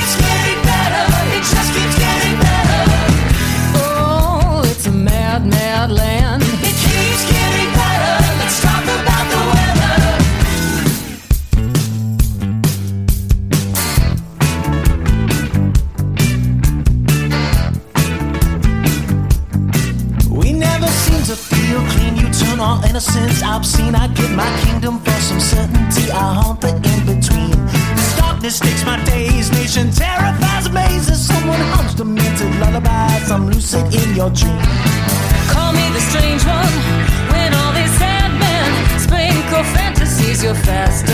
[40.55, 41.14] Fantasies,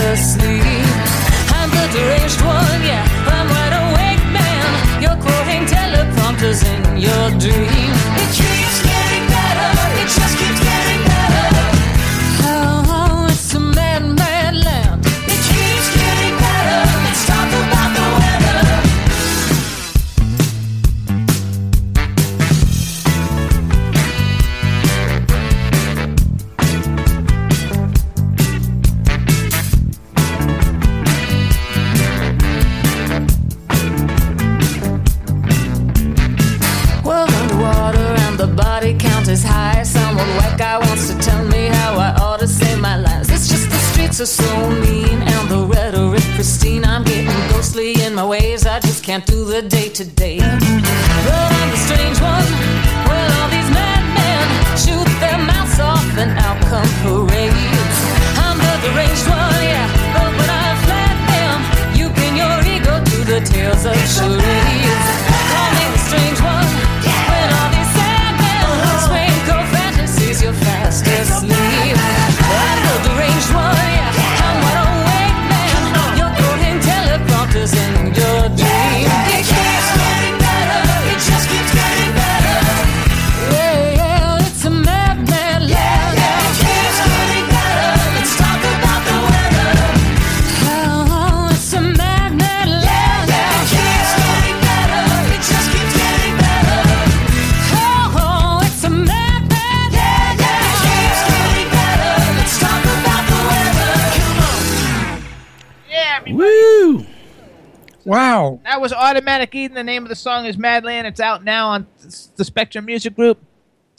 [109.53, 109.75] Eden.
[109.75, 111.05] The name of the song is Madland.
[111.05, 111.87] It's out now on
[112.35, 113.39] the Spectrum Music Group.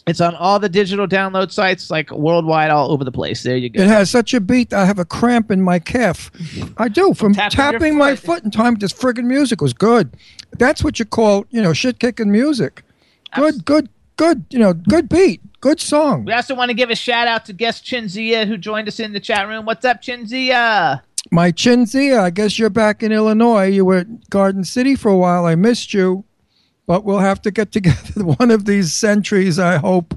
[0.06, 3.44] It's on all the digital download sites, like worldwide, all over the place.
[3.44, 3.82] There you go.
[3.82, 4.72] It has such a beat.
[4.72, 6.30] I have a cramp in my calf.
[6.76, 8.26] I do from Tapping tapping, my foot.
[8.26, 8.74] foot in time.
[8.74, 10.16] This friggin' music was good.
[10.58, 12.82] That's what you call, you know, shit kicking music.
[13.36, 14.44] Good, good, good.
[14.50, 16.24] You know, good beat, good song.
[16.24, 19.12] We also want to give a shout out to guest Chinzia who joined us in
[19.12, 19.66] the chat room.
[19.66, 21.02] What's up, Chinzia?
[21.32, 23.64] My Chinzia, I guess you're back in Illinois.
[23.64, 25.46] You were at Garden City for a while.
[25.46, 26.26] I missed you,
[26.86, 29.58] but we'll have to get together one of these centuries.
[29.58, 30.14] I hope.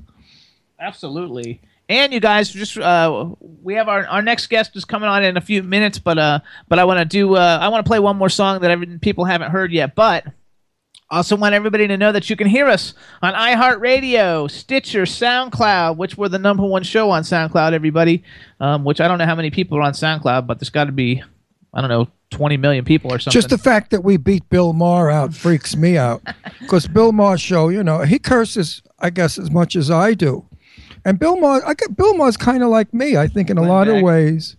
[0.78, 1.61] Absolutely.
[1.88, 5.38] And you guys, just uh, we have our, our next guest is coming on in
[5.38, 7.99] a few minutes, but uh, but I want to do uh, I want to play
[7.99, 10.26] one more song that people haven't heard yet, but
[11.10, 16.18] also want everybody to know that you can hear us on iHeartRadio, Stitcher, SoundCloud, which
[16.18, 17.74] we're the number one show on SoundCloud.
[17.74, 18.24] Everybody,
[18.60, 20.91] um, which I don't know how many people are on SoundCloud, but there's got to
[20.91, 21.22] be
[21.74, 23.39] I don't know 20 million people or something.
[23.39, 26.22] Just the fact that we beat Bill Maher out freaks me out.
[26.62, 30.47] Because Bill Maher's show, you know, he curses, I guess, as much as I do.
[31.08, 33.62] And Bill Maher, I get, Bill Maher's kind of like me, I think, in a
[33.62, 33.97] Glenn lot Beck.
[33.97, 34.58] of ways.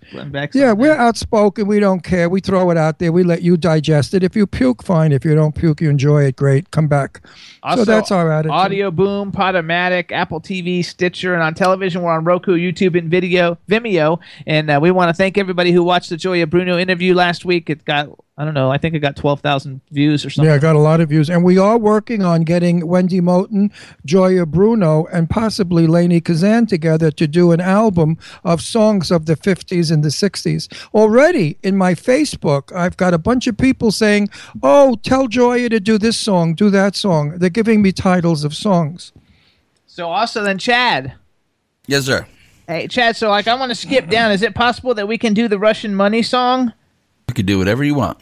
[0.55, 0.99] Yeah, we're there.
[0.99, 1.67] outspoken.
[1.67, 2.29] We don't care.
[2.29, 3.11] We throw it out there.
[3.11, 4.23] We let you digest it.
[4.23, 5.11] If you puke, fine.
[5.11, 6.37] If you don't puke, you enjoy it.
[6.37, 6.71] Great.
[6.71, 7.21] Come back.
[7.65, 8.53] Also, so that's our attitude.
[8.53, 13.59] Audio Boom, Podomatic, Apple TV, Stitcher, and on television we're on Roku, YouTube, and video,
[13.69, 14.21] Vimeo.
[14.47, 17.69] And uh, we want to thank everybody who watched the Joya Bruno interview last week.
[17.69, 18.09] It got
[18.39, 20.51] I don't know, I think it got twelve thousand views or something.
[20.51, 21.31] Yeah, I got a lot of views.
[21.31, 23.73] And we are working on getting Wendy Moten,
[24.05, 29.37] Joya Bruno, and possibly Lainie Kazan together to do an album of songs of the
[29.37, 30.69] 50s and the 60s.
[30.93, 34.29] Already in my Facebook, I've got a bunch of people saying,
[34.63, 37.39] Oh, tell Joya to do this song, do that song.
[37.39, 39.13] They're giving me titles of songs.
[39.87, 41.15] So also then Chad.
[41.87, 42.27] Yes, sir.
[42.69, 44.31] Hey Chad, so like I want to skip down.
[44.31, 46.75] Is it possible that we can do the Russian money song?
[47.29, 48.19] You can do whatever you want.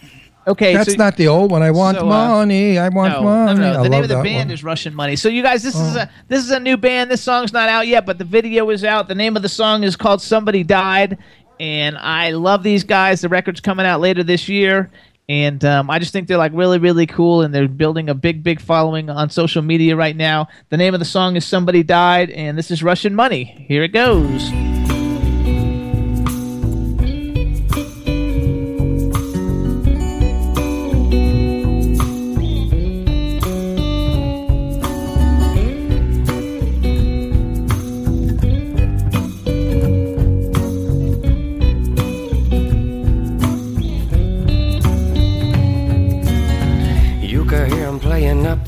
[0.47, 1.63] Okay, That's so, not the old one.
[1.63, 2.79] I want so, uh, money.
[2.79, 3.61] I want no, money.
[3.61, 4.55] No, no, I The name love of the that band one.
[4.55, 5.17] is Russian Money.
[5.17, 6.01] So you guys, this is Oh.
[6.01, 7.11] a this is a new band.
[7.11, 9.09] This song's not out yet, but the video is out.
[9.09, 11.19] The name of the song is called Somebody Died,
[11.61, 13.21] and I love these guys.
[13.23, 14.91] The record's coming out later this year.
[15.27, 18.43] And um, I just think they're like really, really cool, and they're building a big,
[18.43, 20.49] big following on social media right now.
[20.69, 23.65] The name of the song is "Somebody Died," and this is Russian Money.
[23.67, 24.51] Here it goes.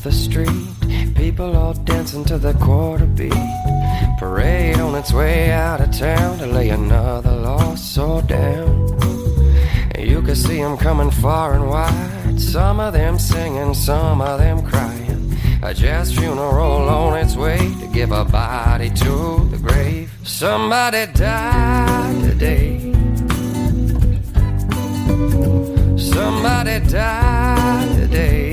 [0.07, 1.15] The street.
[1.15, 3.33] People all dancing to the quarter beat.
[4.17, 8.71] Parade on its way out of town to lay another lost soul down.
[9.99, 12.39] You can see 'em coming far and wide.
[12.39, 15.23] Some of them singing, some of them crying.
[15.61, 19.13] A jazz funeral on its way to give a body to
[19.51, 20.09] the grave.
[20.23, 22.69] Somebody died today.
[25.97, 28.46] Somebody died today.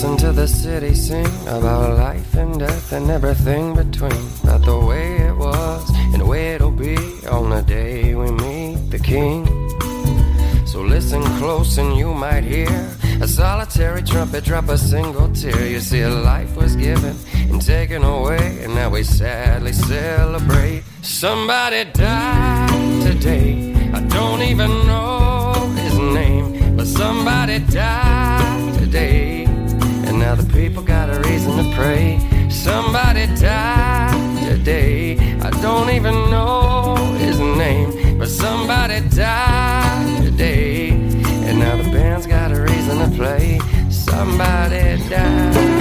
[0.00, 4.22] Listen to the city sing about life and death and everything between.
[4.42, 6.96] About the way it was and the way it'll be
[7.26, 9.44] on the day we meet the king.
[10.66, 12.72] So listen close and you might hear
[13.20, 15.66] a solitary trumpet drop a single tear.
[15.66, 17.14] You see, life was given
[17.50, 20.82] and taken away, and now we sadly celebrate.
[21.02, 23.74] Somebody died today.
[23.92, 29.29] I don't even know his name, but somebody died today.
[30.20, 32.20] Now the people got a reason to pray.
[32.50, 35.16] Somebody died today.
[35.40, 40.90] I don't even know his name, but somebody died today.
[40.90, 43.60] And now the band's got a reason to play.
[43.88, 45.79] Somebody died.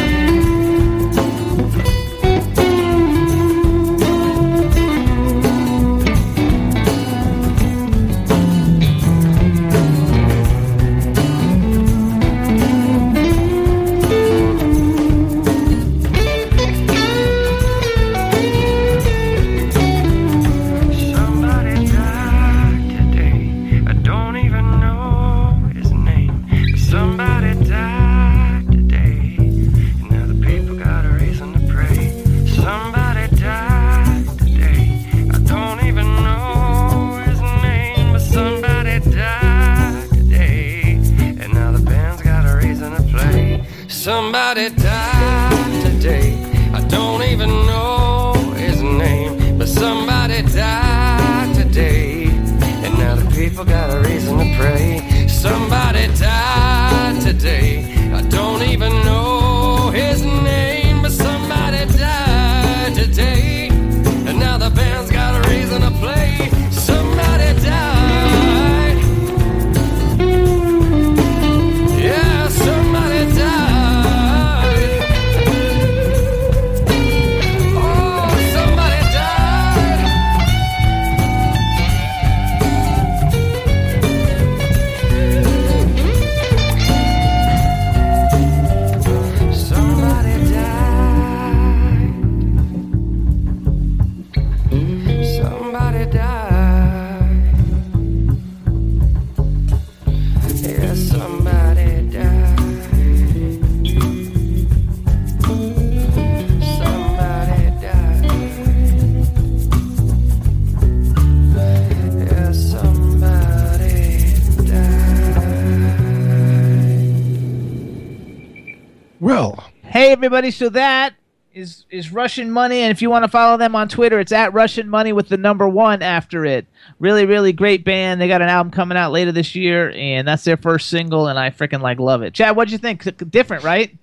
[120.29, 121.15] Everybody, so that
[121.55, 124.53] is is Russian Money, and if you want to follow them on Twitter, it's at
[124.53, 126.67] Russian Money with the number one after it.
[126.99, 128.21] Really, really great band.
[128.21, 131.39] They got an album coming out later this year, and that's their first single, and
[131.39, 132.35] I freaking like love it.
[132.35, 133.03] Chad, what'd you think?
[133.31, 133.97] Different, right?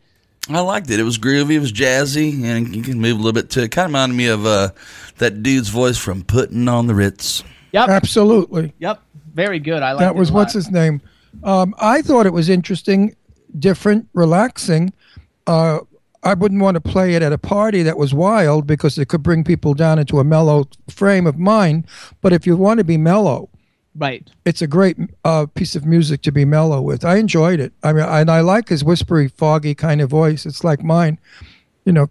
[0.48, 0.98] I liked it.
[0.98, 1.52] It was groovy.
[1.52, 3.70] It was jazzy, and you can move a little bit to it.
[3.70, 4.70] Kind of reminded me of uh,
[5.18, 7.44] that dude's voice from Putting on the Ritz.
[7.70, 7.88] Yep.
[7.88, 8.72] Absolutely.
[8.80, 9.00] Yep.
[9.32, 9.84] Very good.
[9.84, 11.00] I like that was what's his name.
[11.44, 13.14] Um, I thought it was interesting,
[13.56, 14.92] different, relaxing.
[15.46, 15.78] Uh,
[16.26, 19.22] I wouldn't want to play it at a party that was wild because it could
[19.22, 21.86] bring people down into a mellow frame of mind.
[22.20, 23.48] But if you want to be mellow,
[23.94, 24.28] Right.
[24.44, 27.04] it's a great uh, piece of music to be mellow with.
[27.04, 27.72] I enjoyed it.
[27.82, 30.44] I mean, and I like his whispery, foggy kind of voice.
[30.46, 31.18] It's like mine,
[31.84, 32.08] you know,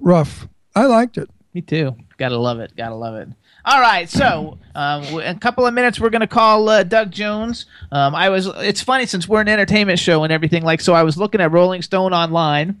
[0.00, 0.48] rough.
[0.74, 1.28] I liked it.
[1.54, 1.96] Me too.
[2.16, 2.72] Gotta love it.
[2.76, 3.28] Gotta love it.
[3.64, 7.66] All right, so um, in a couple of minutes we're gonna call uh, Doug Jones.
[7.92, 8.46] Um, I was.
[8.46, 10.62] It's funny since we're an entertainment show and everything.
[10.64, 12.80] Like, so I was looking at Rolling Stone online,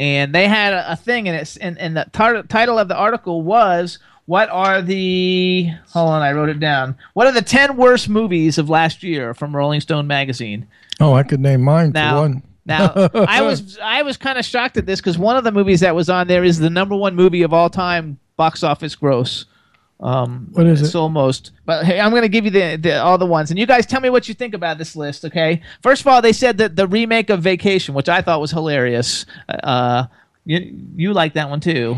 [0.00, 2.96] and they had a, a thing, and it's and, and the tar- title of the
[2.96, 6.96] article was "What are the?" Hold on, I wrote it down.
[7.14, 10.66] What are the ten worst movies of last year from Rolling Stone magazine?
[11.00, 12.42] Oh, I could name mine for Now, one.
[12.66, 15.80] now I was I was kind of shocked at this because one of the movies
[15.80, 19.46] that was on there is the number one movie of all time box office gross.
[20.00, 20.98] Um, What is it's it?
[20.98, 23.66] almost, but hey, I'm going to give you the, the all the ones, and you
[23.66, 25.24] guys tell me what you think about this list.
[25.24, 28.52] Okay, first of all, they said that the remake of Vacation, which I thought was
[28.52, 29.26] hilarious.
[29.48, 30.04] Uh,
[30.44, 31.96] you you like that one too,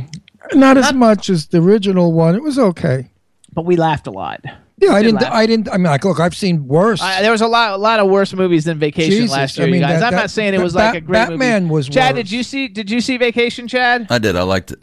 [0.54, 2.34] Not as much as the original one.
[2.34, 3.10] It was okay.
[3.52, 4.40] but we laughed a lot.
[4.78, 5.20] Yeah, I did didn't.
[5.22, 5.32] laugh.
[5.34, 5.68] I didn't.
[5.68, 7.02] I mean, like, look, I've seen worse.
[7.02, 9.64] Uh, there was a lot, a lot of worse movies than Vacation Jesus, last I
[9.64, 10.00] year, mean, you guys.
[10.00, 11.74] that- I'm that- not saying it that was like a great Batman movie.
[11.74, 12.22] was Chad, worse.
[12.24, 12.66] did you see?
[12.66, 14.06] Did you see Vacation, Chad?
[14.08, 14.36] I did.
[14.36, 14.78] I liked it.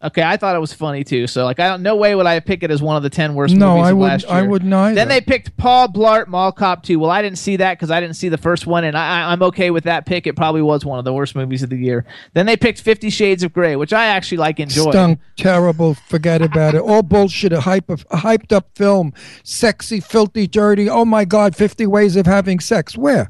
[0.00, 1.26] Okay, I thought it was funny too.
[1.26, 1.82] So like, I don't.
[1.82, 3.90] No way would I pick it as one of the ten worst No, movies I
[3.90, 4.38] of wouldn't- last year.
[4.38, 4.70] I wouldn't.
[4.94, 7.00] Then they picked Paul Blart Mall Cop 2.
[7.00, 9.42] Well, I didn't see that because I didn't see the first one, and I, I'm
[9.42, 10.28] okay with that pick.
[10.28, 12.04] It probably was one of the worst movies of the year.
[12.32, 14.92] Then they picked Fifty Shades of Grey, which I actually like enjoyed.
[14.92, 15.94] Stunk, terrible.
[15.94, 16.80] Forget about it.
[16.80, 17.52] All bullshit.
[17.52, 19.12] A hype, of, a hyped up film,
[19.42, 20.88] sexy, filthy, dirty.
[20.88, 22.96] Oh my God, Fifty Ways of Having Sex.
[22.96, 23.28] Where?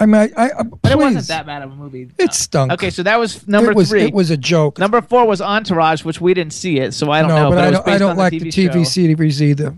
[0.00, 2.10] I mean, I, I But it wasn't that bad of a movie.
[2.18, 2.72] It stunk.
[2.72, 4.04] Okay, so that was number it was, three.
[4.04, 4.78] It was a joke.
[4.78, 7.50] Number four was Entourage, which we didn't see it, so I don't no, know.
[7.50, 7.88] but, it I don't.
[7.88, 9.74] I don't on like the TV, TV series either.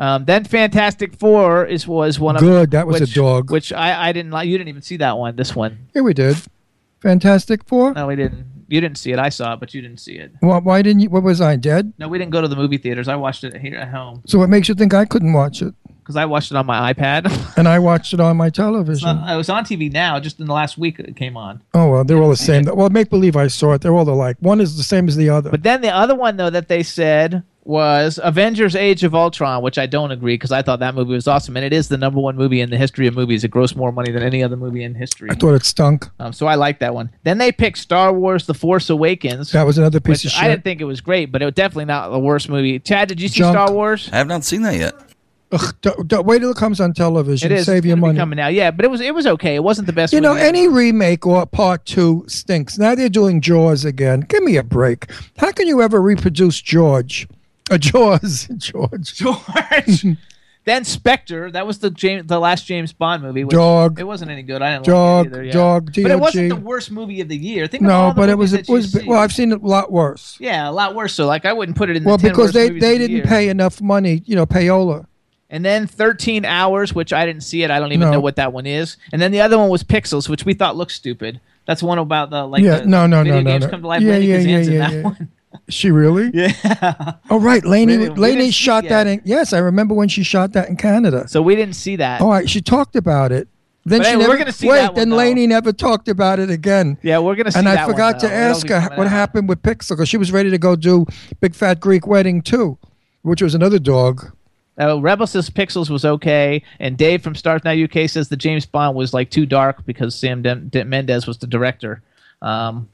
[0.00, 3.50] Um, then Fantastic Four is was one of Good, that was a dog.
[3.50, 4.48] Which I, I didn't like.
[4.48, 5.36] You didn't even see that one.
[5.36, 5.88] This one.
[5.94, 6.38] Yeah, we did.
[7.00, 7.92] Fantastic Four.
[7.92, 8.46] No, we didn't.
[8.66, 9.18] You didn't see it.
[9.18, 10.32] I saw it, but you didn't see it.
[10.40, 11.10] Why, why didn't you?
[11.10, 11.92] What was I dead?
[11.98, 13.08] No, we didn't go to the movie theaters.
[13.08, 15.74] I watched it here at home So what makes you think I couldn't watch it?
[16.10, 17.30] Because I watched it on my iPad.
[17.60, 19.06] And I watched it on my television.
[19.16, 20.18] not- it was on TV now.
[20.18, 21.62] Just in the last week, it came on.
[21.74, 22.64] oh well, they're all the same.
[22.64, 23.82] Well, make believe I saw it.
[23.82, 24.36] They're all alike.
[24.40, 25.50] One is the same as the other.
[25.50, 29.76] But then the other one though that they said was Avengers: Age of Ultron, which
[29.78, 32.18] I don't agree because I thought that movie was awesome, and it is the number
[32.18, 33.44] one movie in the history of movies.
[33.44, 35.28] It grossed more money than any other movie in history.
[35.30, 36.06] I thought it stunk.
[36.18, 37.10] Um, so I like that one.
[37.24, 39.52] Then they picked Star Wars: The Force Awakens.
[39.52, 41.54] That was another piece which of I didn't think it was great, but it was
[41.54, 42.78] definitely not the worst movie.
[42.78, 43.54] Chad, did you see Junk.
[43.54, 44.08] Star Wars?
[44.12, 44.94] I have not seen that yet.
[45.52, 47.50] Ugh, don't- don't- wait till it comes on television.
[47.50, 48.16] It is Save your money.
[48.16, 48.52] coming out.
[48.54, 49.56] Yeah, but it was it was okay.
[49.56, 50.12] It wasn't the best.
[50.12, 50.46] You know, movie.
[50.46, 52.78] any remake or part two stinks.
[52.78, 54.20] Now they're doing Jaws again.
[54.28, 55.10] Give me a break.
[55.38, 57.26] How can you ever reproduce George?
[57.70, 59.14] Uh, Jaws, George.
[59.14, 60.06] George.
[60.66, 61.50] then Spectre.
[61.50, 63.42] That was the James, the last James Bond movie.
[63.42, 63.98] Which Dog.
[63.98, 64.62] It wasn't any good.
[64.62, 65.44] I didn't Dog, like it either.
[65.46, 65.52] Yeah.
[65.52, 67.66] dog, But it wasn't the worst movie of the year.
[67.66, 69.18] Think No, but it was it was well.
[69.18, 70.36] I've seen it a lot worse.
[70.38, 71.12] Yeah, a lot worse.
[71.14, 73.24] So like I wouldn't put it in the Well, because they they the didn't year.
[73.24, 74.22] pay enough money.
[74.26, 75.06] You know, payola.
[75.52, 77.70] And then 13 Hours, which I didn't see it.
[77.70, 78.12] I don't even No.
[78.12, 78.96] know what that one is.
[79.12, 81.40] And then the other one was Pixels, which we thought looked stupid.
[81.66, 83.70] That's one about the like yeah, the no, no, video no, no, games no.
[83.70, 84.00] come to life.
[84.02, 85.02] Yeah, yeah, yeah, Kazan's in yeah, that yeah.
[85.02, 85.28] one.
[85.68, 86.30] She really?
[86.34, 87.12] Yeah.
[87.28, 87.62] Oh, right.
[87.64, 89.20] Lainie, We we Lainie shot that in.
[89.24, 91.26] Yes, I remember when she shot that in Canada.
[91.28, 92.20] So we didn't see that.
[92.20, 93.48] All right, she talked about it.
[93.84, 94.36] Then But she we're never.
[94.38, 95.16] gonna see wait, that one, then though.
[95.16, 96.98] Lainie never talked about it again.
[97.02, 98.28] Yeah, we're gonna see And I forgot though.
[98.28, 99.10] to ask her what out.
[99.10, 101.06] happened with Pixel because she was ready to go do
[101.40, 102.78] Big Fat Greek Wedding too,
[103.22, 104.30] which was another dog.
[104.80, 108.64] Uh, Rebel says Pixels was okay, and Dave from Stars Now UK says the James
[108.64, 112.02] Bond was like too dark because Sam Den- Den- Mendes was the director.
[112.40, 112.88] Um,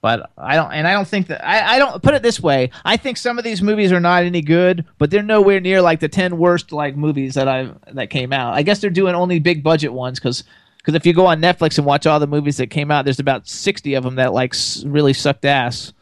[0.00, 2.70] but I don't, and I don't think that I, I don't put it this way.
[2.84, 6.00] I think some of these movies are not any good, but they're nowhere near like
[6.00, 8.54] the ten worst like movies that I that came out.
[8.54, 10.44] I guess they're doing only big budget ones because.
[10.78, 13.18] Because if you go on Netflix and watch all the movies that came out, there's
[13.18, 15.92] about sixty of them that like s- really sucked ass.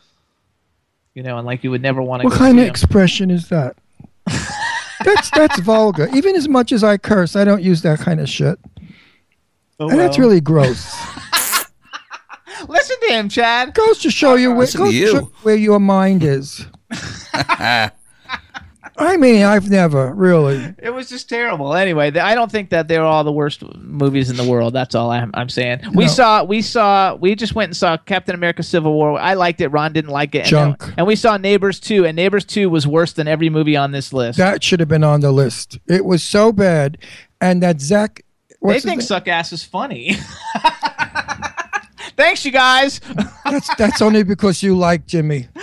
[1.14, 2.26] You know, and like you would never want to.
[2.26, 2.70] What go kind of 'em.
[2.70, 3.74] expression is that?
[5.06, 6.08] that's that's vulgar.
[6.14, 8.58] Even as much as I curse, I don't use that kind of shit.
[9.80, 10.94] Oh, and that's really gross.
[12.68, 13.74] Listen to him, Chad.
[13.74, 15.10] Goes to show you where, Listen goes to you.
[15.12, 16.66] show where your mind is.
[18.98, 20.74] I mean, I've never really.
[20.78, 21.74] It was just terrible.
[21.74, 24.72] Anyway, I don't think that they're all the worst movies in the world.
[24.72, 25.80] That's all I'm, I'm saying.
[25.94, 26.10] We No.
[26.10, 29.18] saw, we saw, we just went and saw Captain America: Civil War.
[29.20, 29.68] I liked it.
[29.68, 30.40] Ron didn't like it.
[30.40, 30.78] And Junk.
[30.80, 33.92] then- And we saw Neighbors 2, and Neighbors 2 was worse than every movie on
[33.92, 34.38] this list.
[34.38, 35.78] That should have been on the list.
[35.86, 36.96] It was so bad,
[37.40, 38.22] and that Zac.
[38.62, 39.00] they think name?
[39.02, 40.16] Suck Ass is funny.
[42.16, 43.00] Thanks, you guys.
[43.44, 45.48] That's that's only because you like Jimmy.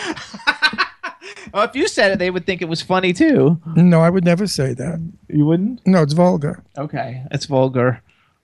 [1.53, 3.61] well, if you said it, they would think it was funny too.
[3.75, 4.99] No, I would never say that.
[5.29, 5.85] You wouldn't?
[5.85, 6.63] No, it's vulgar.
[6.77, 8.01] Okay, that's vulgar.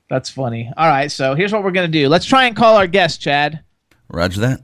[0.10, 0.72] That's funny.
[0.78, 2.08] All right, so here's what we're gonna do.
[2.08, 3.62] Let's try and call our guest, Chad.
[4.10, 4.62] Roger that.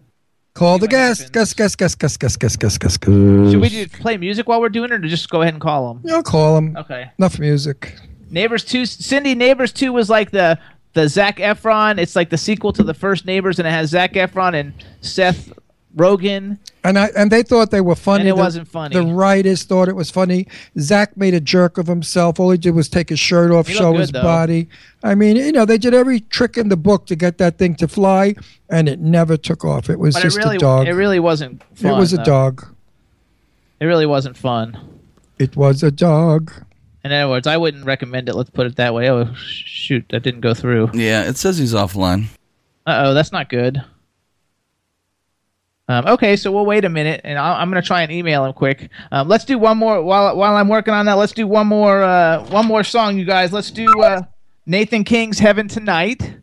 [0.54, 1.34] Call the guest.
[1.34, 3.02] Guest, guest, guest, guest, guest, guest, guest, guest.
[3.02, 3.52] guest.
[3.52, 5.94] Should we do, play music while we're doing it, or just go ahead and call
[5.94, 6.04] them?
[6.10, 6.78] I'll call him.
[6.78, 7.12] Okay.
[7.20, 7.94] Enough music.
[8.30, 9.36] Neighbors two, Cindy.
[9.36, 10.58] Neighbors two was like the
[10.94, 12.00] the Zac Efron.
[12.00, 15.52] It's like the sequel to the first Neighbors, and it has Zac Efron and Seth
[15.96, 16.58] Rogen.
[16.86, 18.22] And I and they thought they were funny.
[18.22, 18.94] And it The- wasn't funny.
[18.96, 20.48] The writers thought it was funny.
[20.80, 22.40] Zac made a jerk of himself.
[22.40, 24.22] All he did was take his shirt off, show good, his though.
[24.22, 24.68] body.
[25.04, 27.76] I mean, you know, they did every trick in the book to get that thing
[27.76, 28.36] to fly,
[28.70, 29.90] and it never took off.
[29.90, 30.88] It was But just it really, a dog.
[30.88, 31.64] it really wasn't.
[31.74, 32.24] Fun, it was a though.
[32.24, 32.66] dog.
[33.80, 34.78] It really wasn't fun.
[35.40, 36.52] It was a dog.
[37.04, 38.36] In other words, I wouldn't recommend it.
[38.36, 39.10] Let's put it that way.
[39.10, 40.92] Oh shoot, that didn't go through.
[40.94, 42.26] Yeah, it says he's offline.
[42.88, 43.84] Uh oh, that's not good.
[45.88, 48.44] Um, okay, so we'll wait a minute, and I'll, I'm going to try and email
[48.46, 48.90] him quick.
[49.12, 51.14] Um, let's do one more while while I'm working on that.
[51.14, 53.54] Let's do one more uh, one more song, you guys.
[53.54, 54.24] Let's do uh,
[54.66, 56.38] Nathan King's "Heaven Tonight."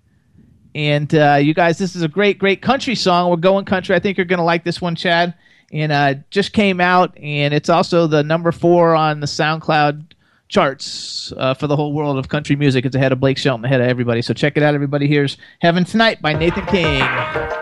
[0.74, 3.30] And uh, you guys, this is a great, great country song.
[3.30, 3.94] We're going country.
[3.94, 5.34] I think you're going to like this one, Chad.
[5.72, 10.12] And uh, just came out, and it's also the number four on the SoundCloud
[10.48, 12.84] charts uh, for the whole world of country music.
[12.84, 14.20] It's ahead of Blake Shelton, ahead of everybody.
[14.20, 15.06] So check it out, everybody.
[15.06, 17.61] Here's "Heaven Tonight" by Nathan King.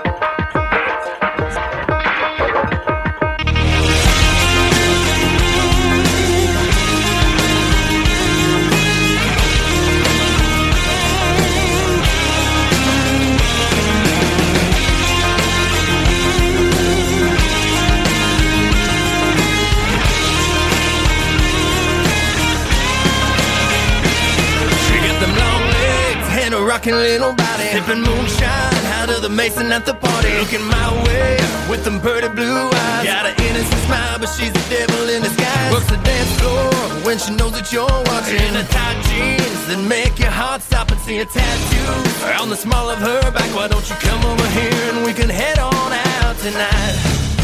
[26.81, 27.65] Rocking little body.
[27.73, 30.32] Sipping moonshine out of the mason at the party.
[30.39, 31.36] Looking my way
[31.69, 33.05] with them pretty blue eyes.
[33.05, 35.73] Got an innocent smile, but she's a devil in disguise.
[35.73, 36.70] Works the dance floor
[37.05, 38.40] when she knows that you're watching.
[38.48, 42.57] In the tight jeans that make your heart stop and see a tattoo on the
[42.57, 43.51] small of her back.
[43.55, 45.93] Why don't you come over here and we can head on
[46.24, 46.97] out tonight?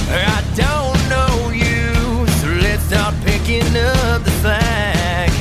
[0.08, 5.35] I don't know you, so let's start picking up the slack.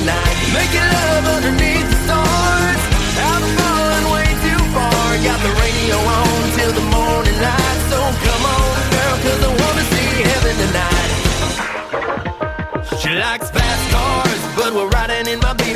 [0.00, 0.36] Tonight.
[0.54, 1.99] Making love underneath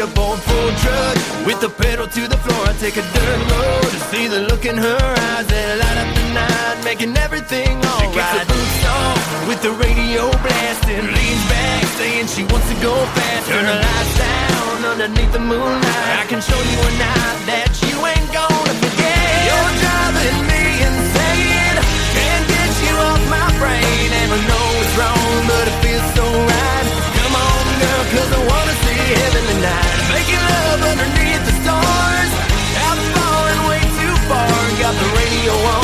[0.05, 1.47] in my beat up on full truck.
[1.47, 4.65] With the pedal to the floor, I take a dirt road to see the look
[4.65, 8.01] in her eyes that light up the night, making everything alright.
[8.01, 12.77] She keeps her boots off with the radio blasting, leans back, saying she wants to
[12.81, 13.49] go fast.
[13.49, 16.19] Turn the lights down underneath the moonlight.
[16.21, 19.29] I can show you a night that you ain't gonna forget.
[19.49, 21.77] You're driving me insane,
[22.17, 26.25] can't get you off my brain, and I know it's wrong, but it feels so
[26.25, 26.87] right.
[27.21, 29.97] Come on, girl, cause I wanna see heaven tonight.
[30.17, 32.33] Making love underneath the stars.
[32.89, 34.57] I'm falling way too far.
[34.81, 35.84] Got the radio on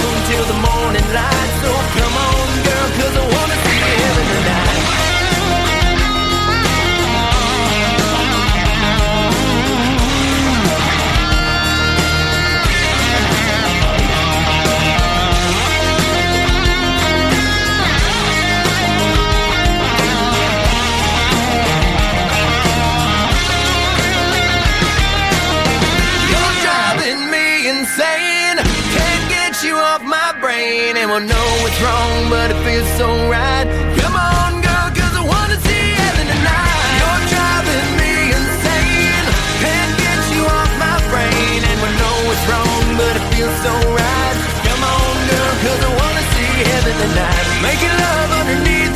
[31.21, 33.69] And know it's wrong, but it feels so right.
[34.01, 36.97] Come on, girl, cause I wanna see heaven tonight.
[36.97, 39.25] You're driving me insane.
[39.61, 41.61] Can't get you off my brain.
[41.61, 44.37] And we know it's wrong, but it feels so right.
[44.65, 47.45] Come on, girl, cause I wanna see heaven tonight.
[47.69, 48.90] Making love underneath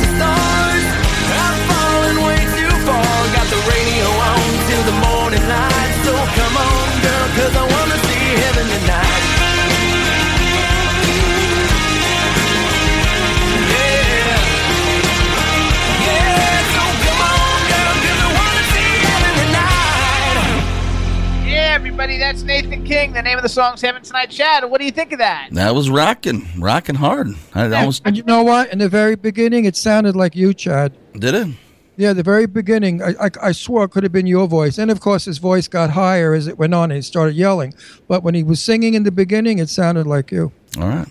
[22.07, 23.13] That's Nathan King.
[23.13, 24.29] The name of the song's Heaven Tonight.
[24.29, 25.49] Chad, what do you think of that?
[25.51, 27.29] That was rocking, rocking hard.
[27.55, 28.71] I almost And you know what?
[28.71, 30.93] In the very beginning, it sounded like you, Chad.
[31.13, 31.47] did it.
[31.97, 34.77] Yeah, the very beginning, I, I, I swore it could have been your voice.
[34.77, 37.73] And of course, his voice got higher as it went on and he started yelling.
[38.07, 40.51] But when he was singing in the beginning, it sounded like you.
[40.77, 41.07] All right.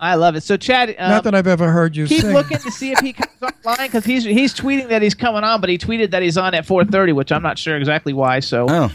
[0.00, 0.42] I love it.
[0.42, 2.32] So, Chad, um, Not that I've ever heard you keep sing.
[2.32, 3.30] looking to see if he comes
[3.64, 6.54] online because he's he's tweeting that he's coming on, but he tweeted that he's on
[6.54, 8.38] at 4:30, which I'm not sure exactly why.
[8.40, 8.90] So, Oh,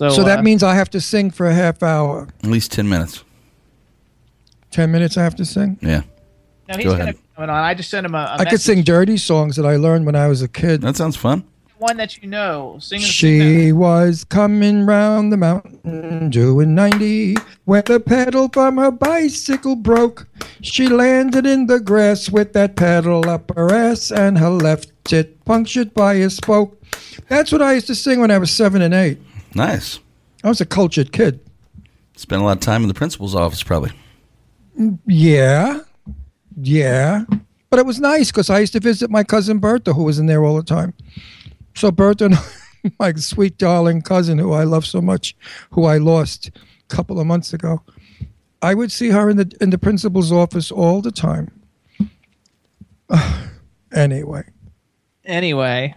[0.00, 2.26] so, so uh, that means I have to sing for a half hour.
[2.42, 3.22] at least 10 minutes.
[4.70, 5.78] 10 minutes I have to sing?
[5.82, 6.02] Yeah.
[6.68, 7.16] no, he's go gonna ahead.
[7.16, 7.62] be coming on.
[7.62, 10.14] I just sent him a, a I could sing dirty songs that I learned when
[10.16, 10.80] I was a kid.
[10.80, 11.44] That sounds fun.
[11.78, 12.78] one that you know.
[12.80, 13.08] Sing, sing.
[13.08, 20.26] She was coming round the mountain doing 90 when the pedal from her bicycle broke.
[20.62, 25.44] She landed in the grass with that pedal up her ass and her left tit
[25.44, 26.80] punctured by a spoke.
[27.28, 29.18] That's what I used to sing when I was seven and eight.
[29.54, 29.98] Nice.
[30.44, 31.40] I was a cultured kid.
[32.16, 33.92] Spent a lot of time in the principal's office, probably.
[35.06, 35.80] Yeah.
[36.60, 37.24] Yeah.
[37.70, 40.26] But it was nice because I used to visit my cousin Bertha, who was in
[40.26, 40.92] there all the time.
[41.74, 42.38] So Bertha, and
[42.98, 45.36] my sweet darling cousin, who I love so much,
[45.70, 47.82] who I lost a couple of months ago,
[48.62, 51.50] I would see her in the in the principal's office all the time.
[53.94, 54.44] anyway,
[55.24, 55.94] Anyway,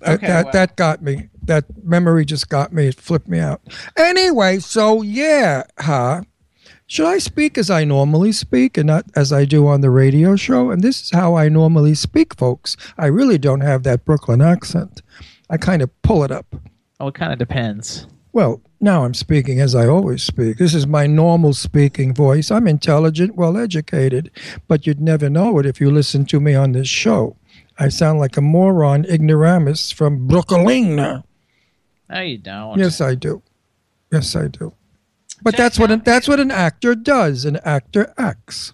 [0.00, 0.52] that Okay, that, well.
[0.52, 1.28] that got me.
[1.50, 2.86] That memory just got me.
[2.86, 3.60] It flipped me out.
[3.96, 6.22] Anyway, so yeah, huh?
[6.86, 10.36] Should I speak as I normally speak and not as I do on the radio
[10.36, 10.70] show?
[10.70, 12.76] And this is how I normally speak, folks.
[12.96, 15.02] I really don't have that Brooklyn accent.
[15.50, 16.54] I kind of pull it up.
[17.00, 18.06] oh, it kind of depends.
[18.32, 20.58] Well, now I'm speaking as I always speak.
[20.58, 22.52] This is my normal speaking voice.
[22.52, 24.30] I'm intelligent, well educated,
[24.68, 27.36] but you'd never know it if you listened to me on this show.
[27.76, 31.22] I sound like a moron ignoramus from Brooklyn.
[32.10, 32.78] No, you don't.
[32.78, 33.42] Yes, I do.
[34.12, 34.72] Yes, I do.
[35.42, 37.44] But that's what an, that's what an actor does.
[37.44, 38.72] An actor acts.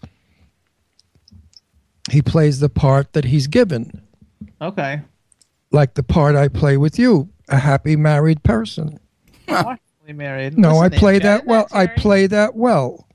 [2.11, 4.01] He plays the part that he's given,
[4.63, 5.03] Okay.
[5.73, 8.99] like the part I play with you, a happy married person.
[9.49, 9.79] Happily
[10.15, 10.57] married.
[10.57, 11.41] No, Listen I play him, Chad.
[11.41, 11.67] that well.
[11.73, 13.09] I play that well.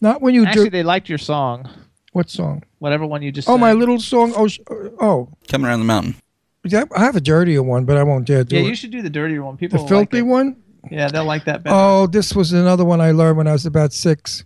[0.00, 0.48] Not when you do.
[0.48, 1.68] Actually, do they liked your song.
[2.12, 2.64] what song?
[2.80, 3.48] Whatever one you just.
[3.48, 4.32] Oh, my little song.
[4.36, 4.58] Oh, sh-
[5.00, 5.28] oh.
[5.48, 6.16] Coming around the mountain.
[6.64, 8.66] Yeah, I have a dirtier one, but I won't dare do Yeah, it.
[8.68, 9.54] you should do the dirtier one.
[9.54, 10.30] the People filthy like it.
[10.30, 10.56] one.
[10.90, 11.76] Yeah, they'll like that better.
[11.78, 14.44] Oh, this was another one I learned when I was about six.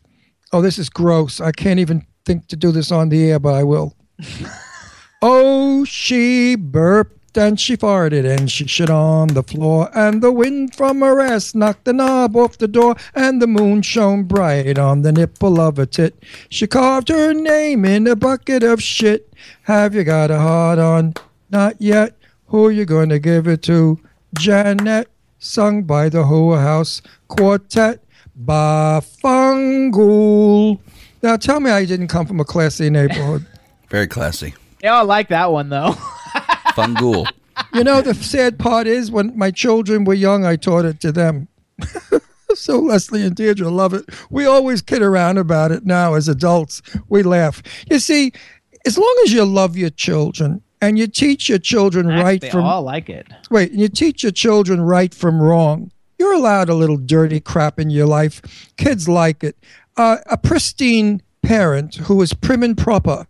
[0.53, 1.41] Oh, this is gross.
[1.41, 3.97] I can't even think to do this on the air, but I will.
[5.23, 10.75] oh, she burped and she farted and she shit on the floor, and the wind
[10.75, 15.03] from her ass knocked the knob off the door, and the moon shone bright on
[15.03, 16.21] the nipple of her tit.
[16.49, 19.33] She carved her name in a bucket of shit.
[19.65, 21.15] Have you got a heart on?
[21.51, 22.17] Not yet.
[22.47, 23.99] Who you gonna give it to?
[24.39, 25.09] Janet,
[25.39, 28.03] sung by the Hoa House Quartet.
[28.45, 29.99] Bafangul.
[31.23, 33.47] Now tell me I didn't come from a classy neighborhood.
[33.89, 34.55] Very classy.
[34.83, 35.93] Yeah, I like that one though.
[36.75, 37.27] Fungul.
[37.75, 41.11] you know, the sad part is when my children were young, I taught it to
[41.11, 41.49] them.
[42.55, 44.05] so Leslie and Deirdre love it.
[44.31, 46.81] We always kid around about it now as adults.
[47.09, 47.63] We laugh.
[47.91, 48.33] You see,
[48.87, 52.51] as long as you love your children and you teach your children right from they
[52.51, 53.27] from all like it.
[53.51, 55.91] wait, you teach your children right from wrong.
[56.19, 58.43] You're allowed a little dirty crap in your life.
[58.77, 59.57] Kids like it.
[59.97, 63.27] Uh, a pristine parent who is prim and proper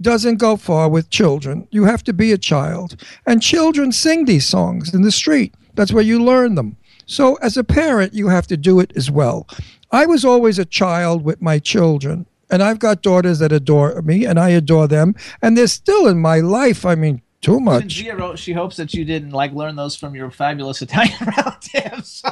[0.00, 1.66] doesn't go far with children.
[1.70, 3.00] You have to be a child.
[3.26, 5.54] And children sing these songs in the street.
[5.74, 6.76] That's where you learn them.
[7.06, 9.46] So, as a parent, you have to do it as well.
[9.92, 14.24] I was always a child with my children, and I've got daughters that adore me,
[14.24, 16.84] and I adore them, and they're still in my life.
[16.84, 18.02] I mean, too much.
[18.04, 22.22] Wrote she hopes that you didn't like learn those from your fabulous Italian relatives.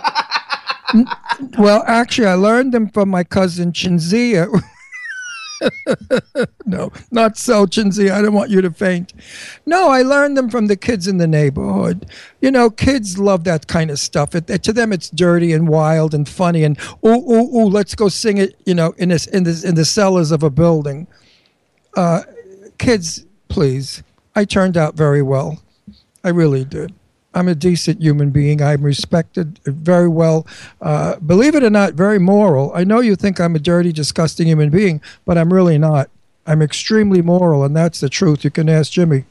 [1.59, 4.49] Well, actually, I learned them from my cousin Chinzia.
[6.66, 7.62] no, not so.
[7.64, 9.12] I don't want you to faint.
[9.66, 12.06] No, I learned them from the kids in the neighborhood.
[12.40, 14.35] You know, kids love that kind of stuff.
[14.35, 16.64] It, it- to them, it's dirty and wild and funny.
[16.64, 18.56] And ooh, ooh, ooh, let's go sing it.
[18.66, 21.06] You know, in this, in this, in the cellars of a building.
[21.97, 22.22] Uh,
[22.78, 24.02] kids, please.
[24.35, 25.62] I turned out very well.
[26.24, 26.93] I really did.
[27.35, 28.62] I'm a decent human being.
[28.62, 30.47] I'm respected very well.
[30.81, 32.73] Uh, believe it or not, very moral.
[32.74, 36.11] I know you think I'm a dirty, disgusting human being, but I'm really not.
[36.47, 38.44] I'm extremely moral, and that's the truth.
[38.44, 39.24] You can ask Jimmy.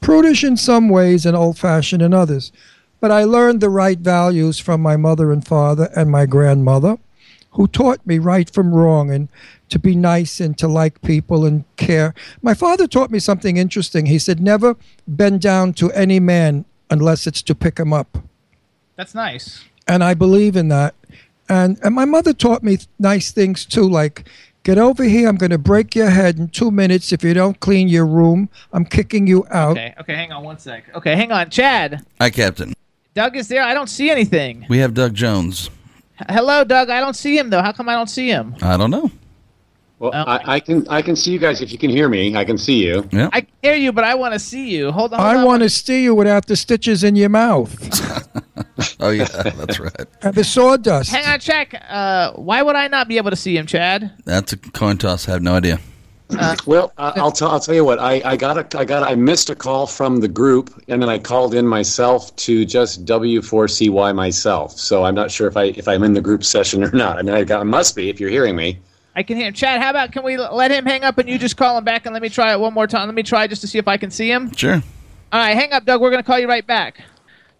[0.00, 2.52] Prudish in some ways and old fashioned in others.
[3.00, 6.98] But I learned the right values from my mother and father and my grandmother,
[7.52, 9.28] who taught me right from wrong and
[9.68, 12.14] to be nice and to like people and care.
[12.42, 14.06] My father taught me something interesting.
[14.06, 14.76] He said, Never
[15.06, 18.18] bend down to any man unless it's to pick him up.
[18.96, 19.64] That's nice.
[19.86, 20.94] And I believe in that.
[21.48, 24.28] And and my mother taught me nice things too, like
[24.64, 25.28] get over here.
[25.28, 28.50] I'm going to break your head in two minutes if you don't clean your room.
[28.72, 29.72] I'm kicking you out.
[29.78, 30.84] Okay, okay, hang on one sec.
[30.94, 32.04] Okay, hang on, Chad.
[32.20, 32.74] Hi, Captain.
[33.14, 33.62] Doug is there.
[33.62, 34.66] I don't see anything.
[34.68, 35.70] We have Doug Jones.
[36.20, 36.90] H- Hello, Doug.
[36.90, 37.62] I don't see him though.
[37.62, 38.54] How come I don't see him?
[38.60, 39.10] I don't know.
[39.98, 42.36] Well, I, I can I can see you guys if you can hear me.
[42.36, 43.08] I can see you.
[43.10, 43.30] Yeah.
[43.32, 44.92] I can hear you, but I want to see you.
[44.92, 45.18] Hold on.
[45.18, 45.44] Hold I on.
[45.44, 47.74] want to see you without the stitches in your mouth
[49.00, 50.06] Oh yeah, that's right.
[50.22, 51.10] and the sawdust.
[51.10, 51.74] Hang on, check.
[51.88, 54.12] Uh, why would I not be able to see him, Chad?
[54.24, 55.28] That's a coin toss.
[55.28, 55.80] I have no idea.
[56.66, 57.98] Well, uh, I'll tell I'll tell you what.
[57.98, 61.08] I, I got a I got I missed a call from the group, and then
[61.08, 64.72] I called in myself to just W4CY myself.
[64.78, 67.18] So I'm not sure if I if I'm in the group session or not.
[67.18, 68.78] I mean, I, got, I must be if you're hearing me.
[69.18, 69.52] I can hear him.
[69.52, 71.82] Chad, how about can we l- let him hang up and you just call him
[71.82, 73.08] back and let me try it one more time?
[73.08, 74.52] Let me try just to see if I can see him.
[74.54, 74.80] Sure.
[75.32, 76.00] All right, hang up, Doug.
[76.00, 77.00] We're gonna call you right back.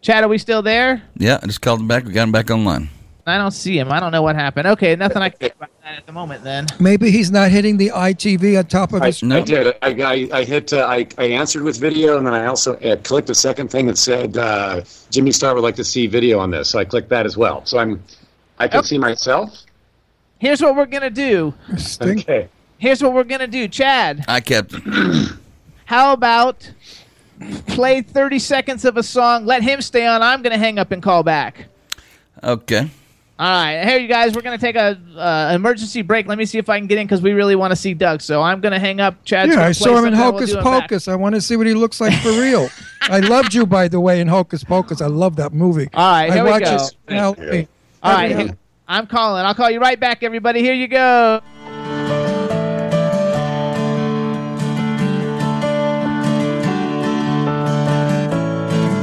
[0.00, 1.02] Chad, are we still there?
[1.16, 2.04] Yeah, I just called him back.
[2.04, 2.90] We got him back online.
[3.26, 3.90] I don't see him.
[3.90, 4.68] I don't know what happened.
[4.68, 6.44] Okay, nothing I can do about that at the moment.
[6.44, 9.20] Then Maybe he's not hitting the ITV on top of I, his.
[9.24, 9.66] I did.
[9.82, 10.72] I, I, I hit.
[10.72, 13.86] Uh, I, I answered with video, and then I also uh, clicked a second thing
[13.86, 16.70] that said uh, Jimmy Star would like to see video on this.
[16.70, 17.66] So I clicked that as well.
[17.66, 18.00] So I'm
[18.60, 19.64] I can see myself.
[20.38, 21.54] Here's what we're gonna do.
[21.76, 22.20] Stink.
[22.20, 22.48] Okay.
[22.78, 24.24] Here's what we're gonna do, Chad.
[24.28, 24.74] I kept.
[25.86, 26.70] How about
[27.66, 29.46] play 30 seconds of a song?
[29.46, 30.22] Let him stay on.
[30.22, 31.66] I'm gonna hang up and call back.
[32.42, 32.88] Okay.
[33.40, 34.34] All right, here you guys.
[34.34, 36.26] We're gonna take a uh, emergency break.
[36.26, 38.20] Let me see if I can get in because we really want to see Doug.
[38.20, 39.24] So I'm gonna hang up.
[39.24, 40.82] Chad's Yeah, gonna I saw him in something, we'll Hocus do him back.
[40.82, 41.06] Pocus.
[41.08, 42.68] I want to see what he looks like for real.
[43.02, 45.00] I loved you, by the way, in Hocus Pocus.
[45.00, 45.88] I love that movie.
[45.94, 46.74] All right, I here we watch go.
[46.76, 47.32] it now.
[47.34, 47.68] Hey,
[48.02, 48.56] All right, every- here-
[48.90, 49.44] I'm calling.
[49.44, 50.60] I'll call you right back, everybody.
[50.60, 51.42] Here you go.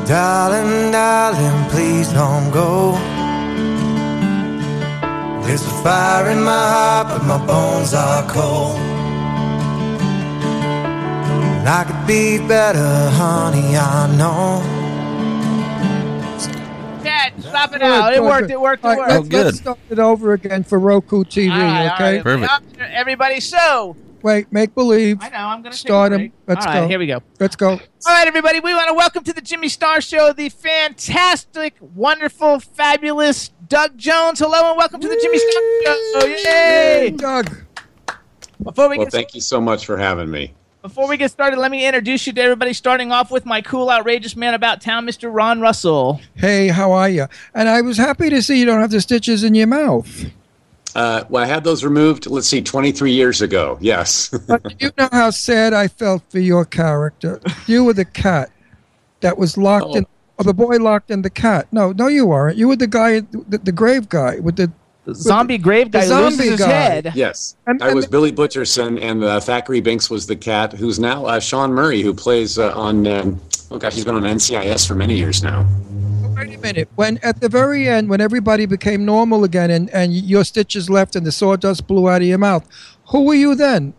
[0.07, 2.93] Darling, darling, please don't go.
[5.45, 8.77] There's a fire in my heart, but my bones are cold.
[11.57, 14.84] And I could be better, honey, I know.
[17.55, 18.13] Chad, stop it Good, out.
[18.13, 18.49] It worked.
[18.51, 18.83] It worked.
[18.83, 19.11] It All right, worked.
[19.11, 19.45] let's, oh, good.
[19.45, 22.15] let's start it over again for Roku TV, All right, okay?
[22.15, 22.23] right.
[22.23, 22.79] Perfect.
[22.79, 23.95] Everybody, so
[24.25, 25.19] Wait, make believe.
[25.21, 26.33] I know I'm gonna Start take him.
[26.47, 26.87] Let's All right, go.
[26.87, 27.21] Here we go.
[27.39, 27.69] Let's go.
[27.69, 32.59] All right, everybody, we want to welcome to the Jimmy Star Show the fantastic, wonderful,
[32.59, 34.39] fabulous Doug Jones.
[34.39, 36.49] Hello and welcome to the Jimmy Star Show.
[36.49, 37.11] Yay!
[37.11, 37.55] Doug.
[38.63, 40.55] Before we Well, get thank you so much for having me.
[40.85, 42.71] Before we get started, let me introduce you to everybody.
[42.71, 45.33] Starting off with my cool, outrageous man about town, Mr.
[45.33, 46.21] Ron Russell.
[46.35, 47.25] Hey, how are you?
[47.55, 50.25] And I was happy to see you don't have the stitches in your mouth.
[50.93, 52.27] Uh, well, I had those removed.
[52.27, 53.79] Let's see, 23 years ago.
[53.81, 54.29] Yes.
[54.47, 57.41] But you know how sad I felt for your character.
[57.65, 58.51] You were the cat
[59.21, 59.95] that was locked Oh.
[59.95, 60.05] in,
[60.37, 61.67] or the boy locked in the cat.
[61.71, 62.57] No, no, you weren't.
[62.57, 64.71] You were the guy, the, the grave guy with the
[65.13, 66.67] Zombie grave guy who loses zombie his guy.
[66.71, 67.11] head.
[67.15, 70.73] Yes, And- I and was the- Billy Butcherson, and uh, Thackery Binx was the cat,
[70.73, 73.05] who's now uh, Sean Murray, who plays uh, on.
[73.07, 73.39] Um,
[73.71, 75.65] oh gosh, he's been on NCIS for many years now.
[76.35, 76.89] Wait a minute.
[76.95, 81.15] When at the very end, when everybody became normal again, and, and your stitches left,
[81.15, 82.67] and the sawdust blew out of your mouth,
[83.09, 83.93] who were you then?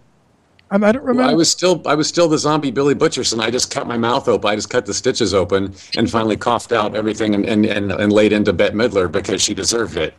[0.71, 1.23] I, I don't remember.
[1.23, 3.41] Well, I was still, I was still the zombie Billy Butcherson.
[3.41, 4.51] I just cut my mouth open.
[4.51, 8.13] I just cut the stitches open, and finally coughed out everything, and and, and, and
[8.13, 10.13] laid into Bette Midler because she deserved it.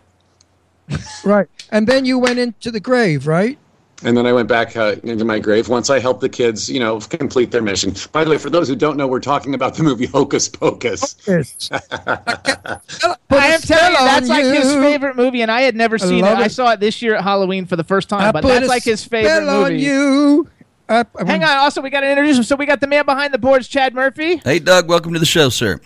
[1.23, 1.47] Right.
[1.71, 3.57] And then you went into the grave, right?
[4.03, 6.79] And then I went back uh, into my grave once I helped the kids, you
[6.79, 7.95] know, complete their mission.
[8.11, 11.15] By the way, for those who don't know, we're talking about the movie Hocus Pocus.
[11.27, 11.67] Yes.
[11.71, 16.27] I am telling you, that's like his favorite movie, and I had never seen it.
[16.27, 18.67] love I saw it this year at Halloween for the first time, I but that's
[18.67, 19.83] like his favorite spell on movie.
[19.83, 20.47] you.
[20.89, 21.57] I- I- Hang on.
[21.57, 22.43] Also, we got to introduce him.
[22.43, 24.37] So we got the man behind the boards, Chad Murphy.
[24.43, 24.87] Hey, Doug.
[24.87, 25.81] Welcome to the show, sir.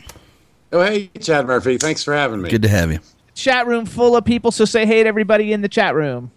[0.74, 2.50] Oh, hey, Chad Murphy, thanks for having me.
[2.50, 3.00] Good to have you.
[3.34, 4.52] Chat room full of people.
[4.52, 6.32] So say hey to everybody in the chat room.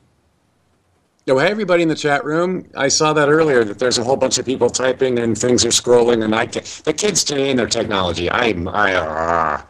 [1.26, 2.68] Oh, hey, everybody in the chat room.
[2.76, 5.70] I saw that earlier that there's a whole bunch of people typing and things are
[5.70, 8.30] scrolling, and I can, the kids today and their technology.
[8.30, 9.62] I'm, I, uh,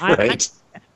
[0.00, 0.50] I- right.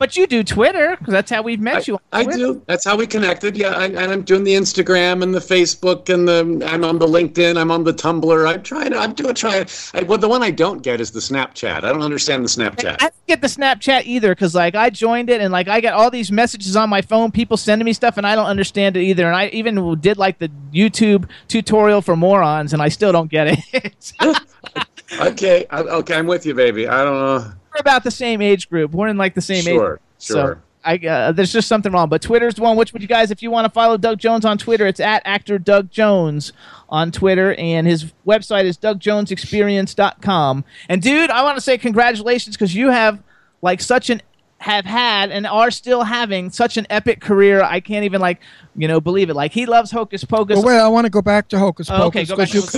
[0.05, 1.94] But you do Twitter because that's how we've met you.
[1.94, 2.62] on I do.
[2.66, 3.56] That's how we connected.
[3.56, 6.68] Yeah, I, and I'm doing the Instagram and the Facebook and the.
[6.68, 7.56] I'm on the LinkedIn.
[7.56, 8.47] I'm on the Tumblr.
[8.47, 8.98] I'm trying to.
[8.98, 9.66] I'm doing trying.
[9.94, 11.85] I, well, the one I don't get is the Snapchat.
[11.85, 12.97] I don't understand the Snapchat.
[13.01, 15.94] I don't get the Snapchat either because like I joined it and like I got
[15.94, 19.05] all these messages on my phone, people sending me stuff, and I don't understand it
[19.05, 19.26] either.
[19.26, 23.59] And I even did like the YouTube tutorial for morons, and I still don't get
[23.72, 24.12] it.
[25.22, 26.86] okay, I, okay, I'm with you, baby.
[26.86, 27.52] I don't know.
[27.74, 28.92] We're about the same age group.
[28.92, 29.64] We're in like the same age.
[29.74, 30.01] Sure, group.
[30.18, 30.62] So sure.
[30.84, 32.09] I uh, there's just something wrong.
[32.09, 32.76] But Twitter's the one.
[32.76, 35.22] Which would you guys, if you want to follow Doug Jones on Twitter, it's at
[35.24, 36.52] actor Doug Jones
[36.90, 40.64] on Twitter, and his website is DougJonesExperience.com.
[40.88, 43.18] And dude, I want to say congratulations because you have
[43.62, 44.20] like such an
[44.59, 47.62] have had and are still having such an epic career.
[47.62, 48.40] I can't even like,
[48.76, 49.34] you know, believe it.
[49.34, 50.56] Like he loves Hocus Pocus.
[50.59, 52.30] Well, wait, I want to go back to Hocus Oh, Pocus.
[52.30, 52.68] okay, go back 'cause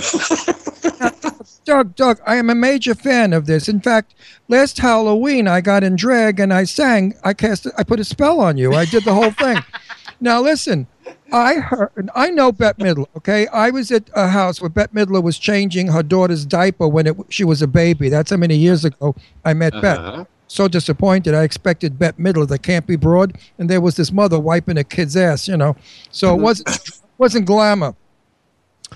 [0.42, 1.30] to you-
[1.66, 3.68] Doug, Doug, I am a major fan of this.
[3.68, 4.14] In fact,
[4.48, 7.14] last Halloween I got in drag and I sang.
[7.24, 7.66] I cast.
[7.76, 8.72] I put a spell on you.
[8.72, 9.58] I did the whole thing.
[10.20, 10.86] now listen,
[11.32, 12.08] I heard.
[12.14, 13.06] I know Bette Midler.
[13.16, 17.08] Okay, I was at a house where Bette Midler was changing her daughter's diaper when
[17.08, 18.08] it, she was a baby.
[18.08, 19.82] That's how many years ago I met Uh-huh.
[20.12, 20.26] Bette.
[20.46, 21.34] So disappointed.
[21.34, 25.16] I expected Bette Midler, the campy broad, and there was this mother wiping a kid's
[25.16, 25.48] ass.
[25.48, 25.74] You know,
[26.12, 27.96] so it wasn't wasn't glamour.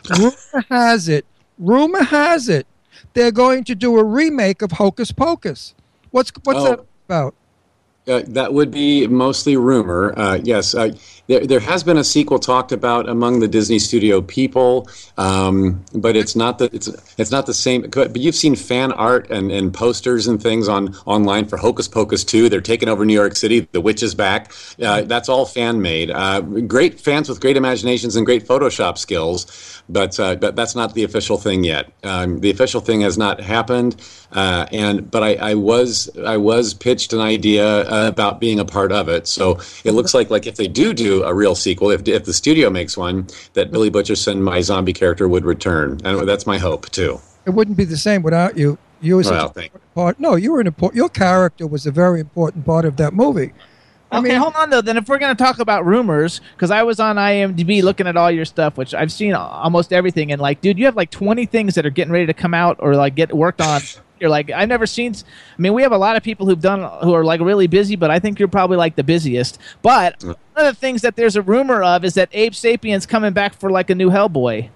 [0.18, 1.26] Rumor has it,
[1.60, 2.66] rumor has it,
[3.14, 5.74] they're going to do a remake of Hocus Pocus.
[6.10, 6.64] What's what's Oh.
[6.70, 7.34] that about?
[8.08, 10.12] Uh, that would be mostly rumor.
[10.18, 10.90] Uh, yes, uh,
[11.30, 16.16] there, there has been a sequel talked about among the Disney studio people, um, but
[16.16, 16.88] it's not the it's
[17.18, 17.82] it's not the same.
[17.88, 22.24] But you've seen fan art and, and posters and things on online for Hocus Pocus
[22.24, 22.48] two.
[22.48, 23.60] They're taking over New York City.
[23.60, 24.52] The witch is back.
[24.82, 26.10] Uh, that's all fan made.
[26.10, 30.94] Uh, great fans with great imaginations and great Photoshop skills, but uh, but that's not
[30.94, 31.92] the official thing yet.
[32.02, 33.94] Um, the official thing has not happened.
[34.32, 38.64] Uh, and but I, I was I was pitched an idea uh, about being a
[38.64, 39.26] part of it.
[39.26, 42.32] So it looks like like if they do do a real sequel, if if the
[42.32, 46.90] studio makes one, that Billy Butcherson, my zombie character, would return, and that's my hope
[46.90, 47.20] too.
[47.46, 48.78] It wouldn't be the same without you.
[49.00, 50.20] You were such Well, thank part.
[50.20, 50.96] No, you were an important.
[50.96, 53.52] Your character was a very important part of that movie.
[54.12, 54.80] I okay, mean, hold on though.
[54.80, 58.30] Then if we're gonna talk about rumors, because I was on IMDb looking at all
[58.30, 61.76] your stuff, which I've seen almost everything, and like, dude, you have like 20 things
[61.76, 63.80] that are getting ready to come out or like get worked on.
[64.20, 65.14] You're like, I've never seen.
[65.14, 67.96] I mean, we have a lot of people who've done who are like really busy,
[67.96, 69.58] but I think you're probably like the busiest.
[69.82, 73.32] But one of the things that there's a rumor of is that Abe Sapien's coming
[73.32, 74.68] back for like a new Hellboy.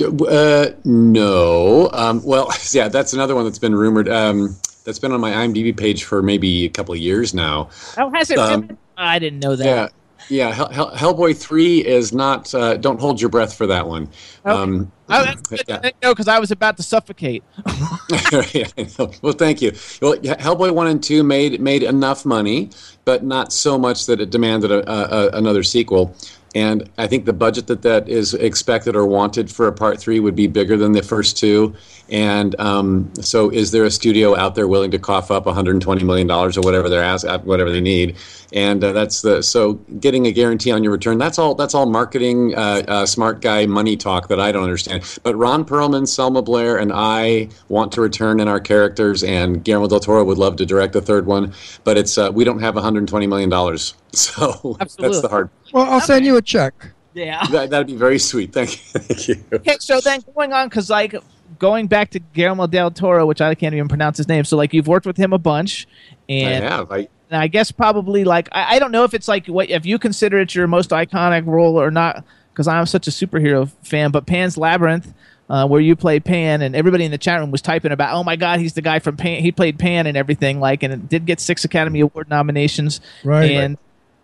[0.00, 1.90] Uh, no.
[1.92, 4.08] Um, well, yeah, that's another one that's been rumored.
[4.08, 7.68] Um, that's been on my IMDb page for maybe a couple of years now.
[7.96, 8.38] Oh, has it?
[8.38, 8.78] Um.
[8.96, 9.64] I didn't know that.
[9.64, 9.88] Yeah,
[10.28, 10.52] yeah.
[10.52, 12.52] Hell, Hell, Hellboy three is not.
[12.54, 14.08] Uh, don't hold your breath for that one.
[14.44, 15.64] Um, Good.
[15.66, 15.90] yeah.
[16.02, 17.42] No, because I was about to suffocate.
[19.22, 19.72] Well, thank you.
[20.00, 22.70] Well, Hellboy one and two made made enough money,
[23.04, 26.14] but not so much that it demanded a, a, another sequel.
[26.58, 30.18] And I think the budget that that is expected or wanted for a part three
[30.18, 31.72] would be bigger than the first two.
[32.08, 36.26] And um, so, is there a studio out there willing to cough up 120 million
[36.26, 38.16] dollars or whatever they're ask, whatever they need?
[38.52, 41.18] And uh, that's the so getting a guarantee on your return.
[41.18, 41.54] That's all.
[41.54, 45.04] That's all marketing, uh, uh, smart guy money talk that I don't understand.
[45.22, 49.86] But Ron Perlman, Selma Blair, and I want to return in our characters, and Guillermo
[49.86, 51.52] del Toro would love to direct the third one.
[51.84, 55.50] But it's uh, we don't have 120 million dollars, so that's the hard.
[55.72, 56.92] Well, I'll send you a check.
[57.14, 57.44] Yeah.
[57.46, 58.52] That, that'd be very sweet.
[58.52, 59.00] Thank you.
[59.00, 59.44] Thank you.
[59.52, 61.14] Okay, so then going on, because like
[61.58, 64.44] going back to Guillermo del Toro, which I can't even pronounce his name.
[64.44, 65.86] So like you've worked with him a bunch,
[66.28, 66.92] and I have.
[66.92, 69.84] I, and I guess probably like I, I don't know if it's like what if
[69.84, 74.10] you consider it your most iconic role or not, because I'm such a superhero fan.
[74.10, 75.12] But Pan's Labyrinth,
[75.48, 78.22] uh, where you play Pan, and everybody in the chat room was typing about, oh
[78.22, 79.42] my God, he's the guy from Pan.
[79.42, 83.52] He played Pan and everything, like, and it did get six Academy Award nominations, Right.
[83.52, 83.78] And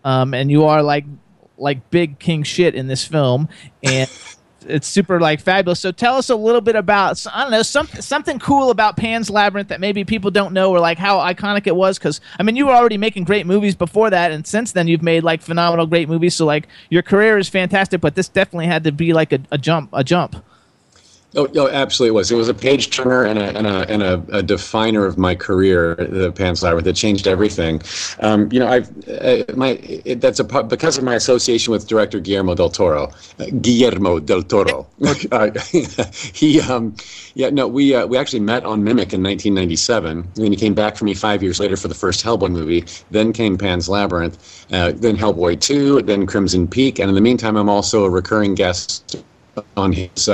[0.05, 1.05] um, and you are like
[1.57, 3.49] like big king shit in this film,
[3.83, 4.11] and.
[4.67, 5.81] It's super like fabulous.
[5.81, 9.29] So tell us a little bit about I don't know something something cool about Pan's
[9.29, 11.99] Labyrinth that maybe people don't know or like how iconic it was.
[11.99, 15.03] Because I mean, you were already making great movies before that, and since then you've
[15.03, 16.35] made like phenomenal great movies.
[16.37, 19.59] So like your career is fantastic, but this definitely had to be like a, a
[19.59, 20.43] jump, a jump.
[21.37, 22.31] Oh, absolutely it was.
[22.31, 25.35] It was a page turner and a and a and a, a definer of my
[25.35, 25.97] career.
[25.97, 27.83] The Pan's Labyrinth that changed everything.
[28.21, 29.71] Um, you know, I've uh, my
[30.05, 33.11] it, that's a part because of my association with director Guillermo del Toro.
[33.41, 34.87] Uh, Guillermo del Toro.
[35.33, 35.51] uh,
[36.33, 36.95] he, um,
[37.35, 40.19] yeah, no, we uh, we actually met on Mimic in 1997.
[40.19, 42.85] And then he came back for me five years later for the first Hellboy movie.
[43.11, 44.67] Then came Pan's Labyrinth.
[44.73, 46.01] Uh, then Hellboy Two.
[46.03, 47.01] Then Crimson Peak.
[47.01, 49.17] And in the meantime, I'm also a recurring guest
[49.77, 50.29] on his.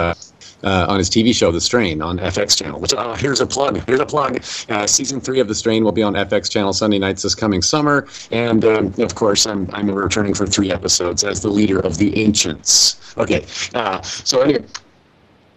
[0.63, 2.81] Uh, on his TV show, The Strain, on FX channel.
[2.81, 3.83] Which uh, here's a plug.
[3.87, 4.43] Here's a plug.
[4.69, 7.63] Uh, season three of The Strain will be on FX channel Sunday nights this coming
[7.63, 11.97] summer, and um, of course, I'm I'm returning for three episodes as the leader of
[11.97, 13.15] the Ancients.
[13.17, 14.65] Okay, uh, so anyway.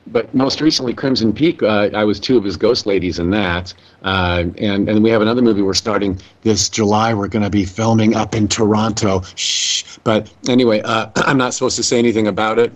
[0.08, 3.74] But most recently, Crimson Peak, uh, I was two of his ghost ladies in that.
[4.04, 7.14] Uh, and, and we have another movie we're starting this July.
[7.14, 9.22] We're going to be filming up in Toronto.
[9.36, 9.98] Shh.
[10.04, 12.74] But anyway, uh, I'm not supposed to say anything about it.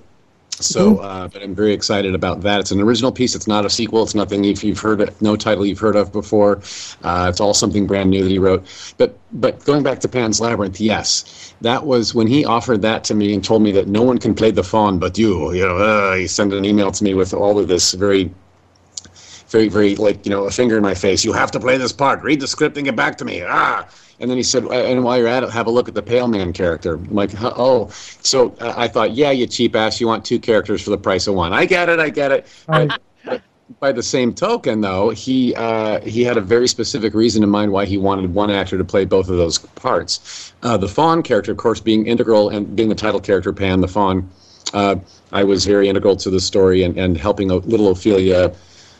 [0.59, 2.59] So, uh, but I'm very excited about that.
[2.59, 3.35] It's an original piece.
[3.35, 4.01] It's not a sequel.
[4.01, 6.61] It's nothing if you've heard it, no title you've heard of before.
[7.03, 8.65] Uh, it's all something brand new that he wrote.
[8.97, 13.13] But but going back to Pan's Labyrinth, yes, that was when he offered that to
[13.13, 15.53] me and told me that no one can play the faun but you.
[15.53, 18.31] You know, uh, he sent an email to me with all of this very
[19.49, 21.23] very, very like you know a finger in my face.
[21.23, 22.23] You have to play this part.
[22.23, 23.43] Read the script and get back to me.
[23.45, 23.87] Ah.
[24.19, 26.27] And then he said, and while you're at it, have a look at the Pale
[26.29, 26.95] Man character.
[26.95, 27.89] I'm like, oh.
[28.21, 31.27] So uh, I thought, yeah, you cheap ass, you want two characters for the price
[31.27, 31.53] of one.
[31.53, 32.47] I get it, I get it.
[32.67, 33.41] But- but
[33.81, 37.73] by the same token, though, he uh, he had a very specific reason in mind
[37.73, 40.53] why he wanted one actor to play both of those parts.
[40.63, 43.87] Uh, the Faun character, of course, being integral and being the title character, Pan the
[43.89, 44.29] Faun.
[44.73, 44.95] Uh,
[45.33, 48.53] I was very integral to the story and, and helping a little Ophelia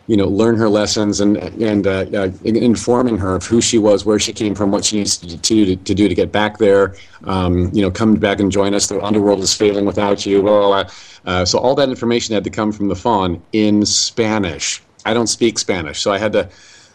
[0.08, 4.06] you know, learn her lessons and and uh, uh, informing her of who she was,
[4.06, 6.58] where she came from, what she needs to do to, to do to get back
[6.58, 6.96] there.
[7.26, 8.88] Um, you know, come back and join us.
[8.88, 10.42] The underworld is failing without you.
[10.42, 10.92] Blah, blah, blah.
[11.26, 14.82] Uh, so all that information had to come from the faun in Spanish.
[15.06, 16.50] I don't speak Spanish, so I had to.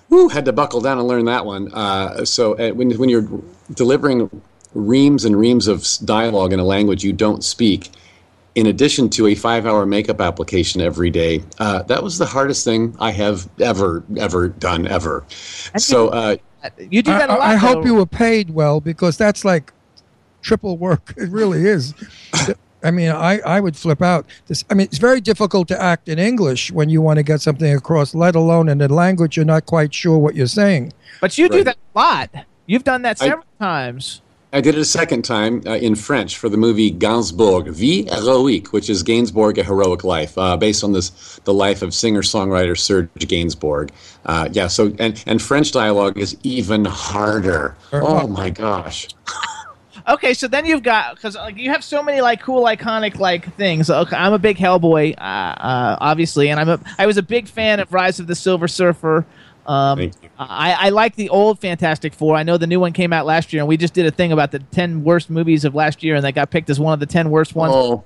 [0.08, 1.72] Woo, had to buckle down and learn that one.
[1.72, 3.28] Uh, so uh, when when you're
[3.74, 4.42] delivering
[4.74, 7.90] reams and reams of dialogue in a language you don't speak,
[8.54, 12.94] in addition to a five-hour makeup application every day, uh, that was the hardest thing
[13.00, 15.24] I have ever ever done ever.
[15.78, 16.36] So uh,
[16.78, 19.72] you I, I- I hope you were paid well because that's like
[20.42, 21.14] triple work.
[21.16, 21.94] It really is.
[22.84, 24.26] I mean, I, I would flip out.
[24.48, 27.40] This, I mean, it's very difficult to act in English when you want to get
[27.40, 30.92] something across, let alone in a language you're not quite sure what you're saying.
[31.20, 32.30] But you do that a lot.
[32.66, 34.20] You've done that I- several times.
[34.54, 38.68] I did it a second time uh, in French for the movie Gainsbourg, Vie Heroique,
[38.68, 43.08] which is Gainsbourg, A Heroic Life, uh, based on this the life of singer-songwriter Serge
[43.14, 43.90] Gainsbourg.
[44.26, 47.76] Uh, yeah, so and, and French dialogue is even harder.
[47.92, 49.08] Oh my gosh.
[50.08, 53.54] Okay, so then you've got because like you have so many like cool iconic like
[53.54, 53.88] things.
[53.88, 57.46] Okay, I'm a big Hellboy, uh, uh, obviously, and I'm a I was a big
[57.46, 59.24] fan of Rise of the Silver Surfer.
[59.66, 62.36] Um, I, I like the old Fantastic Four.
[62.36, 64.32] I know the new one came out last year, and we just did a thing
[64.32, 67.00] about the ten worst movies of last year, and that got picked as one of
[67.00, 67.72] the ten worst ones.
[67.74, 68.04] Oh,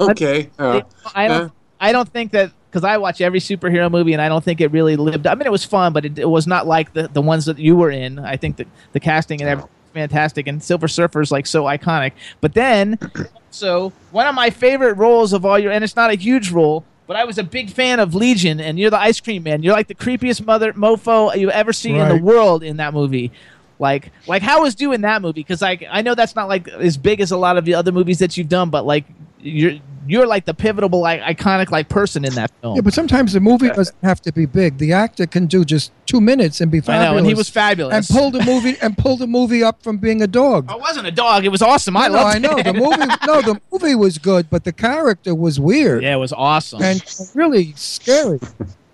[0.10, 0.50] okay.
[0.58, 0.82] Uh,
[1.14, 1.42] I don't.
[1.42, 1.48] uh,
[1.80, 4.72] I don't think that because I watch every superhero movie, and I don't think it
[4.72, 5.26] really lived.
[5.26, 7.58] I mean, it was fun, but it, it was not like the the ones that
[7.58, 8.18] you were in.
[8.18, 11.64] I think that the casting and everything was fantastic, and Silver Surfer is like so
[11.64, 12.12] iconic.
[12.40, 12.98] But then,
[13.50, 16.84] so one of my favorite roles of all your, and it's not a huge role.
[17.08, 19.62] But I was a big fan of Legion, and you're the ice cream man.
[19.62, 23.32] You're like the creepiest mother mofo you ever see in the world in that movie.
[23.78, 25.40] Like, like how was doing that movie?
[25.40, 27.92] Because like I know that's not like as big as a lot of the other
[27.92, 29.06] movies that you've done, but like
[29.40, 29.78] you're
[30.10, 32.76] you're like the pivotal, like iconic, like person in that film.
[32.76, 34.78] Yeah, but sometimes the movie doesn't have to be big.
[34.78, 36.88] The actor can do just two minutes and be fabulous.
[36.88, 37.12] I fabulous.
[37.12, 37.94] know, and he was fabulous.
[38.10, 40.66] And pull the movie and pull the movie up from being a dog.
[40.70, 41.44] I wasn't a dog.
[41.44, 41.96] It was awesome.
[41.96, 42.64] I no, loved I know it.
[42.64, 42.88] the movie.
[43.26, 46.02] No, the movie was good, but the character was weird.
[46.02, 47.02] Yeah, it was awesome and
[47.34, 48.40] really scary.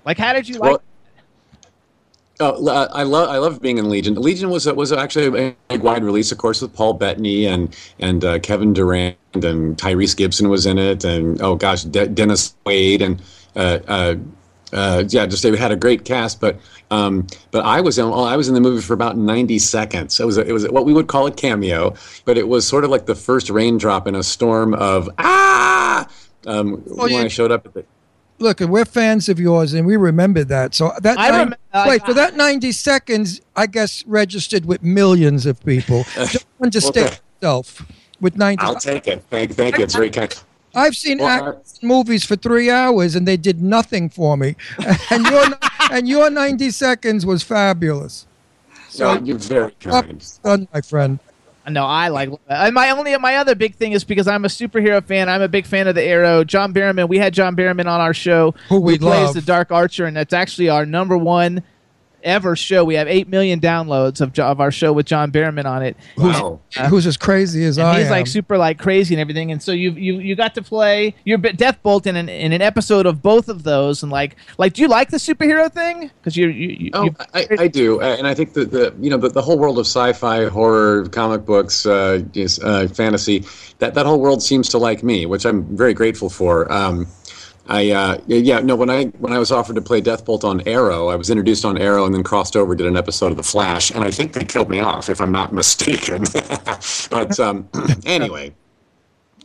[0.04, 0.70] Like, how did you like?
[0.70, 0.82] Well,
[2.40, 4.14] Oh, uh, I love I love being in Legion.
[4.16, 8.24] Legion was was actually a big wide release, of course, with Paul Bettany and and
[8.24, 13.02] uh, Kevin Durand and Tyrese Gibson was in it, and oh gosh, De- Dennis Quaid
[13.02, 13.22] and
[13.54, 14.16] uh, uh,
[14.72, 16.40] uh, yeah, just they had a great cast.
[16.40, 16.58] But
[16.90, 20.18] um, but I was in I was in the movie for about ninety seconds.
[20.18, 21.94] It was a, it was what we would call a cameo,
[22.24, 26.08] but it was sort of like the first raindrop in a storm of ah.
[26.46, 27.84] Um, when you- I showed up at the
[28.38, 30.74] Look, we're fans of yours, and we remember that.
[30.74, 33.40] So that I nine- rem- uh, wait for that ninety seconds.
[33.56, 36.04] I guess registered with millions of people.
[36.16, 37.16] Don't understand Okay.
[37.40, 37.86] yourself
[38.20, 38.62] with ninety.
[38.64, 39.22] I'll take it.
[39.30, 39.84] Thank thank you.
[39.84, 40.34] It's very kind.
[40.74, 44.56] I've seen Well, act- movies for three hours, and they did nothing for me.
[45.10, 45.44] And your
[45.92, 48.26] and your ninety seconds was fabulous.
[48.88, 50.24] So you're very kind.
[50.42, 51.18] Done, my friend.
[51.68, 52.30] No, I like.
[52.48, 55.28] And my only my other big thing is because I'm a superhero fan.
[55.28, 56.44] I'm a big fan of the Arrow.
[56.44, 57.08] John Barrowman.
[57.08, 58.54] We had John Barrowman on our show.
[58.68, 59.34] Who we plays love.
[59.34, 61.62] the Dark Archer, and that's actually our number one
[62.24, 62.84] ever show.
[62.84, 65.96] We have eight million downloads of, of our show with John Barrowman on it.
[66.16, 66.60] Wow.
[66.88, 68.10] Who's as crazy as and I he's am?
[68.10, 71.38] like super like crazy and everything and so you you you got to play your
[71.38, 74.88] Deathbolt in an in an episode of both of those and like like do you
[74.88, 78.26] like the superhero thing because you you, you, Oh, you I, I do, uh, and
[78.26, 81.84] I think that the you know the, the whole world of sci-fi, horror, comic books,
[81.86, 83.44] uh, is, uh, fantasy,
[83.80, 86.70] that that whole world seems to like me, which I'm very grateful for.
[86.72, 87.06] Um,
[87.66, 91.08] I uh, yeah no when I when I was offered to play Deathbolt on Arrow,
[91.08, 93.90] I was introduced on Arrow and then crossed over did an episode of The Flash,
[93.90, 96.24] and I think they killed me off if I'm not mistaken.
[97.10, 97.68] but um,
[98.06, 98.54] anyway.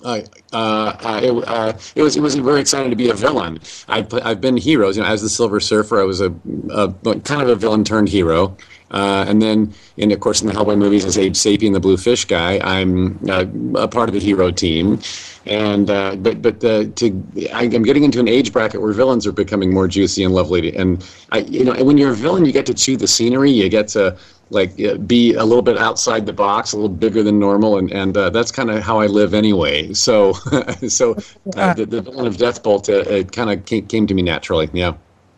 [0.02, 0.22] Uh,
[0.54, 3.60] uh, it, uh, it was it was very exciting to be a villain.
[3.90, 4.96] I I've been heroes.
[4.96, 6.34] You know, as the Silver Surfer, I was a,
[6.70, 6.90] a
[7.20, 8.56] kind of a villain turned hero.
[8.92, 11.98] Uh, and then, in of course, in the Hellboy movies, as Abe Sapien, the Blue
[11.98, 15.00] Fish guy, I'm uh, a part of the hero team.
[15.46, 19.26] And uh, but but uh, to I, I'm getting into an age bracket where villains
[19.26, 20.76] are becoming more juicy and lovely.
[20.76, 23.52] And I you know, when you're a villain, you get to chew the scenery.
[23.52, 24.18] You get to
[24.50, 24.76] like
[25.08, 28.30] be a little bit outside the box, a little bigger than normal, and and uh,
[28.30, 29.94] that's kind of how I live anyway.
[29.94, 30.34] So
[30.88, 31.16] so
[31.56, 34.70] uh, the, the villain of Deathbolt uh, it kind of came, came to me naturally.
[34.74, 34.94] Yeah.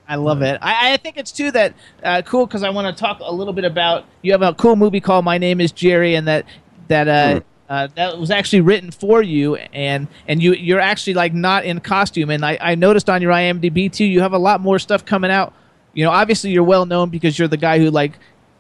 [0.08, 0.60] I love it.
[0.62, 1.74] I, I think it's too that
[2.04, 4.04] uh, cool because I want to talk a little bit about.
[4.24, 6.46] You have a cool movie called My Name Is Jerry, and that
[6.90, 7.40] that uh,
[7.72, 11.80] uh, that was actually written for you, and and you you're actually like not in
[11.80, 12.30] costume.
[12.30, 15.32] And I, I noticed on your IMDb too, you have a lot more stuff coming
[15.32, 15.54] out.
[15.94, 18.20] You know, obviously you're well known because you're the guy who like.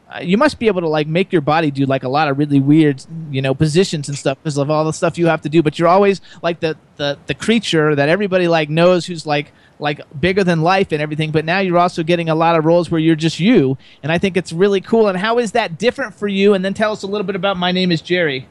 [0.09, 2.37] Uh, you must be able to like make your body do like a lot of
[2.37, 3.01] really weird,
[3.31, 5.61] you know, positions and stuff because of all the stuff you have to do.
[5.61, 9.99] But you're always like the the the creature that everybody like knows who's like like
[10.21, 11.31] bigger than life and everything.
[11.31, 14.17] But now you're also getting a lot of roles where you're just you, and I
[14.19, 15.09] think it's really cool.
[15.09, 16.53] And how is that different for you?
[16.53, 18.47] And then tell us a little bit about My Name Is Jerry.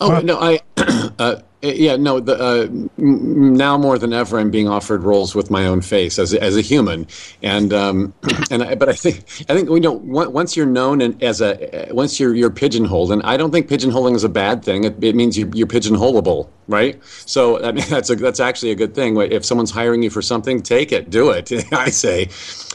[0.00, 0.60] Oh no, I
[1.18, 2.20] uh, yeah no.
[2.20, 2.68] The, uh,
[2.98, 6.56] now more than ever, I'm being offered roles with my own face as a, as
[6.56, 7.06] a human,
[7.42, 8.14] and um,
[8.50, 11.88] and I, but I think I think we know once you're known and as a
[11.92, 14.84] once you're you're pigeonholed, and I don't think pigeonholing is a bad thing.
[14.84, 17.02] It, it means you, you're pigeonholable, right?
[17.04, 19.16] So I mean that's a that's actually a good thing.
[19.16, 21.50] If someone's hiring you for something, take it, do it.
[21.72, 22.28] I say.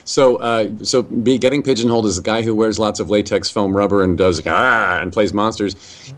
[0.03, 3.75] So, uh, so be getting pigeonholed as a guy who wears lots of latex foam
[3.75, 5.75] rubber and does ah and plays monsters.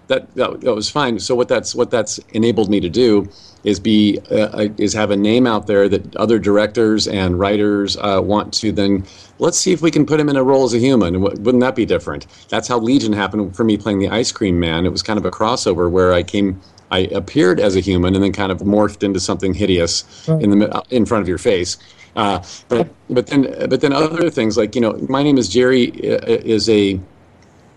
[0.08, 1.20] That, that that was fine.
[1.20, 3.30] So what that's what that's enabled me to do
[3.64, 8.20] is be uh, is have a name out there that other directors and writers uh,
[8.22, 9.06] want to then
[9.40, 11.22] let's see if we can put him in a role as a human.
[11.22, 12.28] Wouldn't that be different?
[12.50, 14.86] That's how Legion happened for me playing the Ice Cream Man.
[14.86, 16.60] It was kind of a crossover where I came.
[16.92, 20.84] I appeared as a human and then kind of morphed into something hideous in the
[20.90, 21.78] in front of your face.
[22.16, 25.90] Uh, but but then but then other things like you know my name is Jerry
[25.92, 27.00] uh, is a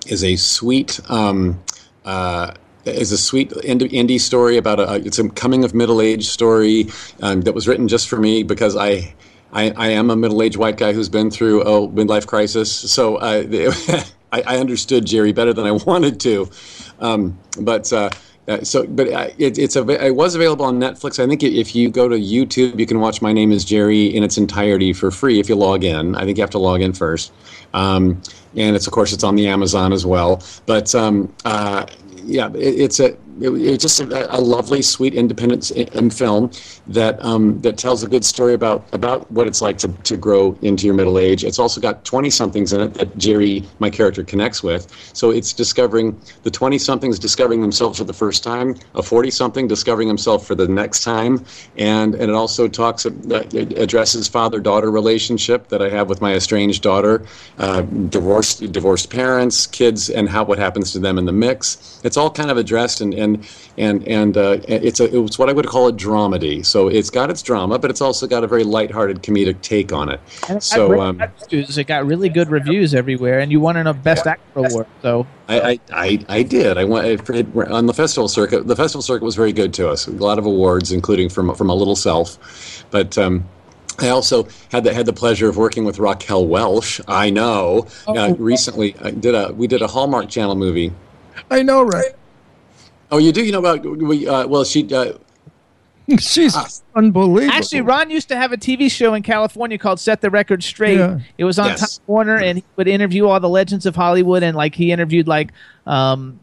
[0.07, 1.63] is a sweet um,
[2.07, 2.55] uh,
[2.85, 6.87] is a sweet indie, story about a it's a coming of middle age story
[7.21, 9.15] um, that was written just for me because I.
[9.53, 13.45] I, I am a middle-aged white guy who's been through a midlife crisis, so uh,
[14.33, 16.51] I, I understood Jerry better than I wanted to.
[16.99, 18.11] Um, but uh,
[18.49, 21.23] uh, so, but uh, it, it's it was available on Netflix.
[21.23, 24.23] I think if you go to YouTube, you can watch My Name Is Jerry in
[24.23, 26.15] its entirety for free if you log in.
[26.15, 27.33] I think you have to log in first,
[27.75, 28.23] um,
[28.57, 30.43] and it's of course it's on the Amazon as well.
[30.67, 31.87] But um, uh,
[32.25, 35.73] yeah, it, it's a it, it's just a, a lovely, sweet independent
[36.13, 36.51] film
[36.87, 40.57] that um, that tells a good story about about what it's like to, to grow
[40.63, 41.45] into your middle age.
[41.45, 44.93] It's also got twenty somethings in it that Jerry, my character, connects with.
[45.13, 49.69] So it's discovering the twenty somethings discovering themselves for the first time, a forty something
[49.69, 51.45] discovering himself for the next time,
[51.77, 53.11] and and it also talks uh,
[53.53, 57.27] it addresses father daughter relationship that I have with my estranged daughter,
[57.59, 62.01] uh, divorced divorced parents, kids, and how what happens to them in the mix.
[62.05, 65.53] It's all kind of addressed and and and and uh, it's a it's what I
[65.53, 66.65] would call a dramedy.
[66.65, 70.09] So it's got its drama, but it's also got a very lighthearted comedic take on
[70.09, 70.21] it.
[70.49, 74.27] And So read um, it got really good reviews everywhere, and you won a Best
[74.27, 74.87] Actor award.
[75.03, 76.79] So I, I, I, I did.
[76.79, 78.67] I went I- on the festival circuit.
[78.67, 80.07] The festival circuit was very good to us.
[80.07, 82.85] A lot of awards, including from from my little self.
[82.91, 83.45] But um,
[83.99, 87.01] I also had the had the pleasure of working with Raquel Welch.
[87.09, 87.87] I know.
[88.07, 90.93] Uh, recently, I did a we did a Hallmark Channel movie.
[91.51, 92.13] I know, right?
[93.11, 93.45] Oh, you do?
[93.45, 94.27] You know about we?
[94.27, 94.93] Uh, well, she.
[94.93, 95.13] Uh,
[96.21, 96.55] She's
[96.95, 97.53] unbelievable.
[97.53, 100.99] Actually, Ron used to have a TV show in California called Set the Record Straight.
[100.99, 101.19] Yeah.
[101.37, 101.99] It was on Yes.
[101.99, 105.27] Time Warner, and he would interview all the legends of Hollywood, and like he interviewed
[105.27, 105.51] like
[105.85, 106.39] um,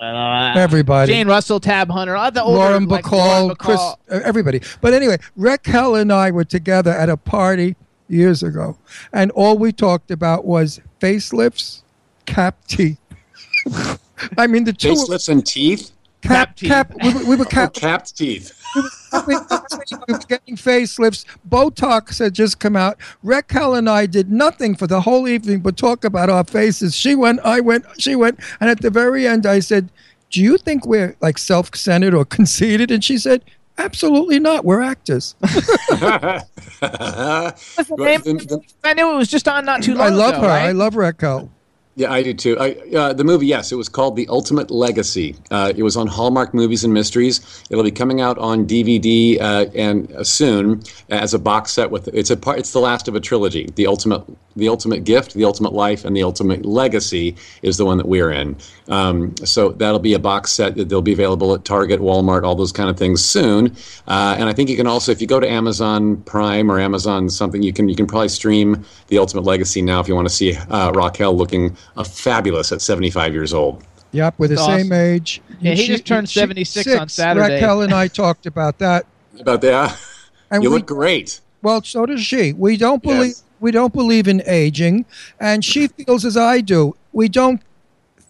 [0.00, 1.12] uh, Everybody.
[1.12, 3.96] Jane Russell, Tab Hunter, all the older, Lauren like, Bacall, Lauren Chris, Bacall.
[4.10, 4.60] uh, everybody.
[4.80, 7.74] But anyway, Raquel and I were together at a party
[8.08, 8.78] years ago,
[9.12, 11.82] and all we talked about was facelifts,
[12.26, 12.98] cap teeth.
[14.38, 15.90] I mean, the two facelifts and teeth.
[16.22, 16.92] Cap, cap.
[17.02, 18.52] We, were- we were oh, cap, capped teeth.
[19.26, 21.24] we were getting facelifts.
[21.48, 22.98] Botox had just come out.
[23.22, 26.94] Raquel and I did nothing for the whole evening but talk about our faces.
[26.94, 29.88] She went, I went, she went, and at the very end, I said,
[30.30, 33.42] "Do you think we're like self-centered or conceited?" And she said,
[33.78, 34.64] "Absolutely not.
[34.64, 35.58] We're actors." What's
[36.80, 38.22] the name?
[38.84, 40.48] I knew it was just on not too long I love ago, her.
[40.48, 40.66] right?
[40.68, 41.50] I love Raquel.
[41.98, 42.56] Yeah, I do too.
[42.60, 45.34] I, uh, the movie, yes, it was called The Ultimate Legacy.
[45.50, 47.64] Uh, it was on Hallmark Movies and Mysteries.
[47.70, 51.90] It'll be coming out on DVD uh, and uh, soon as a box set.
[51.90, 52.60] With it's a part.
[52.60, 53.68] It's the last of a trilogy.
[53.74, 54.22] The ultimate,
[54.54, 58.30] the ultimate gift, the ultimate life, and the ultimate legacy is the one that we're
[58.30, 58.56] in.
[58.86, 62.54] Um, so that'll be a box set that they'll be available at Target, Walmart, all
[62.54, 63.74] those kind of things soon.
[64.06, 67.28] Uh, and I think you can also, if you go to Amazon Prime or Amazon
[67.28, 70.34] something, you can you can probably stream The Ultimate Legacy now if you want to
[70.34, 73.84] see uh, Raquel looking fabulous at 75 years old.
[74.12, 75.42] Yep, we're the That's same age.
[75.60, 77.54] Yeah, he just turned 76 on Saturday.
[77.54, 79.04] Raquel and I talked about that.
[79.38, 79.98] About that,
[80.50, 81.40] And you we- look great.
[81.62, 82.52] Well, so does she.
[82.52, 83.42] We don't believe Yes.
[83.60, 85.04] we don't believe in aging,
[85.40, 86.94] and she feels as I do.
[87.12, 87.60] We don't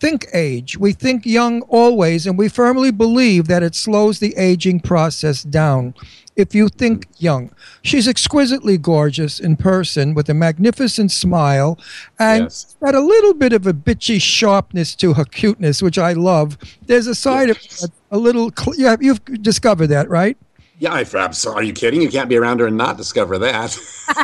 [0.01, 0.79] think age.
[0.79, 5.95] We think young always, and we firmly believe that it slows the aging process down.
[6.39, 7.51] If you think young,
[7.83, 11.79] she's exquisitely gorgeous in person with a magnificent smile
[12.19, 12.77] and Yes.
[12.81, 16.57] got a little bit of a bitchy sharpness to her cuteness, which I love.
[16.87, 18.53] There's a side of her, a little.
[18.57, 20.37] Cl- yeah, you've discovered that, right?
[20.79, 21.57] Yeah, I, I'm sorry.
[21.57, 22.01] Are you kidding?
[22.01, 23.77] You can't be around her and not discover that.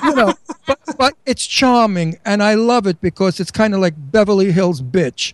[0.04, 0.34] you know,
[0.68, 4.80] but, but it's charming, and I love it because it's kind of like Beverly Hills
[4.80, 5.32] bitch,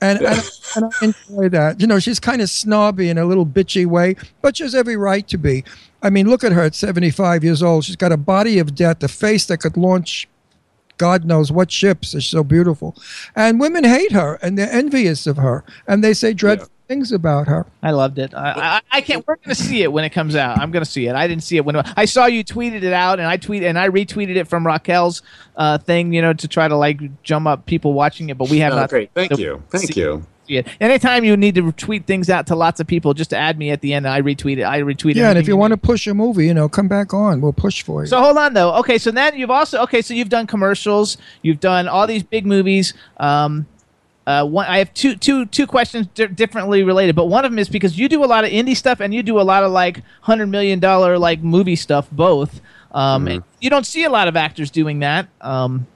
[0.00, 1.80] and and, and I enjoy that.
[1.80, 4.96] You know, she's kind of snobby in a little bitchy way, but she has every
[4.96, 5.64] right to be.
[6.02, 7.84] I mean, look at her at 75 years old.
[7.84, 10.28] She's got a body of death, a face that could launch.
[10.98, 12.96] God knows what ships are so beautiful,
[13.34, 17.48] and women hate her and they're envious of her, and they say dreadful things about
[17.48, 17.66] her.
[17.82, 18.32] I loved it.
[18.32, 19.26] I, I, I can't.
[19.26, 20.58] We're gonna see it when it comes out.
[20.58, 21.14] I'm gonna see it.
[21.14, 23.78] I didn't see it when I saw you tweeted it out, and I tweet and
[23.78, 25.22] I retweeted it from Raquel's
[25.56, 26.12] uh, thing.
[26.12, 28.76] You know, to try to like jump up people watching it, but we have Oh,
[28.76, 28.90] not.
[28.90, 29.10] great.
[29.14, 29.62] Thank so- you.
[29.70, 30.24] Thank see- you.
[30.46, 30.68] See it.
[30.80, 33.80] Anytime you need to tweet things out to lots of people, just add me at
[33.80, 34.06] the end.
[34.06, 34.64] I retweet it.
[34.64, 35.16] I retweet it.
[35.16, 37.40] Yeah, and if you want to push a movie, you know, come back on.
[37.40, 38.06] We'll push for you.
[38.06, 38.74] So hold on though.
[38.76, 42.46] Okay, so then you've also okay, so you've done commercials, you've done all these big
[42.46, 42.94] movies.
[43.18, 43.66] Um,
[44.26, 47.60] uh, one, I have two, two, two questions di- differently related, but one of them
[47.60, 49.70] is because you do a lot of indie stuff and you do a lot of
[49.70, 52.60] like hundred million dollar like movie stuff, both.
[52.90, 55.28] Um, and you don't see a lot of actors doing that.
[55.40, 55.86] Um,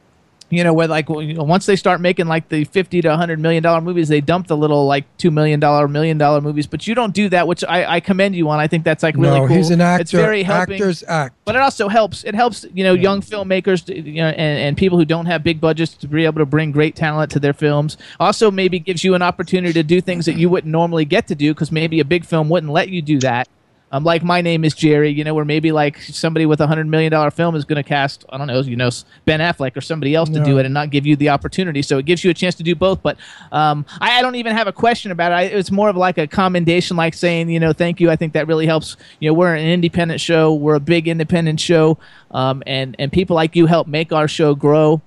[0.50, 3.38] you know, where like you know, once they start making like the fifty to hundred
[3.38, 6.66] million dollar movies, they dump the little like two million dollar, million dollar movies.
[6.66, 8.58] But you don't do that, which I, I commend you on.
[8.58, 9.56] I think that's like really no, cool.
[9.56, 10.02] he's an actor.
[10.02, 11.36] It's very helping Actors act.
[11.44, 14.76] but it also helps it helps you know young filmmakers to- you know and, and
[14.76, 17.52] people who don't have big budgets to be able to bring great talent to their
[17.52, 21.26] films also maybe gives you an opportunity to do things that you wouldn't normally get
[21.28, 23.48] to do because maybe a big film wouldn't let you do that
[23.92, 26.86] um, like my name is Jerry, you know, where maybe like somebody with a hundred
[26.86, 28.90] million dollar film is going to cast, I don't know, you know,
[29.24, 31.82] Ben Affleck or somebody else to do it and not give you the opportunity.
[31.82, 33.02] So it gives you a chance to do both.
[33.02, 33.18] But
[33.50, 35.34] um, I, I don't even have a question about it.
[35.34, 38.10] I, it's more of like a commendation, like saying, you know, thank you.
[38.10, 38.96] I think that really helps.
[39.18, 40.54] You know, we're an independent show.
[40.54, 41.98] We're a big independent show,
[42.30, 45.02] um, and and people like you help make our show grow.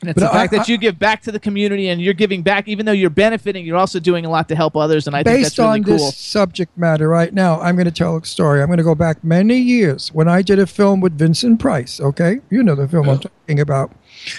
[0.00, 2.00] And it's But the I- fact that I- you give back to the community and
[2.00, 5.06] you're giving back, even though you're benefiting, you're also doing a lot to help others.
[5.06, 5.94] And I think that's really cool.
[5.94, 8.60] Based on this subject matter right now, I'm going to tell a story.
[8.60, 12.00] I'm going to go back many years when I did a film with Vincent Price.
[12.00, 13.18] Okay, you know the film I'm oh.
[13.18, 13.92] talking about.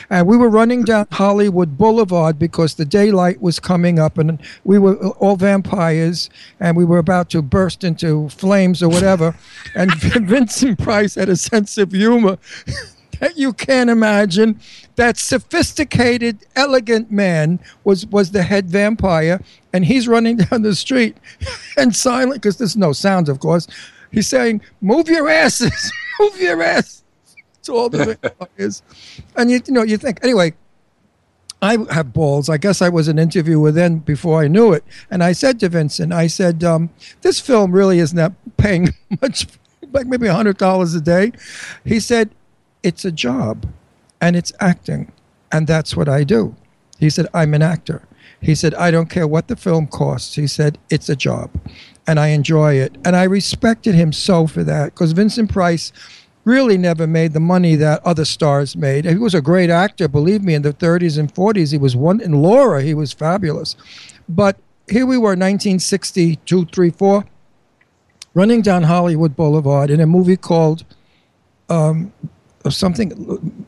[0.09, 4.77] And we were running down Hollywood Boulevard because the daylight was coming up, and we
[4.77, 6.29] were all vampires,
[6.59, 9.35] and we were about to burst into flames or whatever.
[9.75, 12.37] and Vincent Price had a sense of humor
[13.19, 14.59] that you can't imagine.
[14.95, 19.41] That sophisticated, elegant man was was the head vampire,
[19.73, 21.17] and he's running down the street
[21.77, 23.67] and silent because there's no sounds, of course.
[24.11, 27.03] He's saying, "Move your asses, move your ass."
[27.63, 28.81] To all the vampires,
[29.35, 30.53] and you, you know you think anyway.
[31.61, 32.47] I have balls.
[32.47, 34.81] I guess I was an interviewer then before I knew it.
[35.11, 36.89] And I said to Vincent, I said, um,
[37.19, 39.45] this film really is not paying much,
[39.91, 41.33] like maybe $100 a day.
[41.83, 42.33] He said,
[42.83, 43.67] it's a job
[44.21, 45.11] and it's acting.
[45.51, 46.55] And that's what I do.
[46.99, 48.03] He said, I'm an actor.
[48.41, 50.35] He said, I don't care what the film costs.
[50.35, 51.49] He said, it's a job
[52.07, 52.95] and I enjoy it.
[53.05, 55.91] And I respected him so for that because Vincent Price
[56.43, 59.05] really never made the money that other stars made.
[59.05, 61.71] He was a great actor, believe me, in the 30s and 40s.
[61.71, 63.75] He was one in Laura, he was fabulous.
[64.27, 64.57] But
[64.89, 67.25] here we were, 1962, 3, 4,
[68.33, 70.85] running down Hollywood Boulevard in a movie called
[71.69, 72.11] um,
[72.69, 73.65] something,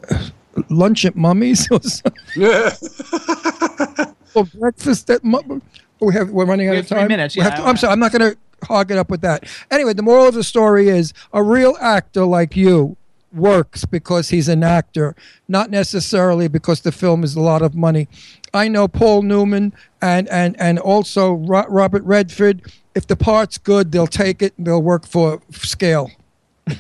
[0.69, 2.13] Lunch at Mummies or something.
[4.35, 5.61] or breakfast at Mum-
[5.99, 7.07] we have, we're running out We of have three time.
[7.07, 9.45] minutes, yeah, to- I- I'm sorry, I'm not going to hog it up with that.
[9.69, 12.97] Anyway, the moral of the story is a real actor like you
[13.33, 15.15] works because he's an actor,
[15.47, 18.07] not necessarily because the film is a lot of money.
[18.53, 22.61] I know Paul Newman and and and also Robert Redford.
[22.93, 26.11] If the part's good, they'll take it and they'll work for scale.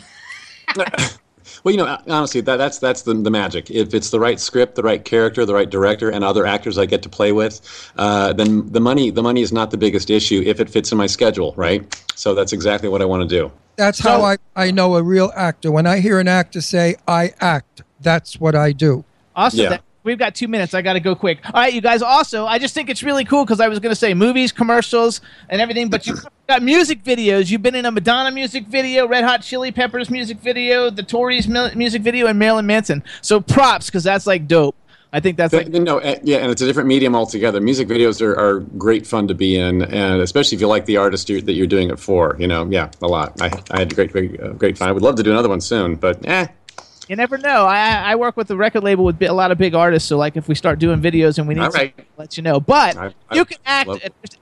[1.63, 3.69] Well, you know, honestly, that, that's that's the, the magic.
[3.69, 6.85] If it's the right script, the right character, the right director, and other actors I
[6.85, 7.61] get to play with,
[7.97, 10.97] uh, then the money the money is not the biggest issue if it fits in
[10.97, 11.85] my schedule, right?
[12.15, 13.51] So that's exactly what I want to do.
[13.77, 15.71] That's how I, I know a real actor.
[15.71, 19.05] When I hear an actor say, I act, that's what I do.
[19.35, 19.69] Also, Yeah.
[19.69, 20.73] that, we've got two minutes.
[20.73, 21.39] I got to go quick.
[21.45, 22.01] All right, you guys.
[22.01, 25.21] Also, I just think it's really cool because I was going to say movies, commercials,
[25.49, 27.49] and everything, but you've got music videos.
[27.49, 31.47] You've been in a Madonna music video, Red Hot Chili Peppers music video, the Tories
[31.47, 33.03] music video, and Marilyn Manson.
[33.21, 34.75] So props because that's like dope.
[35.13, 37.59] I think that's like no, uh, yeah, and it's a different medium altogether.
[37.59, 40.95] Music videos are, are great fun to be in, and especially if you like the
[40.95, 42.37] artist you're, that you're doing it for.
[42.39, 43.41] You know, yeah, a lot.
[43.41, 44.87] I, I had great, great, uh, great fun.
[44.87, 46.47] I would love to do another one soon, but eh,
[47.07, 47.65] You never know.
[47.65, 50.37] I I work with the record label with a lot of big artists, so like
[50.37, 52.59] if we start doing videos and we need All to let you know.
[52.59, 53.89] But I- I you can act.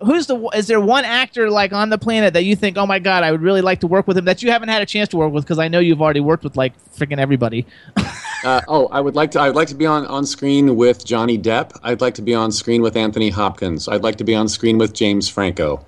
[0.04, 0.38] Who's the?
[0.54, 3.32] Is there one actor like on the planet that you think, oh my god, I
[3.32, 5.32] would really like to work with him that you haven't had a chance to work
[5.32, 5.46] with?
[5.46, 7.66] Because I know you've already worked with like freaking everybody.
[8.42, 9.40] Uh, oh, I would like to.
[9.42, 11.78] I would like to be on, on screen with Johnny Depp.
[11.84, 13.90] I'd like to be on screen with Anthony Hopkins.
[13.90, 15.86] I'd like to be on screen with James Franco.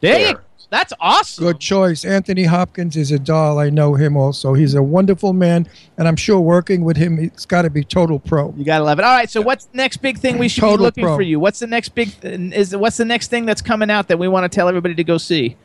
[0.00, 0.42] There There.
[0.70, 0.76] Go.
[0.76, 1.44] That's awesome.
[1.44, 2.04] Good choice.
[2.04, 3.58] Anthony Hopkins is a doll.
[3.58, 4.54] I know him also.
[4.54, 5.68] He's a wonderful man,
[5.98, 8.54] and I'm sure working with him, it's got to be total pro.
[8.56, 9.04] You gotta love it.
[9.04, 9.30] All right.
[9.30, 11.16] So what's the next big thing we should Total be looking pro.
[11.16, 11.38] for you?
[11.40, 12.12] What's the next big?
[12.22, 15.04] Is what's the next thing that's coming out that we want to tell everybody to
[15.04, 15.56] go see?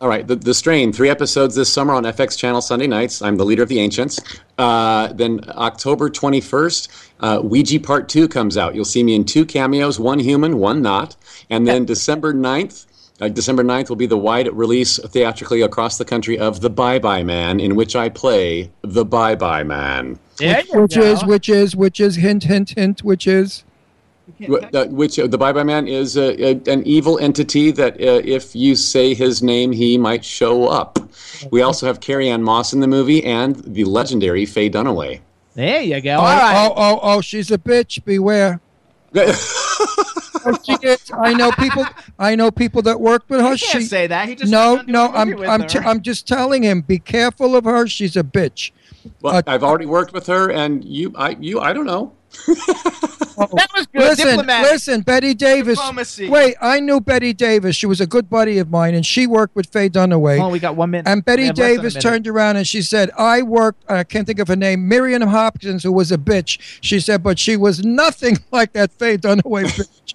[0.00, 3.20] All right, the, the Strain, three episodes this summer on FX Channel Sunday nights.
[3.20, 4.20] I'm the leader of the Ancients.
[4.56, 8.76] Uh, then October 21st, uh, Ouija Part 2 comes out.
[8.76, 11.16] You'll see me in two cameos, one human, one not.
[11.50, 12.86] And then December 9th,
[13.20, 16.98] uh, December 9th will be the wide release theatrically across the country of The Bye
[16.98, 20.18] Bye Man, in which I play the Bye Bye Man.
[20.36, 23.64] There you Which is, which is, which is, hint, hint, hint, which is.
[24.48, 28.20] Uh, which uh, the Bye Bye Man is uh, uh, an evil entity that uh,
[28.24, 30.98] if you say his name, he might show up.
[31.50, 35.20] We also have Carrie Ann Moss in the movie and the legendary Faye Dunaway.
[35.54, 36.16] There you go.
[36.16, 36.68] Oh, All right.
[36.68, 38.04] oh, oh, oh, she's a bitch.
[38.04, 38.60] Beware.
[40.44, 41.10] Oh, she is.
[41.16, 41.84] I know people.
[42.18, 43.54] I know people that work with her.
[43.54, 44.28] He can't she say that.
[44.28, 45.08] He just no, no.
[45.08, 45.68] doing a I'm, I'm, her.
[45.68, 46.82] t- I'm just telling him.
[46.82, 47.86] Be careful of her.
[47.86, 48.70] She's a bitch.
[49.20, 52.12] Well, uh, I've already worked with her, and you, I, you, I don't know.
[53.40, 54.02] Oh, that was good.
[54.02, 54.72] Listen, Diplomatic.
[54.72, 55.78] listen, Bette Davis.
[55.78, 56.28] Diplomacy.
[56.28, 57.76] Wait, I knew Bette Davis.
[57.76, 60.40] She was a good buddy of mine, and she worked with Faye Dunaway.
[60.40, 61.08] Oh, we got one minute.
[61.08, 64.02] And Betty have less than a Davis turned around and she said, I worked, I
[64.04, 66.58] can't think of her name, Miriam Hopkins, who was a bitch.
[66.80, 70.14] She said, but she was nothing like that Faye Dunaway bitch.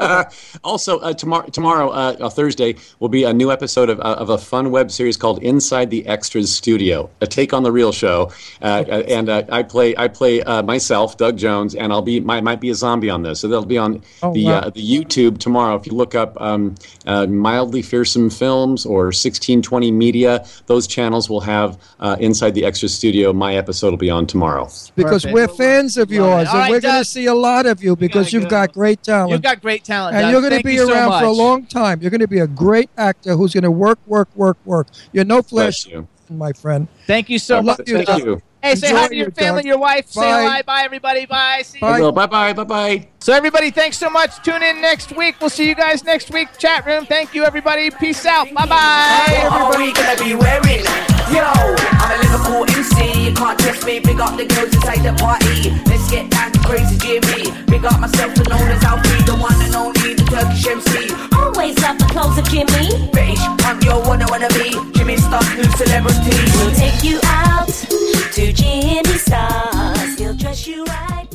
[0.64, 4.30] also, uh, tomorrow, tomorrow, uh, uh, Thursday, will be a new episode of, uh, of
[4.30, 8.32] a fun web series called Inside the Extras Studio, a take on the real show.
[8.62, 12.20] Uh, uh, and uh, I play, I play uh, myself, Doug Jones, and I'll be,
[12.20, 13.40] might, might be a zombie on this.
[13.40, 14.58] So that'll be on Oh, the wow.
[14.60, 15.74] uh, the YouTube tomorrow.
[15.76, 16.74] If you look up um,
[17.06, 22.94] uh, mildly fearsome films or 1620 media, those channels will have uh, Inside the Extras
[22.94, 23.32] Studio.
[23.32, 24.64] My episode will be on tomorrow.
[24.96, 25.34] Because Perfect.
[25.34, 27.96] we're fans of yours, All and right, we're going to see a lot of you
[27.96, 28.50] because you've go.
[28.50, 29.30] got great talent.
[29.32, 30.32] You've got great talent, and Doug.
[30.32, 32.00] you're going to be you so around for a long time.
[32.00, 34.88] You're going to be a great actor who's going to work, work, work, work.
[35.12, 36.06] You're no flesh, you.
[36.28, 36.88] my friend.
[37.06, 37.78] Thank you so I much.
[37.78, 38.42] love you, Thank you.
[38.62, 39.66] Hey, say Enjoy hi to your your family, dog.
[39.68, 40.10] your wife.
[40.10, 40.62] Say hi.
[40.62, 41.24] Bye, everybody.
[41.26, 41.62] Bye.
[41.64, 41.82] See you.
[41.82, 42.10] Bye.
[42.10, 42.52] Bye bye.
[42.52, 43.08] Bye bye.
[43.20, 44.42] So, everybody, thanks so much.
[44.44, 45.36] Tune in next week.
[45.40, 46.48] We'll see you guys next week.
[46.58, 47.06] Chat room.
[47.06, 47.90] Thank you, everybody.
[47.90, 48.52] Peace out.
[48.52, 49.48] Bye bye.
[49.48, 50.84] What are we gonna be wearing?
[51.32, 53.28] Yo, I'm a Liverpool MC.
[53.28, 54.00] You can't test me.
[54.00, 55.70] Big up the girls inside the party.
[55.88, 57.50] Let's get down to crazy Jimmy.
[57.66, 61.14] Big up myself and known as Alfie, the one and only, the Turkish MC.
[61.32, 63.08] Always love the clothes of Jimmy.
[63.14, 64.74] Bitch, I'm your one I wanna be.
[64.98, 66.36] Jimmy Star, new celebrity.
[66.58, 70.18] We'll take you out to Stars.
[70.18, 71.28] He'll dress you right.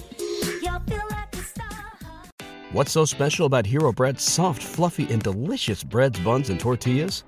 [0.61, 1.83] You'll feel like a star.
[2.73, 7.23] What's so special about Hero Bread's soft, fluffy, and delicious breads, buns, and tortillas?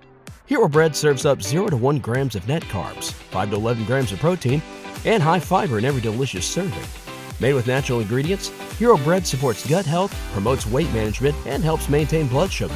[0.46, 4.12] Hero Bread serves up 0 to 1 grams of net carbs, 5 to 11 grams
[4.12, 4.62] of protein,
[5.06, 6.84] and high fiber in every delicious serving.
[7.40, 12.28] Made with natural ingredients, Hero Bread supports gut health, promotes weight management, and helps maintain
[12.28, 12.76] blood sugar.